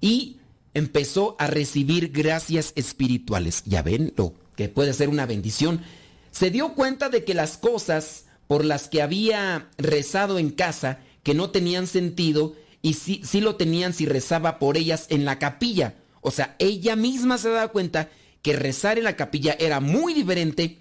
y 0.01 0.41
empezó 0.73 1.37
a 1.39 1.47
recibir 1.47 2.11
gracias 2.11 2.73
espirituales. 2.75 3.63
Ya 3.65 3.81
ven 3.81 4.11
lo 4.17 4.33
que 4.57 4.67
puede 4.67 4.93
ser 4.93 5.07
una 5.07 5.25
bendición. 5.25 5.83
Se 6.31 6.51
dio 6.51 6.73
cuenta 6.73 7.07
de 7.07 7.23
que 7.23 7.33
las 7.33 7.57
cosas 7.57 8.25
por 8.47 8.65
las 8.65 8.87
que 8.87 9.01
había 9.01 9.69
rezado 9.77 10.39
en 10.39 10.49
casa, 10.49 10.99
que 11.23 11.33
no 11.33 11.49
tenían 11.49 11.87
sentido, 11.87 12.55
y 12.81 12.93
sí, 12.93 13.21
sí 13.23 13.41
lo 13.41 13.55
tenían 13.55 13.93
si 13.93 14.05
rezaba 14.05 14.59
por 14.59 14.77
ellas 14.77 15.07
en 15.09 15.25
la 15.25 15.39
capilla. 15.39 15.95
O 16.21 16.31
sea, 16.31 16.55
ella 16.59 16.95
misma 16.95 17.37
se 17.37 17.49
daba 17.49 17.67
cuenta 17.69 18.09
que 18.41 18.53
rezar 18.53 18.97
en 18.97 19.03
la 19.03 19.15
capilla 19.15 19.55
era 19.59 19.79
muy 19.79 20.13
diferente 20.13 20.79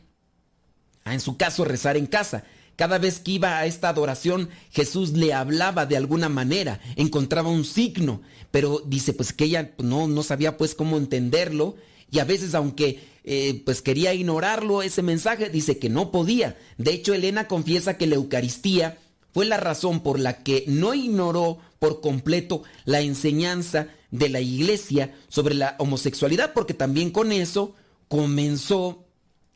a, 1.05 1.15
en 1.15 1.21
su 1.21 1.37
caso, 1.37 1.65
rezar 1.65 1.97
en 1.97 2.07
casa. 2.07 2.45
Cada 2.77 2.99
vez 2.99 3.21
que 3.21 3.33
iba 3.33 3.59
a 3.59 3.67
esta 3.67 3.89
adoración, 3.89 4.51
Jesús 4.71 5.13
le 5.13 5.33
hablaba 5.33 5.87
de 5.87 5.97
alguna 5.97 6.29
manera, 6.29 6.81
encontraba 6.97 7.49
un 7.49 7.65
signo, 7.65 8.21
pero 8.51 8.83
dice 8.85 9.15
pues 9.15 9.33
que 9.33 9.45
ella 9.45 9.75
no, 9.79 10.09
no 10.09 10.23
sabía 10.23 10.59
pues 10.59 10.75
cómo 10.75 10.99
entenderlo 10.99 11.77
y 12.11 12.19
a 12.19 12.25
veces 12.25 12.55
aunque 12.55 13.01
eh, 13.25 13.63
pues 13.65 13.83
quería 13.83 14.15
ignorarlo 14.15 14.83
ese 14.83 15.03
mensaje, 15.03 15.51
dice 15.51 15.79
que 15.79 15.89
no 15.89 16.13
podía. 16.13 16.57
De 16.79 16.93
hecho, 16.93 17.13
Elena 17.13 17.49
confiesa 17.49 17.99
que 17.99 18.07
la 18.07 18.15
Eucaristía 18.15 18.99
fue 19.35 19.47
la 19.47 19.57
razón 19.57 20.01
por 20.01 20.21
la 20.21 20.45
que 20.45 20.65
no 20.69 20.95
ignoró 20.95 21.59
por 21.79 22.01
completo 22.01 22.63
la 22.85 23.01
enseñanza 23.01 23.89
de 24.11 24.29
la 24.29 24.41
iglesia 24.41 25.15
sobre 25.29 25.55
la 25.55 25.75
homosexualidad, 25.79 26.53
porque 26.55 26.73
también 26.73 27.11
con 27.11 27.33
eso 27.33 27.75
comenzó, 28.09 29.05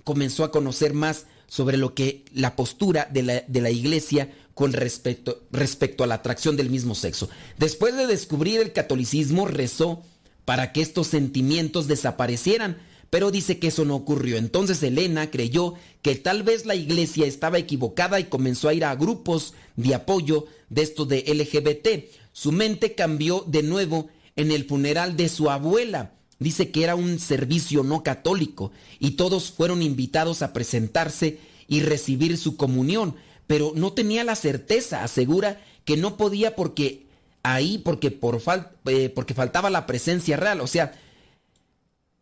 comenzó 0.04 0.44
a 0.44 0.50
conocer 0.50 0.92
más 0.92 1.26
sobre 1.46 1.76
lo 1.76 1.94
que 1.94 2.24
la 2.32 2.56
postura 2.56 3.08
de 3.10 3.22
la, 3.22 3.44
de 3.46 3.60
la 3.60 3.70
iglesia 3.70 4.32
con 4.54 4.72
respecto, 4.72 5.44
respecto 5.52 6.04
a 6.04 6.06
la 6.06 6.16
atracción 6.16 6.56
del 6.56 6.70
mismo 6.70 6.94
sexo. 6.94 7.30
Después 7.56 7.96
de 7.96 8.06
descubrir 8.06 8.60
el 8.60 8.72
catolicismo, 8.72 9.46
rezó 9.46 10.02
para 10.44 10.72
que 10.72 10.80
estos 10.80 11.06
sentimientos 11.06 11.86
desaparecieran, 11.86 12.78
pero 13.10 13.30
dice 13.30 13.58
que 13.58 13.68
eso 13.68 13.84
no 13.84 13.96
ocurrió. 13.96 14.36
Entonces 14.36 14.82
Elena 14.82 15.30
creyó 15.30 15.74
que 16.02 16.14
tal 16.14 16.42
vez 16.42 16.66
la 16.66 16.74
iglesia 16.74 17.26
estaba 17.26 17.58
equivocada 17.58 18.20
y 18.20 18.24
comenzó 18.24 18.68
a 18.68 18.74
ir 18.74 18.84
a 18.84 18.94
grupos 18.94 19.54
de 19.76 19.94
apoyo 19.94 20.46
de 20.68 20.82
esto 20.82 21.06
de 21.06 21.24
LGBT. 21.26 22.12
Su 22.32 22.52
mente 22.52 22.94
cambió 22.94 23.44
de 23.46 23.62
nuevo 23.62 24.08
en 24.36 24.52
el 24.52 24.64
funeral 24.64 25.16
de 25.16 25.28
su 25.28 25.50
abuela 25.50 26.12
dice 26.40 26.70
que 26.70 26.82
era 26.82 26.96
un 26.96 27.20
servicio 27.20 27.84
no 27.84 28.02
católico 28.02 28.72
y 28.98 29.12
todos 29.12 29.52
fueron 29.52 29.82
invitados 29.82 30.42
a 30.42 30.52
presentarse 30.52 31.38
y 31.68 31.80
recibir 31.80 32.36
su 32.36 32.56
comunión, 32.56 33.14
pero 33.46 33.72
no 33.76 33.92
tenía 33.92 34.24
la 34.24 34.34
certeza, 34.34 35.04
asegura 35.04 35.60
que 35.84 35.96
no 35.96 36.16
podía 36.16 36.56
porque 36.56 37.06
ahí, 37.42 37.78
porque, 37.78 38.10
por 38.10 38.40
eh, 38.86 39.08
porque 39.08 39.34
faltaba 39.34 39.70
la 39.70 39.86
presencia 39.86 40.36
real, 40.36 40.60
o 40.60 40.66
sea, 40.66 40.92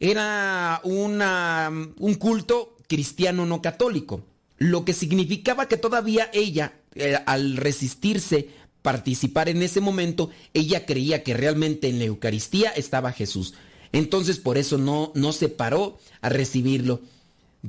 era 0.00 0.80
una, 0.84 1.70
un 1.98 2.14
culto 2.14 2.76
cristiano 2.86 3.46
no 3.46 3.60
católico, 3.60 4.24
lo 4.58 4.84
que 4.84 4.92
significaba 4.92 5.66
que 5.68 5.76
todavía 5.76 6.30
ella, 6.32 6.74
eh, 6.94 7.16
al 7.26 7.56
resistirse 7.56 8.48
participar 8.82 9.48
en 9.48 9.62
ese 9.62 9.80
momento, 9.80 10.30
ella 10.54 10.86
creía 10.86 11.22
que 11.22 11.34
realmente 11.34 11.88
en 11.88 11.98
la 11.98 12.06
Eucaristía 12.06 12.70
estaba 12.70 13.12
Jesús. 13.12 13.54
Entonces 13.92 14.38
por 14.38 14.58
eso 14.58 14.78
no, 14.78 15.12
no 15.14 15.32
se 15.32 15.48
paró 15.48 15.98
a 16.20 16.28
recibirlo. 16.28 17.00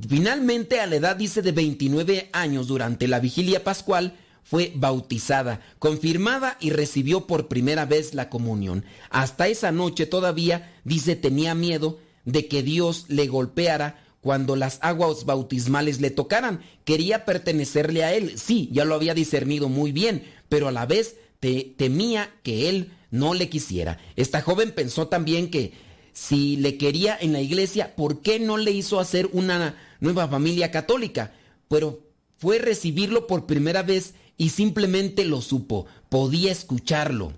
Finalmente 0.08 0.80
a 0.80 0.86
la 0.86 0.96
edad 0.96 1.16
dice 1.16 1.42
de 1.42 1.52
29 1.52 2.30
años 2.32 2.68
durante 2.68 3.08
la 3.08 3.20
vigilia 3.20 3.64
pascual 3.64 4.14
fue 4.42 4.72
bautizada, 4.74 5.60
confirmada 5.78 6.56
y 6.60 6.70
recibió 6.70 7.26
por 7.26 7.48
primera 7.48 7.86
vez 7.86 8.14
la 8.14 8.28
comunión. 8.28 8.84
Hasta 9.10 9.48
esa 9.48 9.72
noche 9.72 10.06
todavía 10.06 10.72
dice 10.84 11.16
tenía 11.16 11.54
miedo 11.54 11.98
de 12.24 12.48
que 12.48 12.62
Dios 12.62 13.06
le 13.08 13.26
golpeara 13.26 14.02
cuando 14.20 14.56
las 14.56 14.78
aguas 14.82 15.24
bautismales 15.24 16.00
le 16.00 16.10
tocaran. 16.10 16.60
Quería 16.84 17.24
pertenecerle 17.24 18.04
a 18.04 18.14
él, 18.14 18.38
sí, 18.38 18.68
ya 18.72 18.84
lo 18.84 18.94
había 18.94 19.14
discernido 19.14 19.68
muy 19.68 19.92
bien, 19.92 20.24
pero 20.48 20.68
a 20.68 20.72
la 20.72 20.86
vez 20.86 21.16
temía 21.40 22.30
que 22.42 22.68
él 22.68 22.92
no 23.10 23.34
le 23.34 23.48
quisiera. 23.48 23.98
Esta 24.16 24.42
joven 24.42 24.72
pensó 24.72 25.08
también 25.08 25.50
que 25.50 25.72
si 26.12 26.56
le 26.56 26.76
quería 26.76 27.16
en 27.18 27.32
la 27.32 27.40
iglesia, 27.40 27.94
¿por 27.96 28.20
qué 28.20 28.38
no 28.38 28.56
le 28.56 28.72
hizo 28.72 29.00
hacer 29.00 29.28
una 29.32 29.76
nueva 30.00 30.28
familia 30.28 30.70
católica? 30.70 31.32
Pero 31.68 32.00
fue 32.36 32.58
recibirlo 32.58 33.26
por 33.26 33.46
primera 33.46 33.82
vez 33.82 34.14
y 34.40 34.48
simplemente 34.48 35.26
lo 35.26 35.42
supo, 35.42 35.84
podía 36.08 36.50
escucharlo. 36.50 37.34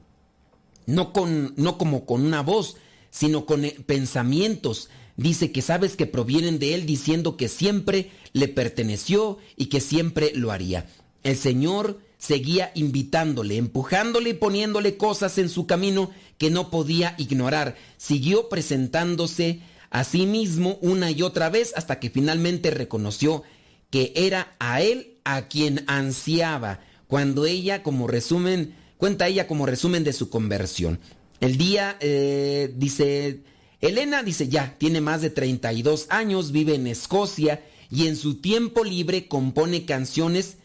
No, 0.86 1.12
con, 1.12 1.52
no 1.56 1.76
como 1.76 2.06
con 2.06 2.24
una 2.24 2.42
voz, 2.42 2.76
sino 3.10 3.44
con 3.44 3.64
eh, 3.64 3.74
pensamientos. 3.84 4.88
Dice 5.16 5.50
que 5.50 5.62
sabes 5.62 5.96
que 5.96 6.06
provienen 6.06 6.60
de 6.60 6.74
él 6.74 6.86
diciendo 6.86 7.36
que 7.36 7.48
siempre 7.48 8.12
le 8.32 8.46
perteneció 8.46 9.38
y 9.56 9.66
que 9.66 9.80
siempre 9.80 10.30
lo 10.36 10.52
haría. 10.52 10.86
El 11.24 11.36
Señor 11.36 11.98
seguía 12.18 12.70
invitándole, 12.76 13.56
empujándole 13.56 14.30
y 14.30 14.34
poniéndole 14.34 14.96
cosas 14.96 15.38
en 15.38 15.48
su 15.48 15.66
camino 15.66 16.12
que 16.38 16.50
no 16.50 16.70
podía 16.70 17.16
ignorar. 17.18 17.74
Siguió 17.96 18.48
presentándose 18.48 19.58
a 19.90 20.04
sí 20.04 20.24
mismo 20.24 20.78
una 20.80 21.10
y 21.10 21.22
otra 21.22 21.50
vez 21.50 21.72
hasta 21.74 21.98
que 21.98 22.10
finalmente 22.10 22.70
reconoció 22.70 23.42
que 23.90 24.12
era 24.14 24.54
a 24.60 24.82
él 24.82 25.18
a 25.24 25.48
quien 25.48 25.84
ansiaba, 25.86 26.80
cuando 27.12 27.44
ella, 27.44 27.82
como 27.82 28.06
resumen, 28.06 28.74
cuenta 28.96 29.28
ella 29.28 29.46
como 29.46 29.66
resumen 29.66 30.02
de 30.02 30.14
su 30.14 30.30
conversión. 30.30 30.98
El 31.40 31.58
día, 31.58 31.98
eh, 32.00 32.72
dice, 32.74 33.42
Elena 33.82 34.22
dice 34.22 34.48
ya, 34.48 34.78
tiene 34.78 35.02
más 35.02 35.20
de 35.20 35.28
32 35.28 36.06
años, 36.08 36.52
vive 36.52 36.74
en 36.74 36.86
Escocia 36.86 37.62
y 37.90 38.06
en 38.06 38.16
su 38.16 38.36
tiempo 38.36 38.82
libre 38.82 39.28
compone 39.28 39.84
canciones 39.84 40.56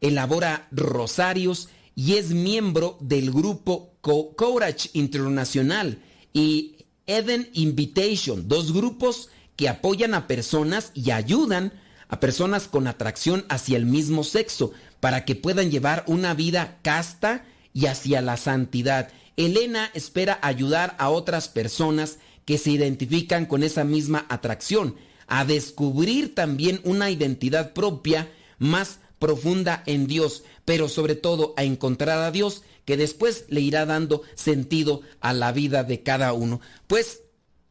elabora 0.00 0.68
rosarios 0.70 1.70
y 1.96 2.12
es 2.12 2.30
miembro 2.30 2.98
del 3.00 3.32
grupo 3.32 3.96
Courage 4.00 4.90
Internacional 4.92 5.98
y 6.32 6.76
Eden 7.08 7.50
Invitation, 7.52 8.46
dos 8.46 8.72
grupos 8.72 9.30
que 9.56 9.68
apoyan 9.68 10.14
a 10.14 10.28
personas 10.28 10.92
y 10.94 11.10
ayudan 11.10 11.72
a 12.06 12.20
personas 12.20 12.68
con 12.68 12.86
atracción 12.86 13.44
hacia 13.48 13.76
el 13.76 13.86
mismo 13.86 14.22
sexo 14.22 14.72
para 15.06 15.24
que 15.24 15.36
puedan 15.36 15.70
llevar 15.70 16.02
una 16.08 16.34
vida 16.34 16.80
casta 16.82 17.44
y 17.72 17.86
hacia 17.86 18.20
la 18.22 18.36
santidad. 18.36 19.12
Elena 19.36 19.88
espera 19.94 20.40
ayudar 20.42 20.96
a 20.98 21.10
otras 21.10 21.46
personas 21.48 22.18
que 22.44 22.58
se 22.58 22.72
identifican 22.72 23.46
con 23.46 23.62
esa 23.62 23.84
misma 23.84 24.26
atracción, 24.28 24.96
a 25.28 25.44
descubrir 25.44 26.34
también 26.34 26.80
una 26.82 27.08
identidad 27.08 27.72
propia 27.72 28.28
más 28.58 28.98
profunda 29.20 29.84
en 29.86 30.08
Dios, 30.08 30.42
pero 30.64 30.88
sobre 30.88 31.14
todo 31.14 31.54
a 31.56 31.62
encontrar 31.62 32.18
a 32.18 32.32
Dios 32.32 32.64
que 32.84 32.96
después 32.96 33.44
le 33.46 33.60
irá 33.60 33.86
dando 33.86 34.22
sentido 34.34 35.02
a 35.20 35.32
la 35.32 35.52
vida 35.52 35.84
de 35.84 36.02
cada 36.02 36.32
uno. 36.32 36.60
Pues 36.88 37.22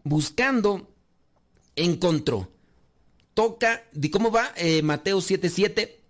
buscando, 0.06 0.90
encontró. 1.76 2.50
Toca, 3.34 3.84
¿cómo 4.10 4.32
va? 4.32 4.54
Eh, 4.56 4.82
Mateo 4.84 5.20
7:7, 5.20 6.05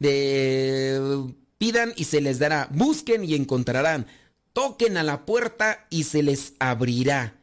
pidan 0.00 1.92
y 1.96 2.04
se 2.04 2.20
les 2.20 2.38
dará, 2.38 2.68
busquen 2.72 3.24
y 3.24 3.34
encontrarán, 3.34 4.06
toquen 4.52 4.96
a 4.96 5.02
la 5.02 5.26
puerta 5.26 5.86
y 5.90 6.04
se 6.04 6.22
les 6.22 6.54
abrirá. 6.58 7.36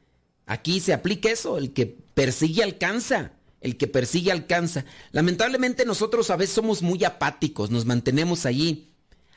Aquí 0.46 0.80
se 0.80 0.94
aplica 0.94 1.30
eso, 1.30 1.58
el 1.58 1.74
que 1.74 1.86
persigue 1.86 2.64
alcanza, 2.64 3.32
el 3.62 3.78
que 3.78 3.88
persigue 3.88 4.32
alcanza. 4.32 4.86
Lamentablemente 5.12 5.86
nosotros 5.86 6.30
a 6.30 6.36
veces 6.36 6.56
somos 6.56 6.82
muy 6.82 7.04
apáticos, 7.04 7.70
nos 7.70 7.86
mantenemos 7.86 8.46
allí 8.46 8.94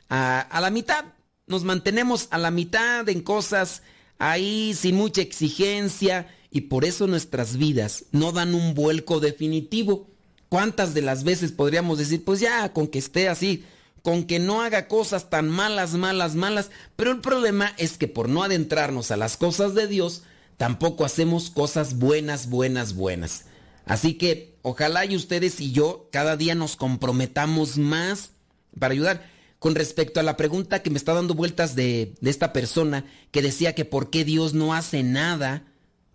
a 0.09 0.59
la 0.61 0.71
mitad, 0.71 1.05
nos 1.47 1.63
mantenemos 1.63 2.27
a 2.31 2.37
la 2.37 2.51
mitad 2.51 3.07
en 3.07 3.21
cosas 3.21 3.83
ahí 4.21 4.73
sin 4.75 4.95
mucha 4.95 5.21
exigencia 5.21 6.27
y 6.51 6.61
por 6.61 6.85
eso 6.85 7.07
nuestras 7.07 7.57
vidas 7.57 8.05
no 8.11 8.31
dan 8.31 8.53
un 8.53 8.75
vuelco 8.75 9.19
definitivo. 9.19 10.10
¿Cuántas 10.51 10.93
de 10.93 11.01
las 11.01 11.23
veces 11.23 11.53
podríamos 11.53 11.97
decir, 11.97 12.25
pues 12.25 12.41
ya, 12.41 12.73
con 12.73 12.89
que 12.89 12.99
esté 12.99 13.29
así, 13.29 13.63
con 14.01 14.25
que 14.25 14.37
no 14.37 14.61
haga 14.61 14.89
cosas 14.89 15.29
tan 15.29 15.47
malas, 15.47 15.93
malas, 15.93 16.35
malas? 16.35 16.71
Pero 16.97 17.11
el 17.11 17.21
problema 17.21 17.71
es 17.77 17.97
que 17.97 18.09
por 18.09 18.27
no 18.27 18.43
adentrarnos 18.43 19.11
a 19.11 19.15
las 19.15 19.37
cosas 19.37 19.75
de 19.75 19.87
Dios, 19.87 20.23
tampoco 20.57 21.05
hacemos 21.05 21.51
cosas 21.51 21.99
buenas, 21.99 22.49
buenas, 22.49 22.95
buenas. 22.95 23.45
Así 23.85 24.15
que 24.15 24.57
ojalá 24.61 25.05
y 25.05 25.15
ustedes 25.15 25.61
y 25.61 25.71
yo 25.71 26.09
cada 26.11 26.35
día 26.35 26.53
nos 26.53 26.75
comprometamos 26.75 27.77
más 27.77 28.31
para 28.77 28.91
ayudar. 28.91 29.29
Con 29.57 29.73
respecto 29.73 30.19
a 30.19 30.23
la 30.23 30.35
pregunta 30.35 30.83
que 30.83 30.89
me 30.89 30.97
está 30.97 31.13
dando 31.13 31.33
vueltas 31.33 31.77
de, 31.77 32.13
de 32.19 32.29
esta 32.29 32.51
persona 32.51 33.05
que 33.31 33.41
decía 33.41 33.73
que 33.73 33.85
por 33.85 34.09
qué 34.09 34.25
Dios 34.25 34.53
no 34.53 34.73
hace 34.73 35.01
nada 35.01 35.70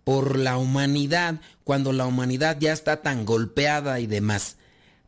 por 0.07 0.37
la 0.37 0.57
humanidad 0.57 1.41
cuando 1.65 1.91
la 1.91 2.05
humanidad 2.05 2.55
ya 2.61 2.71
está 2.71 3.01
tan 3.01 3.25
golpeada 3.25 3.99
y 3.99 4.07
demás. 4.07 4.55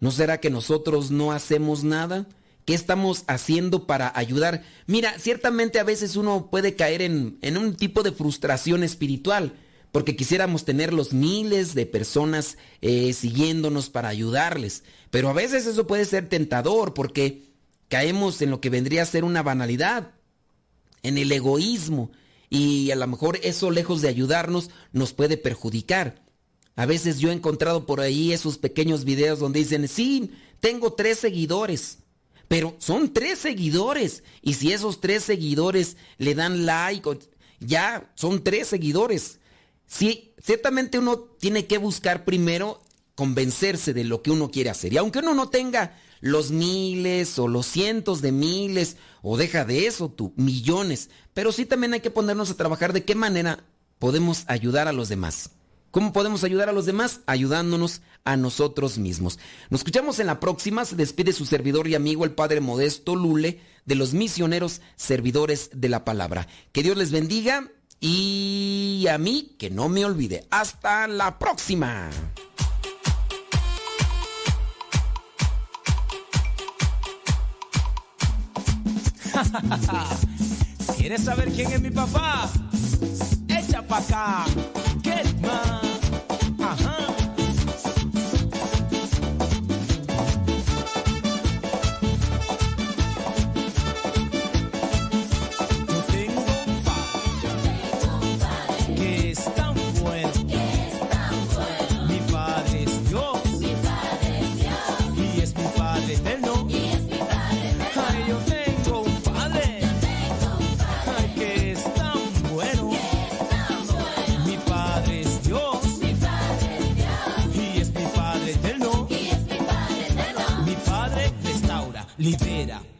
¿No 0.01 0.11
será 0.11 0.41
que 0.41 0.49
nosotros 0.49 1.09
no 1.09 1.31
hacemos 1.31 1.85
nada? 1.85 2.27
¿Qué 2.65 2.73
estamos 2.73 3.23
haciendo 3.27 3.87
para 3.87 4.11
ayudar? 4.13 4.63
Mira, 4.87 5.17
ciertamente 5.17 5.79
a 5.79 5.85
veces 5.85 6.17
uno 6.17 6.49
puede 6.51 6.75
caer 6.75 7.01
en, 7.01 7.39
un 7.57 7.75
tipo 7.77 8.03
de 8.03 8.11
frustración 8.11 8.83
espiritual, 8.83 9.53
porque 9.93 10.17
quisiéramos 10.17 10.65
tener 10.65 10.91
los 10.91 11.13
miles 11.13 11.75
de 11.75 11.85
personas 11.85 12.57
eh, 12.81 13.13
siguiéndonos 13.13 13.89
para 13.89 14.09
ayudarles, 14.09 14.83
pero 15.11 15.29
a 15.29 15.33
veces 15.33 15.65
eso 15.65 15.87
puede 15.87 16.03
ser 16.03 16.27
tentador 16.27 16.93
porque 16.93 17.53
caemos 17.87 18.41
en 18.41 18.49
lo 18.49 18.59
que 18.59 18.69
vendría 18.69 19.03
a 19.03 19.05
ser 19.05 19.23
una 19.23 19.43
banalidad, 19.43 20.11
en 21.03 21.17
el 21.17 21.31
egoísmo, 21.31 22.11
y 22.49 22.91
a 22.91 22.95
lo 22.95 23.07
mejor 23.07 23.39
eso 23.43 23.71
lejos 23.71 24.01
de 24.01 24.09
ayudarnos 24.09 24.69
nos 24.91 25.13
puede 25.13 25.37
perjudicar. 25.37 26.23
A 26.75 26.85
veces 26.85 27.19
yo 27.19 27.29
he 27.29 27.33
encontrado 27.33 27.85
por 27.85 27.99
ahí 27.99 28.31
esos 28.31 28.57
pequeños 28.57 29.03
videos 29.03 29.39
donde 29.39 29.59
dicen, 29.59 29.87
sí, 29.87 30.31
tengo 30.59 30.93
tres 30.93 31.19
seguidores, 31.19 31.99
pero 32.47 32.75
son 32.79 33.13
tres 33.13 33.39
seguidores. 33.39 34.23
Y 34.41 34.53
si 34.53 34.71
esos 34.71 35.01
tres 35.01 35.23
seguidores 35.23 35.97
le 36.17 36.35
dan 36.35 36.65
like, 36.65 37.19
ya 37.59 38.09
son 38.15 38.43
tres 38.43 38.67
seguidores. 38.67 39.39
Sí, 39.85 40.33
ciertamente 40.41 40.99
uno 40.99 41.19
tiene 41.19 41.65
que 41.65 41.77
buscar 41.77 42.23
primero 42.23 42.81
convencerse 43.15 43.93
de 43.93 44.05
lo 44.05 44.21
que 44.21 44.31
uno 44.31 44.49
quiere 44.49 44.69
hacer. 44.69 44.93
Y 44.93 44.97
aunque 44.97 45.19
uno 45.19 45.33
no 45.33 45.49
tenga 45.49 45.99
los 46.21 46.51
miles 46.51 47.37
o 47.39 47.47
los 47.47 47.65
cientos 47.65 48.21
de 48.21 48.31
miles 48.31 48.97
o 49.21 49.37
deja 49.37 49.65
de 49.65 49.87
eso, 49.87 50.09
tú, 50.09 50.33
millones. 50.35 51.09
Pero 51.33 51.51
sí 51.51 51.65
también 51.65 51.93
hay 51.93 51.99
que 51.99 52.11
ponernos 52.11 52.49
a 52.49 52.57
trabajar 52.57 52.93
de 52.93 53.03
qué 53.03 53.15
manera 53.15 53.63
podemos 53.99 54.43
ayudar 54.47 54.87
a 54.87 54.93
los 54.93 55.09
demás. 55.09 55.51
¿Cómo 55.91 56.13
podemos 56.13 56.43
ayudar 56.43 56.69
a 56.69 56.73
los 56.73 56.85
demás? 56.85 57.21
Ayudándonos 57.25 58.01
a 58.23 58.37
nosotros 58.37 58.99
mismos. 58.99 59.39
Nos 59.69 59.81
escuchamos 59.81 60.19
en 60.19 60.27
la 60.27 60.39
próxima. 60.39 60.85
Se 60.85 60.95
despide 60.95 61.33
su 61.33 61.45
servidor 61.45 61.87
y 61.87 61.95
amigo, 61.95 62.25
el 62.25 62.31
Padre 62.31 62.61
Modesto 62.61 63.15
Lule, 63.15 63.59
de 63.85 63.95
los 63.95 64.13
misioneros 64.13 64.81
servidores 64.95 65.71
de 65.73 65.89
la 65.89 66.05
palabra. 66.05 66.47
Que 66.71 66.83
Dios 66.83 66.95
les 66.95 67.11
bendiga 67.11 67.71
y 67.99 69.07
a 69.09 69.17
mí 69.17 69.55
que 69.57 69.71
no 69.71 69.89
me 69.89 70.05
olvide. 70.05 70.45
Hasta 70.51 71.07
la 71.07 71.39
próxima. 71.39 72.09
¿Quieres 80.97 81.23
saber 81.23 81.51
quién 81.51 81.71
es 81.71 81.81
mi 81.81 81.91
papá? 81.91 82.49
Echa 83.47 83.81
pa' 83.81 83.97
acá. 83.97 84.45
Get 85.03 85.27